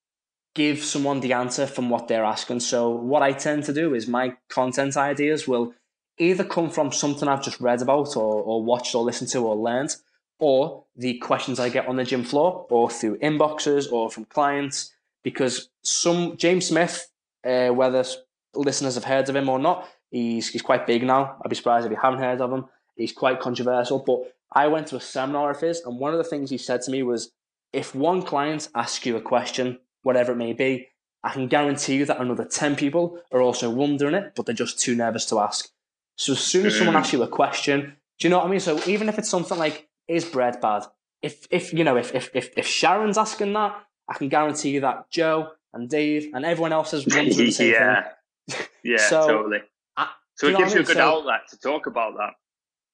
give 0.55 0.83
someone 0.83 1.21
the 1.21 1.33
answer 1.33 1.67
from 1.67 1.91
what 1.91 2.09
they're 2.09 2.25
asking. 2.25 2.61
So 2.61 2.91
what 2.91 3.23
I 3.23 3.33
tend 3.33 3.65
to 3.65 3.73
do 3.73 3.95
is 3.95 4.09
my 4.09 4.37
content 4.49 4.97
ideas 4.97 5.47
will 5.47 5.75
either 6.19 6.45
come 6.45 6.71
from 6.71 6.93
something 6.93 7.29
I've 7.29 7.43
just 7.43 7.61
read 7.61 7.83
about 7.83 8.17
or, 8.17 8.43
or 8.43 8.63
watched 8.63 8.95
or 8.95 9.03
listened 9.03 9.31
to 9.31 9.47
or 9.47 9.57
learned, 9.57 9.97
or 10.39 10.85
the 10.97 11.19
questions 11.19 11.61
I 11.61 11.69
get 11.69 11.87
on 11.87 11.97
the 11.97 12.05
gym 12.05 12.25
floor, 12.25 12.67
or 12.71 12.91
through 12.91 13.19
inboxes 13.19 13.91
or 13.91 14.11
from 14.11 14.25
clients. 14.25 14.93
Because 15.23 15.71
some 15.83 16.37
James 16.37 16.67
Smith, 16.67 17.11
uh, 17.45 17.69
whether 17.69 18.05
listeners 18.55 18.95
have 18.95 19.05
heard 19.05 19.29
of 19.29 19.37
him 19.37 19.49
or 19.49 19.59
not, 19.59 19.89
he's 20.11 20.49
he's 20.49 20.63
quite 20.63 20.87
big 20.87 21.03
now. 21.03 21.37
I'd 21.43 21.49
be 21.49 21.57
surprised 21.57 21.87
if 21.87 21.93
you 21.93 21.99
haven't 22.01 22.21
heard 22.21 22.41
of 22.41 22.53
him. 22.53 22.67
He's 22.97 23.13
quite 23.13 23.41
controversial, 23.41 23.99
but 23.99 24.35
I 24.53 24.67
went 24.69 24.89
to 24.89 24.97
a 24.97 25.01
seminar 25.01 25.51
of 25.51 25.61
his, 25.61 25.81
and 25.81 25.99
one 25.99 26.13
of 26.13 26.19
the 26.19 26.25
things 26.25 26.51
he 26.51 26.59
said 26.59 26.83
to 26.83 26.91
me 26.91 27.03
was, 27.03 27.33
if 27.73 27.95
one 27.95 28.23
client 28.23 28.69
asks 28.75 29.07
you 29.07 29.17
a 29.17 29.21
question, 29.21 29.79
whatever 30.03 30.33
it 30.33 30.37
may 30.37 30.53
be, 30.53 30.89
I 31.23 31.33
can 31.33 31.47
guarantee 31.47 31.97
you 31.97 32.07
that 32.07 32.21
another 32.21 32.45
10 32.45 32.77
people 32.77 33.21
are 33.31 33.41
also 33.41 33.71
wondering 33.71 34.15
it, 34.15 34.33
but 34.35 34.47
they're 34.47 34.55
just 34.55 34.81
too 34.81 34.95
nervous 34.95 35.27
to 35.27 35.39
ask. 35.39 35.69
So 36.17 36.33
as 36.33 36.41
soon 36.41 36.67
as 36.67 36.77
someone 36.77 36.97
mm. 36.97 36.99
asks 36.99 37.13
you 37.13 37.23
a 37.23 37.29
question, 37.29 37.97
do 38.19 38.27
you 38.27 38.31
know 38.31 38.39
what 38.39 38.47
I 38.47 38.51
mean? 38.51 38.61
So 38.61 38.81
even 38.87 39.09
if 39.09 39.19
it's 39.19 39.29
something 39.29 39.59
like, 39.59 39.89
is 40.09 40.25
bread 40.25 40.61
bad? 40.61 40.85
If 41.23 41.47
if 41.51 41.73
you 41.73 41.85
know 41.85 41.97
if 41.97 42.15
if 42.15 42.31
if, 42.35 42.51
if 42.57 42.67
Sharon's 42.67 43.19
asking 43.19 43.53
that, 43.53 43.77
I 44.09 44.15
can 44.15 44.29
guarantee 44.29 44.71
you 44.71 44.81
that 44.81 45.11
Joe 45.11 45.51
and 45.73 45.89
Dave 45.89 46.31
and 46.35 46.45
everyone 46.45 46.73
else 46.73 46.91
has 46.91 47.07
run 47.07 47.27
the 47.27 47.51
same 47.51 47.71
yeah. 47.73 48.09
thing. 48.49 48.67
yeah, 48.83 48.97
so, 48.97 49.29
totally. 49.29 49.61
So 50.41 50.47
it 50.47 50.57
gives 50.57 50.73
you 50.73 50.81
a 50.81 50.85
good 50.85 50.97
so, 50.97 51.03
outlet 51.03 51.41
to 51.51 51.59
talk 51.59 51.87
about 51.87 52.15
that. 52.17 52.31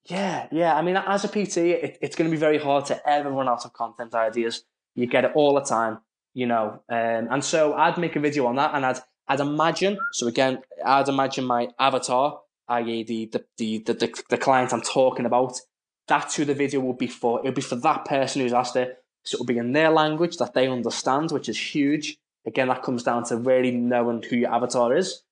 Yeah, 0.06 0.48
yeah. 0.50 0.74
I 0.74 0.82
mean, 0.82 0.96
as 0.96 1.24
a 1.24 1.28
PT, 1.28 1.58
it, 1.58 1.98
it's 2.02 2.16
going 2.16 2.28
to 2.28 2.34
be 2.34 2.40
very 2.40 2.58
hard 2.58 2.86
to 2.86 3.08
ever 3.08 3.30
run 3.30 3.48
out 3.48 3.64
of 3.64 3.72
content 3.72 4.16
ideas. 4.16 4.64
You 4.96 5.06
get 5.06 5.24
it 5.24 5.30
all 5.36 5.54
the 5.54 5.60
time, 5.60 5.98
you 6.34 6.46
know. 6.46 6.82
Um, 6.88 7.28
and 7.30 7.44
so 7.44 7.74
I'd 7.74 7.98
make 7.98 8.16
a 8.16 8.20
video 8.20 8.46
on 8.46 8.56
that, 8.56 8.74
and 8.74 8.84
I'd 8.84 8.98
I'd 9.28 9.38
imagine. 9.38 9.96
So 10.10 10.26
again, 10.26 10.60
I'd 10.84 11.08
imagine 11.08 11.44
my 11.44 11.68
avatar, 11.78 12.40
i.e., 12.66 13.04
the 13.04 13.26
the, 13.26 13.44
the 13.58 13.92
the 13.92 14.22
the 14.28 14.38
client 14.38 14.72
I'm 14.72 14.82
talking 14.82 15.24
about, 15.24 15.60
that's 16.08 16.34
who 16.34 16.44
the 16.44 16.54
video 16.54 16.80
will 16.80 16.94
be 16.94 17.06
for. 17.06 17.38
It'll 17.38 17.52
be 17.52 17.60
for 17.60 17.76
that 17.76 18.06
person 18.06 18.42
who's 18.42 18.52
asked 18.52 18.74
it. 18.74 19.04
So 19.22 19.36
it'll 19.36 19.46
be 19.46 19.58
in 19.58 19.70
their 19.70 19.90
language 19.90 20.38
that 20.38 20.54
they 20.54 20.66
understand, 20.66 21.30
which 21.30 21.48
is 21.48 21.58
huge. 21.58 22.16
Again, 22.44 22.66
that 22.68 22.82
comes 22.82 23.04
down 23.04 23.22
to 23.26 23.36
really 23.36 23.70
knowing 23.70 24.24
who 24.24 24.34
your 24.34 24.52
avatar 24.52 24.96
is. 24.96 25.22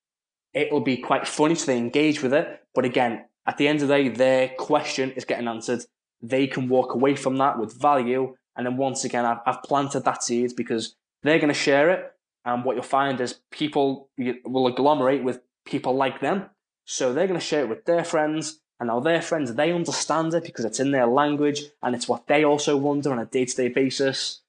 It'll 0.55 0.81
be 0.81 0.97
quite 0.97 1.27
funny 1.27 1.55
so 1.55 1.67
they 1.67 1.79
engage 1.79 2.23
with 2.23 2.33
it. 2.33 2.63
But 2.75 2.85
again, 2.85 3.25
at 3.47 3.59
the 3.59 3.69
end 3.69 3.83
of 3.83 3.89
the 3.89 3.95
day, 3.95 4.09
their 4.09 4.49
question 4.49 5.11
is 5.13 5.25
getting 5.25 5.49
answered. 5.49 5.85
They 6.23 6.47
can 6.47 6.69
walk 6.69 6.95
away 6.95 7.17
from 7.17 7.37
that 7.39 7.59
with 7.59 7.79
value. 7.79 8.37
And 8.57 8.67
then 8.67 8.77
once 8.77 9.05
again, 9.05 9.25
I've, 9.25 9.41
I've 9.45 9.63
planted 9.63 10.05
that 10.05 10.23
seed 10.23 10.55
because 10.57 10.95
they're 11.23 11.39
going 11.39 11.49
to 11.49 11.55
share 11.55 11.91
it. 11.91 12.13
And 12.45 12.65
what 12.65 12.77
you'll 12.77 12.85
find 12.85 13.21
is 13.21 13.41
people 13.51 14.09
will 14.19 14.67
agglomerate 14.67 15.25
with 15.25 15.41
people 15.67 15.97
like 15.97 16.21
them. 16.21 16.51
So 16.85 17.13
they're 17.13 17.27
going 17.27 17.41
to 17.41 17.45
share 17.45 17.63
it 17.63 17.69
with 17.69 17.85
their 17.85 18.05
friends 18.05 18.61
and 18.81 18.89
now 18.89 19.01
their 19.01 19.23
friends, 19.23 19.55
they 19.55 19.73
understand 19.73 20.35
it 20.35 20.45
because 20.45 20.65
it's 20.65 20.81
in 20.81 20.91
their 20.91 21.07
language 21.07 21.63
and 21.83 21.95
it's 21.95 22.09
what 22.09 22.27
they 22.27 22.45
also 22.45 22.77
wonder 22.77 23.13
on 23.13 23.19
a 23.19 23.25
day 23.25 23.45
to 23.45 23.57
day 23.57 23.69
basis. 23.69 24.41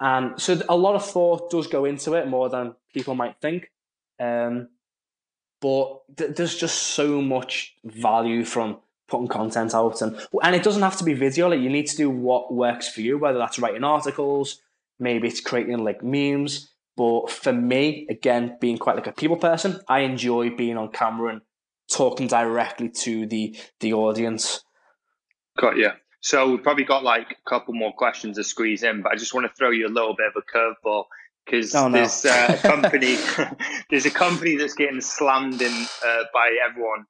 And 0.00 0.40
so 0.40 0.60
a 0.68 0.76
lot 0.76 0.94
of 0.94 1.04
thought 1.04 1.50
does 1.50 1.66
go 1.66 1.84
into 1.84 2.14
it 2.14 2.28
more 2.28 2.48
than 2.48 2.76
people 2.92 3.14
might 3.14 3.36
think. 3.40 3.70
Um, 4.20 4.68
but 5.64 6.02
th- 6.18 6.36
there's 6.36 6.56
just 6.56 6.76
so 6.78 7.22
much 7.22 7.74
value 7.84 8.44
from 8.44 8.78
putting 9.08 9.28
content 9.28 9.74
out 9.74 10.02
and 10.02 10.20
and 10.42 10.54
it 10.54 10.62
doesn't 10.62 10.82
have 10.82 10.96
to 10.96 11.04
be 11.04 11.14
video 11.14 11.48
like 11.48 11.60
you 11.60 11.70
need 11.70 11.86
to 11.86 11.96
do 11.96 12.10
what 12.10 12.52
works 12.52 12.88
for 12.88 13.00
you 13.00 13.16
whether 13.16 13.38
that's 13.38 13.58
writing 13.58 13.84
articles 13.84 14.60
maybe 14.98 15.26
it's 15.28 15.40
creating 15.40 15.78
like 15.78 16.02
memes 16.02 16.74
but 16.96 17.30
for 17.30 17.52
me 17.52 18.06
again 18.10 18.56
being 18.60 18.76
quite 18.76 18.96
like 18.96 19.06
a 19.06 19.12
people 19.12 19.36
person 19.36 19.80
i 19.88 20.00
enjoy 20.00 20.50
being 20.50 20.76
on 20.76 20.90
camera 20.90 21.32
and 21.32 21.40
talking 21.90 22.26
directly 22.26 22.88
to 22.88 23.26
the 23.26 23.56
the 23.80 23.92
audience. 23.92 24.64
Got 25.58 25.76
you. 25.76 25.90
So 26.20 26.50
we've 26.50 26.62
probably 26.62 26.84
got 26.84 27.04
like 27.04 27.32
a 27.32 27.48
couple 27.50 27.74
more 27.74 27.92
questions 27.92 28.36
to 28.36 28.44
squeeze 28.44 28.82
in, 28.82 29.02
but 29.02 29.12
I 29.12 29.16
just 29.16 29.34
want 29.34 29.46
to 29.46 29.54
throw 29.54 29.70
you 29.70 29.86
a 29.86 29.88
little 29.88 30.14
bit 30.16 30.26
of 30.26 30.42
a 30.42 30.58
curveball 30.58 31.04
because 31.44 31.74
oh, 31.74 31.88
no. 31.88 31.98
there's 31.98 32.24
uh, 32.24 32.58
a 32.58 32.66
company 32.66 33.16
there's 33.90 34.06
a 34.06 34.10
company 34.10 34.56
that's 34.56 34.74
getting 34.74 35.00
slammed 35.00 35.60
in 35.60 35.86
uh, 36.04 36.22
by 36.32 36.56
everyone 36.68 37.06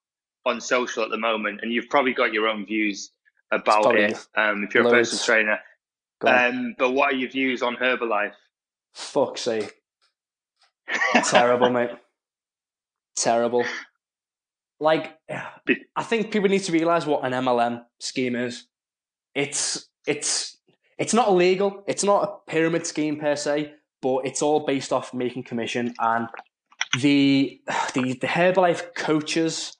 on 0.46 0.60
social 0.60 1.02
at 1.02 1.10
the 1.10 1.18
moment, 1.18 1.60
and 1.62 1.72
you've 1.72 1.88
probably 1.88 2.12
got 2.12 2.32
your 2.32 2.48
own 2.48 2.66
views 2.66 3.10
about 3.50 3.94
it 3.94 4.18
um, 4.36 4.64
if 4.64 4.74
you're 4.74 4.84
loads. 4.84 5.08
a 5.08 5.16
personal 5.16 5.24
trainer. 5.24 5.58
Um, 6.26 6.74
but 6.78 6.92
what 6.92 7.12
are 7.12 7.16
your 7.16 7.30
views 7.30 7.62
on 7.62 7.76
Herbalife? 7.76 8.32
Fuck's 8.94 9.42
sake. 9.42 9.72
Terrible, 11.24 11.70
mate. 11.70 11.90
Terrible. 13.16 13.64
Like, 14.80 15.18
I 15.96 16.02
think 16.02 16.30
people 16.30 16.48
need 16.48 16.64
to 16.64 16.72
realize 16.72 17.06
what 17.06 17.24
an 17.24 17.32
MLM 17.32 17.84
scheme 18.00 18.36
is. 18.36 18.66
It's 19.34 19.88
it's 20.06 20.58
it's 20.98 21.14
not 21.14 21.28
illegal. 21.28 21.84
It's 21.86 22.04
not 22.04 22.24
a 22.24 22.50
pyramid 22.50 22.86
scheme 22.86 23.18
per 23.18 23.36
se, 23.36 23.72
but 24.04 24.26
it's 24.26 24.42
all 24.42 24.66
based 24.66 24.92
off 24.92 25.14
making 25.14 25.44
commission. 25.44 25.94
And 25.98 26.28
the 27.00 27.58
the 27.94 28.12
the 28.20 28.26
Herbalife 28.26 28.94
coaches, 28.94 29.78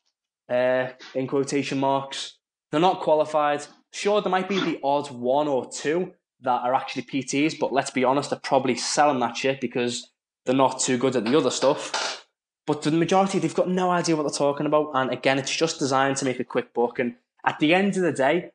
uh, 0.48 0.88
in 1.14 1.26
quotation 1.26 1.78
marks, 1.78 2.38
they're 2.72 2.80
not 2.80 3.00
qualified. 3.00 3.66
Sure, 3.92 4.22
there 4.22 4.30
might 4.30 4.48
be 4.48 4.58
the 4.58 4.80
odd 4.82 5.10
one 5.10 5.46
or 5.46 5.70
two 5.70 6.14
that 6.40 6.62
are 6.62 6.74
actually 6.74 7.02
PTs, 7.02 7.58
but 7.58 7.72
let's 7.72 7.90
be 7.90 8.02
honest, 8.02 8.30
they're 8.30 8.38
probably 8.38 8.74
selling 8.76 9.20
that 9.20 9.37
shit 9.37 9.60
because 9.60 10.10
they're 10.46 10.54
not 10.54 10.80
too 10.80 10.96
good 10.96 11.16
at 11.16 11.24
the 11.26 11.37
other 11.37 11.50
stuff. 11.50 12.26
But 12.66 12.80
the 12.82 12.90
majority, 12.90 13.38
they've 13.38 13.54
got 13.54 13.68
no 13.68 13.90
idea 13.90 14.16
what 14.16 14.22
they're 14.22 14.30
talking 14.30 14.66
about. 14.66 14.90
And 14.94 15.12
again, 15.12 15.38
it's 15.38 15.54
just 15.54 15.78
designed 15.78 16.16
to 16.16 16.24
make 16.24 16.40
a 16.40 16.44
quick 16.44 16.72
buck. 16.72 16.98
And 16.98 17.16
at 17.44 17.58
the 17.58 17.74
end 17.74 17.96
of 17.96 18.02
the 18.02 18.12
day, 18.12 18.50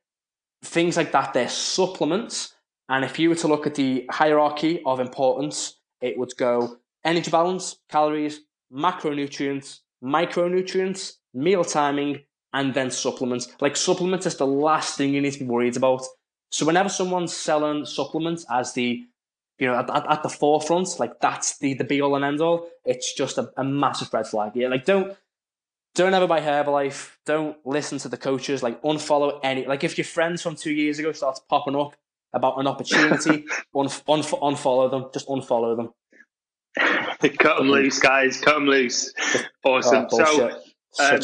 things 0.63 0.97
like 0.97 1.11
that, 1.11 1.33
they're 1.33 1.47
supplements. 1.47 2.55
And 2.89 3.05
if 3.05 3.19
you 3.19 3.29
were 3.29 3.35
to 3.35 3.47
look 3.47 3.67
at 3.67 3.75
the 3.75 4.05
hierarchy 4.09 4.81
of 4.85 4.99
importance, 4.99 5.77
it 6.01 6.17
would 6.17 6.35
go 6.37 6.77
energy 7.05 7.29
balance, 7.29 7.77
calories, 7.87 8.41
macronutrients, 8.73 9.79
micronutrients, 10.03 11.13
meal 11.33 11.63
timing, 11.63 12.23
and 12.51 12.73
then 12.73 12.89
supplements. 12.89 13.47
Like 13.61 13.75
supplements 13.75 14.25
is 14.25 14.37
the 14.37 14.47
last 14.47 14.97
thing 14.97 15.13
you 15.13 15.21
need 15.21 15.33
to 15.33 15.39
be 15.39 15.45
worried 15.45 15.77
about. 15.77 16.03
So 16.51 16.65
whenever 16.65 16.89
someone's 16.89 17.33
selling 17.33 17.85
supplements 17.85 18.45
as 18.51 18.73
the 18.73 19.05
you 19.59 19.67
know 19.67 19.75
at, 19.75 19.89
at, 19.89 20.23
the 20.23 20.29
forefront, 20.29 20.99
like 20.99 21.19
that's 21.19 21.59
the 21.59 21.75
the 21.75 21.83
be 21.83 22.01
all 22.01 22.15
and 22.15 22.25
end 22.25 22.41
all, 22.41 22.67
it's 22.85 23.13
just 23.13 23.37
a, 23.37 23.51
a 23.55 23.63
massive 23.63 24.11
red 24.11 24.25
flag. 24.25 24.53
Yeah, 24.55 24.69
like 24.69 24.85
don't 24.85 25.15
don't 25.93 26.13
ever 26.13 26.27
buy 26.27 26.41
Herbalife. 26.41 27.17
Don't 27.25 27.57
listen 27.65 27.99
to 27.99 28.09
the 28.09 28.17
coaches. 28.17 28.63
Like 28.63 28.81
unfollow 28.81 29.39
any. 29.43 29.65
Like 29.67 29.83
if 29.83 29.97
your 29.97 30.05
friends 30.05 30.41
from 30.41 30.55
two 30.55 30.71
years 30.71 30.97
ago 30.97 31.11
starts 31.11 31.39
popping 31.39 31.75
up 31.75 31.95
about 32.33 32.59
an 32.59 32.67
opportunity, 32.67 33.45
un, 33.75 33.87
un, 34.07 34.21
unfollow 34.21 34.91
them. 34.91 35.05
Just 35.13 35.27
unfollow 35.27 35.75
them. 35.75 35.93
Cut 37.39 37.57
them 37.57 37.69
loose, 37.69 37.99
guys. 37.99 38.39
Cut 38.41 38.55
them 38.55 38.65
loose. 38.65 39.13
Awesome. 39.65 40.07
Oh, 40.11 40.23
so 40.25 40.45
um, 40.99 41.19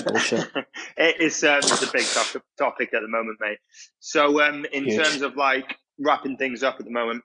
it 0.98 1.22
is 1.22 1.44
um, 1.44 1.58
it's 1.60 1.82
a 1.82 1.92
big 1.92 2.06
topic, 2.06 2.42
topic 2.58 2.94
at 2.94 3.02
the 3.02 3.08
moment, 3.08 3.38
mate. 3.40 3.58
So, 4.00 4.42
um, 4.42 4.66
in 4.72 4.84
Huge. 4.84 5.04
terms 5.04 5.22
of 5.22 5.36
like 5.36 5.78
wrapping 5.98 6.38
things 6.38 6.64
up 6.64 6.76
at 6.80 6.86
the 6.86 6.92
moment, 6.92 7.24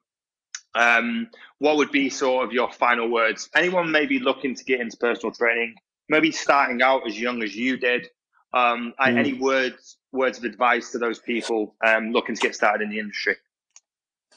um, 0.74 1.28
what 1.58 1.76
would 1.76 1.90
be 1.90 2.08
sort 2.08 2.44
of 2.44 2.52
your 2.52 2.70
final 2.72 3.10
words? 3.10 3.50
Anyone 3.54 3.90
maybe 3.90 4.18
looking 4.20 4.54
to 4.54 4.64
get 4.64 4.80
into 4.80 4.96
personal 4.96 5.32
training, 5.34 5.74
maybe 6.08 6.30
starting 6.30 6.80
out 6.80 7.06
as 7.06 7.20
young 7.20 7.42
as 7.42 7.54
you 7.54 7.76
did. 7.76 8.08
Um, 8.54 8.94
Mm. 9.00 9.18
Any 9.18 9.32
words 9.34 9.98
words 10.12 10.38
of 10.38 10.44
advice 10.44 10.90
to 10.92 10.98
those 10.98 11.18
people 11.18 11.76
um, 11.86 12.12
looking 12.12 12.34
to 12.34 12.40
get 12.40 12.54
started 12.54 12.82
in 12.82 12.90
the 12.90 12.98
industry? 12.98 13.36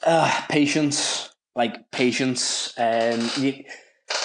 Uh, 0.02 0.42
patience, 0.48 1.30
like 1.54 1.90
patience. 1.90 2.74
Um, 2.78 3.30
you, 3.38 3.64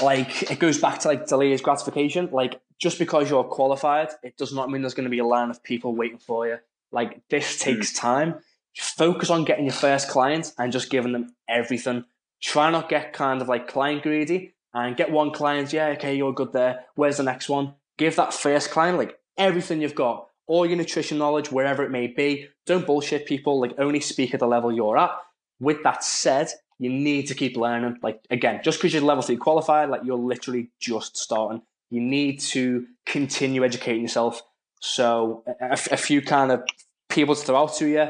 like 0.01 0.51
it 0.51 0.59
goes 0.59 0.77
back 0.77 0.99
to 0.99 1.07
like 1.07 1.27
delayed 1.27 1.61
gratification. 1.63 2.29
Like 2.31 2.61
just 2.79 2.99
because 2.99 3.29
you're 3.29 3.43
qualified, 3.43 4.09
it 4.23 4.37
does 4.37 4.53
not 4.53 4.69
mean 4.69 4.81
there's 4.81 4.93
going 4.93 5.05
to 5.05 5.09
be 5.09 5.19
a 5.19 5.25
line 5.25 5.49
of 5.49 5.63
people 5.63 5.95
waiting 5.95 6.17
for 6.17 6.47
you. 6.47 6.57
Like 6.91 7.21
this 7.29 7.59
takes 7.59 7.93
time. 7.93 8.35
Focus 8.75 9.29
on 9.29 9.43
getting 9.43 9.65
your 9.65 9.73
first 9.73 10.09
client 10.09 10.53
and 10.57 10.71
just 10.71 10.89
giving 10.89 11.11
them 11.11 11.35
everything. 11.49 12.05
Try 12.41 12.69
not 12.69 12.87
get 12.87 13.13
kind 13.13 13.41
of 13.41 13.49
like 13.49 13.67
client 13.67 14.03
greedy 14.03 14.53
and 14.73 14.95
get 14.95 15.11
one 15.11 15.31
client. 15.31 15.73
Yeah, 15.73 15.87
okay, 15.89 16.15
you're 16.15 16.33
good 16.33 16.53
there. 16.53 16.85
Where's 16.95 17.17
the 17.17 17.23
next 17.23 17.49
one? 17.49 17.73
Give 17.97 18.15
that 18.15 18.33
first 18.33 18.71
client 18.71 18.97
like 18.97 19.17
everything 19.37 19.81
you've 19.81 19.95
got, 19.95 20.27
all 20.47 20.65
your 20.65 20.77
nutrition 20.77 21.17
knowledge, 21.17 21.51
wherever 21.51 21.83
it 21.83 21.91
may 21.91 22.07
be. 22.07 22.47
Don't 22.65 22.85
bullshit 22.85 23.25
people. 23.25 23.59
Like 23.59 23.73
only 23.77 23.99
speak 23.99 24.33
at 24.33 24.39
the 24.39 24.47
level 24.47 24.71
you're 24.71 24.97
at 24.97 25.11
with 25.59 25.83
that 25.83 26.03
said, 26.03 26.49
you 26.77 26.89
need 26.89 27.27
to 27.27 27.35
keep 27.35 27.57
learning. 27.57 27.99
Like 28.01 28.25
again, 28.29 28.61
just 28.63 28.79
because 28.79 28.93
you're 28.93 29.03
level 29.03 29.21
three 29.21 29.37
qualified, 29.37 29.89
like 29.89 30.01
you're 30.03 30.17
literally 30.17 30.69
just 30.79 31.17
starting. 31.17 31.61
You 31.89 32.01
need 32.01 32.39
to 32.41 32.85
continue 33.05 33.63
educating 33.63 34.03
yourself. 34.03 34.41
So 34.79 35.43
a, 35.59 35.77
a 35.91 35.97
few 35.97 36.21
kind 36.21 36.51
of 36.51 36.63
people 37.09 37.35
to 37.35 37.41
throw 37.41 37.63
out 37.63 37.75
to 37.75 37.87
you: 37.87 38.07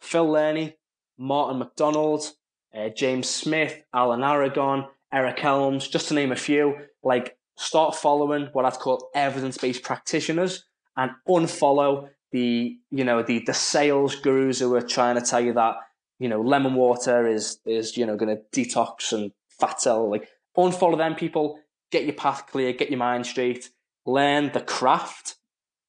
Phil 0.00 0.26
Learney, 0.26 0.74
Martin 1.18 1.58
McDonald, 1.58 2.32
uh, 2.74 2.90
James 2.90 3.28
Smith, 3.28 3.82
Alan 3.92 4.22
Aragon, 4.22 4.86
Eric 5.12 5.40
Helms, 5.40 5.88
just 5.88 6.08
to 6.08 6.14
name 6.14 6.30
a 6.30 6.36
few. 6.36 6.76
Like 7.02 7.36
start 7.56 7.96
following 7.96 8.48
what 8.52 8.64
I'd 8.64 8.74
call 8.74 9.10
evidence-based 9.14 9.82
practitioners 9.82 10.64
and 10.96 11.10
unfollow 11.28 12.08
the 12.30 12.76
you 12.90 13.04
know 13.04 13.22
the 13.22 13.40
the 13.40 13.54
sales 13.54 14.14
gurus 14.16 14.60
who 14.60 14.74
are 14.74 14.80
trying 14.82 15.16
to 15.16 15.20
tell 15.20 15.40
you 15.40 15.52
that 15.52 15.76
you 16.18 16.28
know, 16.28 16.40
lemon 16.40 16.74
water 16.74 17.26
is 17.26 17.58
is 17.66 17.96
you 17.96 18.06
know 18.06 18.16
going 18.16 18.36
to 18.36 18.42
detox 18.60 19.12
and 19.12 19.32
fat 19.48 19.80
cell. 19.80 20.10
Like 20.10 20.28
unfollow 20.56 20.96
them 20.96 21.14
people, 21.14 21.58
get 21.90 22.04
your 22.04 22.14
path 22.14 22.46
clear, 22.46 22.72
get 22.72 22.90
your 22.90 22.98
mind 22.98 23.26
straight, 23.26 23.70
learn 24.06 24.52
the 24.52 24.60
craft, 24.60 25.36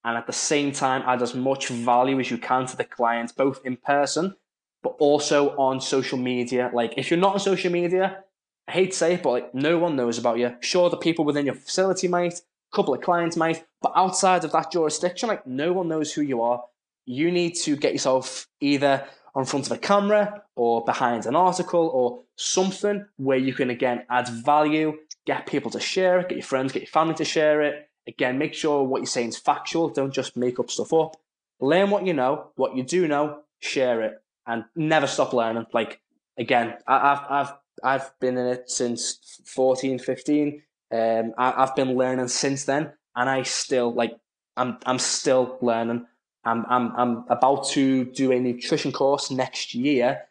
and 0.04 0.18
at 0.18 0.28
the 0.28 0.34
same 0.34 0.72
time 0.72 1.04
add 1.06 1.22
as 1.22 1.34
much 1.36 1.68
value 1.70 2.20
as 2.20 2.32
you 2.32 2.38
can 2.38 2.66
to 2.68 2.78
the 2.78 2.84
clients, 2.84 3.32
both 3.32 3.60
in 3.66 3.78
person 3.78 4.36
but 4.84 4.96
also 5.00 5.56
on 5.56 5.82
social 5.82 6.20
media. 6.20 6.70
Like 6.74 6.94
if 6.98 7.10
you're 7.10 7.20
not 7.20 7.34
on 7.34 7.40
social 7.40 7.72
media, 7.72 8.24
I 8.68 8.72
hate 8.72 8.92
to 8.92 8.98
say 8.98 9.14
it, 9.16 9.24
but 9.24 9.32
like 9.32 9.56
no 9.56 9.80
one 9.80 9.96
knows 9.96 10.20
about 10.20 10.38
you. 10.38 10.56
Sure, 10.60 10.90
the 10.90 10.98
people 10.98 11.26
within 11.26 11.46
your 11.46 11.56
facility 11.56 12.08
might, 12.08 12.34
a 12.34 12.76
couple 12.76 12.94
of 12.94 13.02
clients 13.02 13.38
might, 13.38 13.66
but 13.82 13.94
outside 13.96 14.44
of 14.44 14.52
that 14.52 14.72
jurisdiction, 14.72 15.30
like 15.30 15.48
no 15.48 15.74
one 15.74 15.88
knows 15.88 16.14
who 16.14 16.22
you 16.22 16.42
are. 16.42 16.64
You 17.06 17.32
need 17.32 17.56
to 17.64 17.76
get 17.76 17.94
yourself 17.94 18.48
either 18.60 19.06
on 19.36 19.46
front 19.46 19.66
of 19.66 19.72
a 19.72 19.78
camera 19.78 20.44
or 20.56 20.84
behind 20.86 21.26
an 21.26 21.36
article 21.36 21.90
or 21.94 22.24
something 22.36 23.06
where 23.18 23.38
you 23.38 23.54
can 23.54 23.70
again 23.70 24.04
add 24.10 24.28
value, 24.28 24.94
get 25.26 25.48
people 25.48 25.72
to 25.72 25.80
share 25.80 26.20
it, 26.20 26.30
get 26.30 26.38
your 26.38 26.46
friends, 26.46 26.72
get 26.72 26.84
your 26.84 26.88
family 26.88 27.16
to 27.16 27.26
share 27.26 27.62
it. 27.62 27.90
Again, 28.08 28.38
make 28.38 28.54
sure 28.54 28.84
what 28.84 29.00
you're 29.00 29.06
saying 29.06 29.30
is 29.30 29.38
factual. 29.38 29.90
Don't 29.90 30.14
just 30.14 30.36
make 30.36 30.60
up 30.60 30.70
stuff 30.70 30.94
up. 30.94 31.16
Learn 31.60 31.90
what 31.90 32.06
you 32.06 32.14
know, 32.14 32.52
what 32.56 32.76
you 32.76 32.84
do 32.84 33.08
know, 33.08 33.40
share 33.60 34.02
it, 34.02 34.22
and 34.46 34.66
never 34.76 35.08
stop 35.08 35.34
learning. 35.34 35.66
Like 35.74 36.02
again, 36.38 36.76
I, 36.86 37.14
I've 37.14 37.22
I've 37.30 37.54
I've 37.84 38.20
been 38.20 38.38
in 38.38 38.48
it 38.48 38.70
since 38.70 39.40
14, 39.46 40.00
15. 40.00 40.62
Um, 40.92 41.34
I, 41.38 41.64
I've 41.64 41.76
been 41.76 41.96
learning 41.96 42.28
since 42.28 42.66
then, 42.66 42.92
and 43.16 43.30
I 43.30 43.44
still 43.44 43.94
like 43.94 44.18
I'm 44.58 44.78
I'm 44.86 45.00
still 45.00 45.58
learning. 45.62 46.06
I'm 46.46 46.66
I'm 46.70 46.92
I'm 46.96 47.26
about 47.30 47.68
to 47.70 48.06
do 48.06 48.32
a 48.32 48.40
nutrition 48.40 48.92
course 48.92 49.32
next 49.32 49.74
year, 49.74 50.24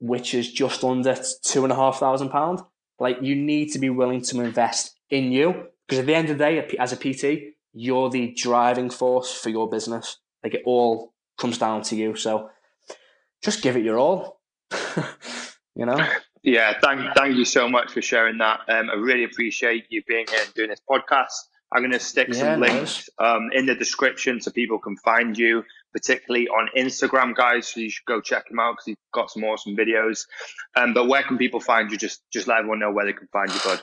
which 0.00 0.34
is 0.34 0.52
just 0.52 0.84
under 0.84 1.16
two 1.42 1.64
and 1.64 1.72
a 1.72 1.76
half 1.76 1.98
thousand 1.98 2.30
pound. 2.30 2.60
Like 2.98 3.18
you 3.22 3.34
need 3.34 3.72
to 3.72 3.78
be 3.78 3.90
willing 3.90 4.22
to 4.22 4.40
invest 4.40 4.94
in 5.10 5.32
you 5.32 5.66
because 5.86 6.00
at 6.00 6.06
the 6.06 6.14
end 6.14 6.30
of 6.30 6.38
the 6.38 6.44
day, 6.44 6.76
as 6.78 6.92
a 6.92 6.96
PT, 6.96 7.54
you're 7.72 8.10
the 8.10 8.32
driving 8.32 8.90
force 8.90 9.32
for 9.32 9.50
your 9.50 9.68
business. 9.68 10.18
Like 10.42 10.54
it 10.54 10.62
all 10.64 11.12
comes 11.38 11.58
down 11.58 11.82
to 11.82 11.96
you. 11.96 12.16
So 12.16 12.50
just 13.42 13.62
give 13.62 13.76
it 13.76 13.84
your 13.84 13.98
all. 13.98 14.40
you 15.74 15.84
know. 15.86 15.98
Yeah, 16.42 16.78
thank 16.80 17.14
thank 17.16 17.36
you 17.36 17.44
so 17.44 17.68
much 17.68 17.92
for 17.92 18.00
sharing 18.00 18.38
that. 18.38 18.60
Um, 18.68 18.88
I 18.88 18.94
really 18.94 19.24
appreciate 19.24 19.86
you 19.88 20.02
being 20.06 20.26
here 20.28 20.40
and 20.44 20.54
doing 20.54 20.68
this 20.70 20.80
podcast. 20.88 21.32
I'm 21.72 21.82
going 21.82 21.92
to 21.92 21.98
stick 22.00 22.28
Yeah, 22.28 22.34
some 22.34 22.60
nice. 22.60 22.70
links 22.72 23.10
um, 23.18 23.50
in 23.52 23.66
the 23.66 23.74
description 23.74 24.40
so 24.40 24.50
people 24.50 24.78
can 24.78 24.96
find 24.98 25.36
you, 25.36 25.64
particularly 25.92 26.48
on 26.48 26.68
Instagram, 26.76 27.34
guys. 27.34 27.68
So 27.68 27.80
you 27.80 27.90
should 27.90 28.04
go 28.06 28.20
check 28.20 28.50
him 28.50 28.58
out 28.60 28.72
because 28.74 28.86
he's 28.86 28.96
got 29.12 29.30
some 29.30 29.44
awesome 29.44 29.76
videos. 29.76 30.26
Um, 30.76 30.94
but 30.94 31.08
where 31.08 31.22
can 31.22 31.38
people 31.38 31.60
find 31.60 31.90
you? 31.90 31.96
Just 31.96 32.22
just 32.32 32.46
let 32.46 32.58
everyone 32.58 32.78
know 32.78 32.92
where 32.92 33.04
they 33.04 33.12
can 33.12 33.28
find 33.32 33.50
you, 33.52 33.60
bud. 33.64 33.82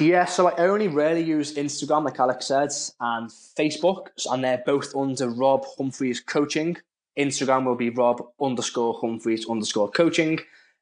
Yeah, 0.00 0.24
so 0.24 0.48
I 0.48 0.56
only 0.56 0.88
rarely 0.88 1.22
use 1.22 1.54
Instagram, 1.56 2.04
like 2.04 2.18
Alex 2.18 2.46
said, 2.46 2.70
and 3.00 3.28
Facebook, 3.28 4.06
and 4.30 4.42
they're 4.42 4.62
both 4.64 4.96
under 4.96 5.28
Rob 5.28 5.66
Humphreys 5.76 6.20
Coaching. 6.20 6.78
Instagram 7.18 7.66
will 7.66 7.74
be 7.74 7.90
Rob 7.90 8.22
underscore 8.40 8.98
Humphreys 9.02 9.46
underscore 9.48 9.90
coaching. 9.90 10.38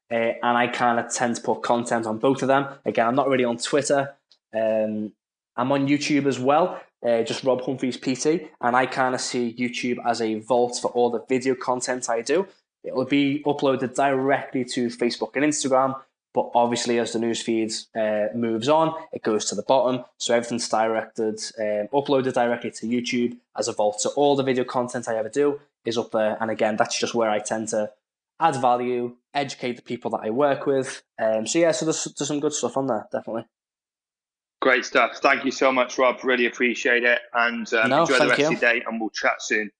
Uh, 0.09 0.33
and 0.43 0.57
I 0.57 0.67
kind 0.67 0.99
of 0.99 1.13
tend 1.13 1.35
to 1.37 1.41
put 1.41 1.63
content 1.63 2.05
on 2.05 2.17
both 2.19 2.41
of 2.41 2.47
them. 2.47 2.67
Again, 2.85 3.07
I'm 3.07 3.15
not 3.15 3.27
really 3.27 3.43
on 3.43 3.57
Twitter. 3.57 4.13
Um, 4.53 5.11
I'm 5.55 5.71
on 5.71 5.87
YouTube 5.87 6.25
as 6.25 6.39
well, 6.39 6.81
uh, 7.05 7.23
just 7.23 7.43
Rob 7.43 7.61
Humphreys 7.61 7.97
PT. 7.97 8.49
And 8.61 8.75
I 8.75 8.85
kind 8.85 9.15
of 9.15 9.21
see 9.21 9.55
YouTube 9.57 9.97
as 10.05 10.21
a 10.21 10.35
vault 10.39 10.79
for 10.81 10.91
all 10.91 11.09
the 11.09 11.23
video 11.27 11.55
content 11.55 12.09
I 12.09 12.21
do. 12.21 12.47
It 12.83 12.95
will 12.95 13.05
be 13.05 13.43
uploaded 13.45 13.95
directly 13.95 14.65
to 14.65 14.87
Facebook 14.87 15.35
and 15.35 15.45
Instagram. 15.45 15.99
But 16.33 16.49
obviously, 16.55 16.97
as 16.97 17.11
the 17.11 17.19
news 17.19 17.41
feeds 17.41 17.87
uh, 17.93 18.27
moves 18.33 18.69
on, 18.69 18.95
it 19.11 19.21
goes 19.21 19.45
to 19.45 19.55
the 19.55 19.63
bottom. 19.63 20.05
So 20.17 20.33
everything's 20.33 20.69
directed, 20.69 21.41
um, 21.59 21.89
uploaded 21.93 22.33
directly 22.33 22.71
to 22.71 22.85
YouTube 22.85 23.37
as 23.57 23.67
a 23.67 23.73
vault. 23.73 23.99
So 23.99 24.11
all 24.15 24.37
the 24.37 24.43
video 24.43 24.63
content 24.63 25.09
I 25.09 25.17
ever 25.17 25.29
do 25.29 25.59
is 25.83 25.97
up 25.97 26.11
there. 26.11 26.37
And 26.39 26.49
again, 26.49 26.77
that's 26.77 26.97
just 26.97 27.13
where 27.13 27.29
I 27.29 27.39
tend 27.39 27.67
to 27.69 27.91
add 28.39 28.55
value, 28.61 29.17
educate 29.33 29.75
the 29.75 29.81
people 29.81 30.11
that 30.11 30.21
I 30.23 30.29
work 30.29 30.65
with. 30.65 31.03
Um, 31.21 31.45
so 31.45 31.59
yeah, 31.59 31.71
so 31.71 31.85
there's, 31.85 32.05
there's 32.05 32.27
some 32.27 32.39
good 32.39 32.53
stuff 32.53 32.77
on 32.77 32.87
there, 32.87 33.07
definitely. 33.11 33.45
Great 34.61 34.85
stuff. 34.85 35.17
Thank 35.17 35.43
you 35.43 35.51
so 35.51 35.71
much, 35.71 35.97
Rob. 35.97 36.23
Really 36.23 36.45
appreciate 36.45 37.03
it. 37.03 37.19
And 37.33 37.71
um, 37.73 37.89
No, 37.89 38.01
enjoy 38.01 38.19
the 38.19 38.27
rest 38.27 38.39
you. 38.39 38.45
of 38.45 38.51
your 38.51 38.59
day, 38.59 38.83
and 38.87 39.01
we'll 39.01 39.09
chat 39.09 39.41
soon. 39.41 39.71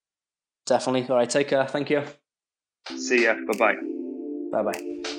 Definitely. 0.65 1.07
All 1.07 1.17
right, 1.17 1.29
take 1.29 1.49
care. 1.49 1.65
Thank 1.67 1.89
you. 1.91 2.03
See 2.97 3.23
ya. 3.25 3.35
Bye 3.47 3.57
bye. 3.57 3.75
Bye 4.51 4.71
bye. 4.71 5.17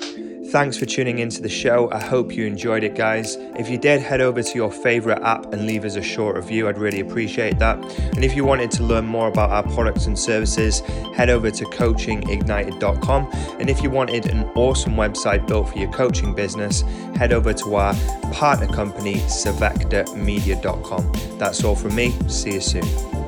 Thanks 0.51 0.77
for 0.77 0.85
tuning 0.85 1.17
into 1.19 1.41
the 1.41 1.49
show. 1.49 1.89
I 1.91 1.99
hope 1.99 2.31
you 2.31 2.45
enjoyed 2.45 2.83
it, 2.83 2.95
guys. 2.95 3.37
If 3.57 3.69
you 3.69 3.77
did, 3.77 4.01
head 4.01 4.21
over 4.21 4.43
to 4.43 4.55
your 4.55 4.71
favorite 4.71 5.19
app 5.23 5.51
and 5.51 5.65
leave 5.65 5.83
us 5.83 5.95
a 5.95 6.01
short 6.03 6.35
review. 6.35 6.67
I'd 6.67 6.77
really 6.77 6.99
appreciate 6.99 7.57
that. 7.59 7.77
And 8.15 8.23
if 8.23 8.35
you 8.35 8.45
wanted 8.45 8.69
to 8.71 8.83
learn 8.83 9.05
more 9.05 9.27
about 9.29 9.49
our 9.49 9.63
products 9.73 10.05
and 10.05 10.17
services, 10.17 10.81
head 11.15 11.31
over 11.31 11.49
to 11.49 11.65
coachingignited.com. 11.65 13.29
And 13.59 13.69
if 13.69 13.81
you 13.81 13.89
wanted 13.89 14.27
an 14.27 14.43
awesome 14.55 14.93
website 14.93 15.47
built 15.47 15.69
for 15.69 15.77
your 15.79 15.91
coaching 15.91 16.35
business, 16.35 16.81
head 17.15 17.33
over 17.33 17.51
to 17.53 17.75
our 17.75 17.95
partner 18.33 18.67
company, 18.67 19.15
savectamedia.com. 19.15 21.11
That's 21.39 21.63
all 21.63 21.75
from 21.75 21.95
me. 21.95 22.13
See 22.27 22.53
you 22.53 22.61
soon. 22.61 23.22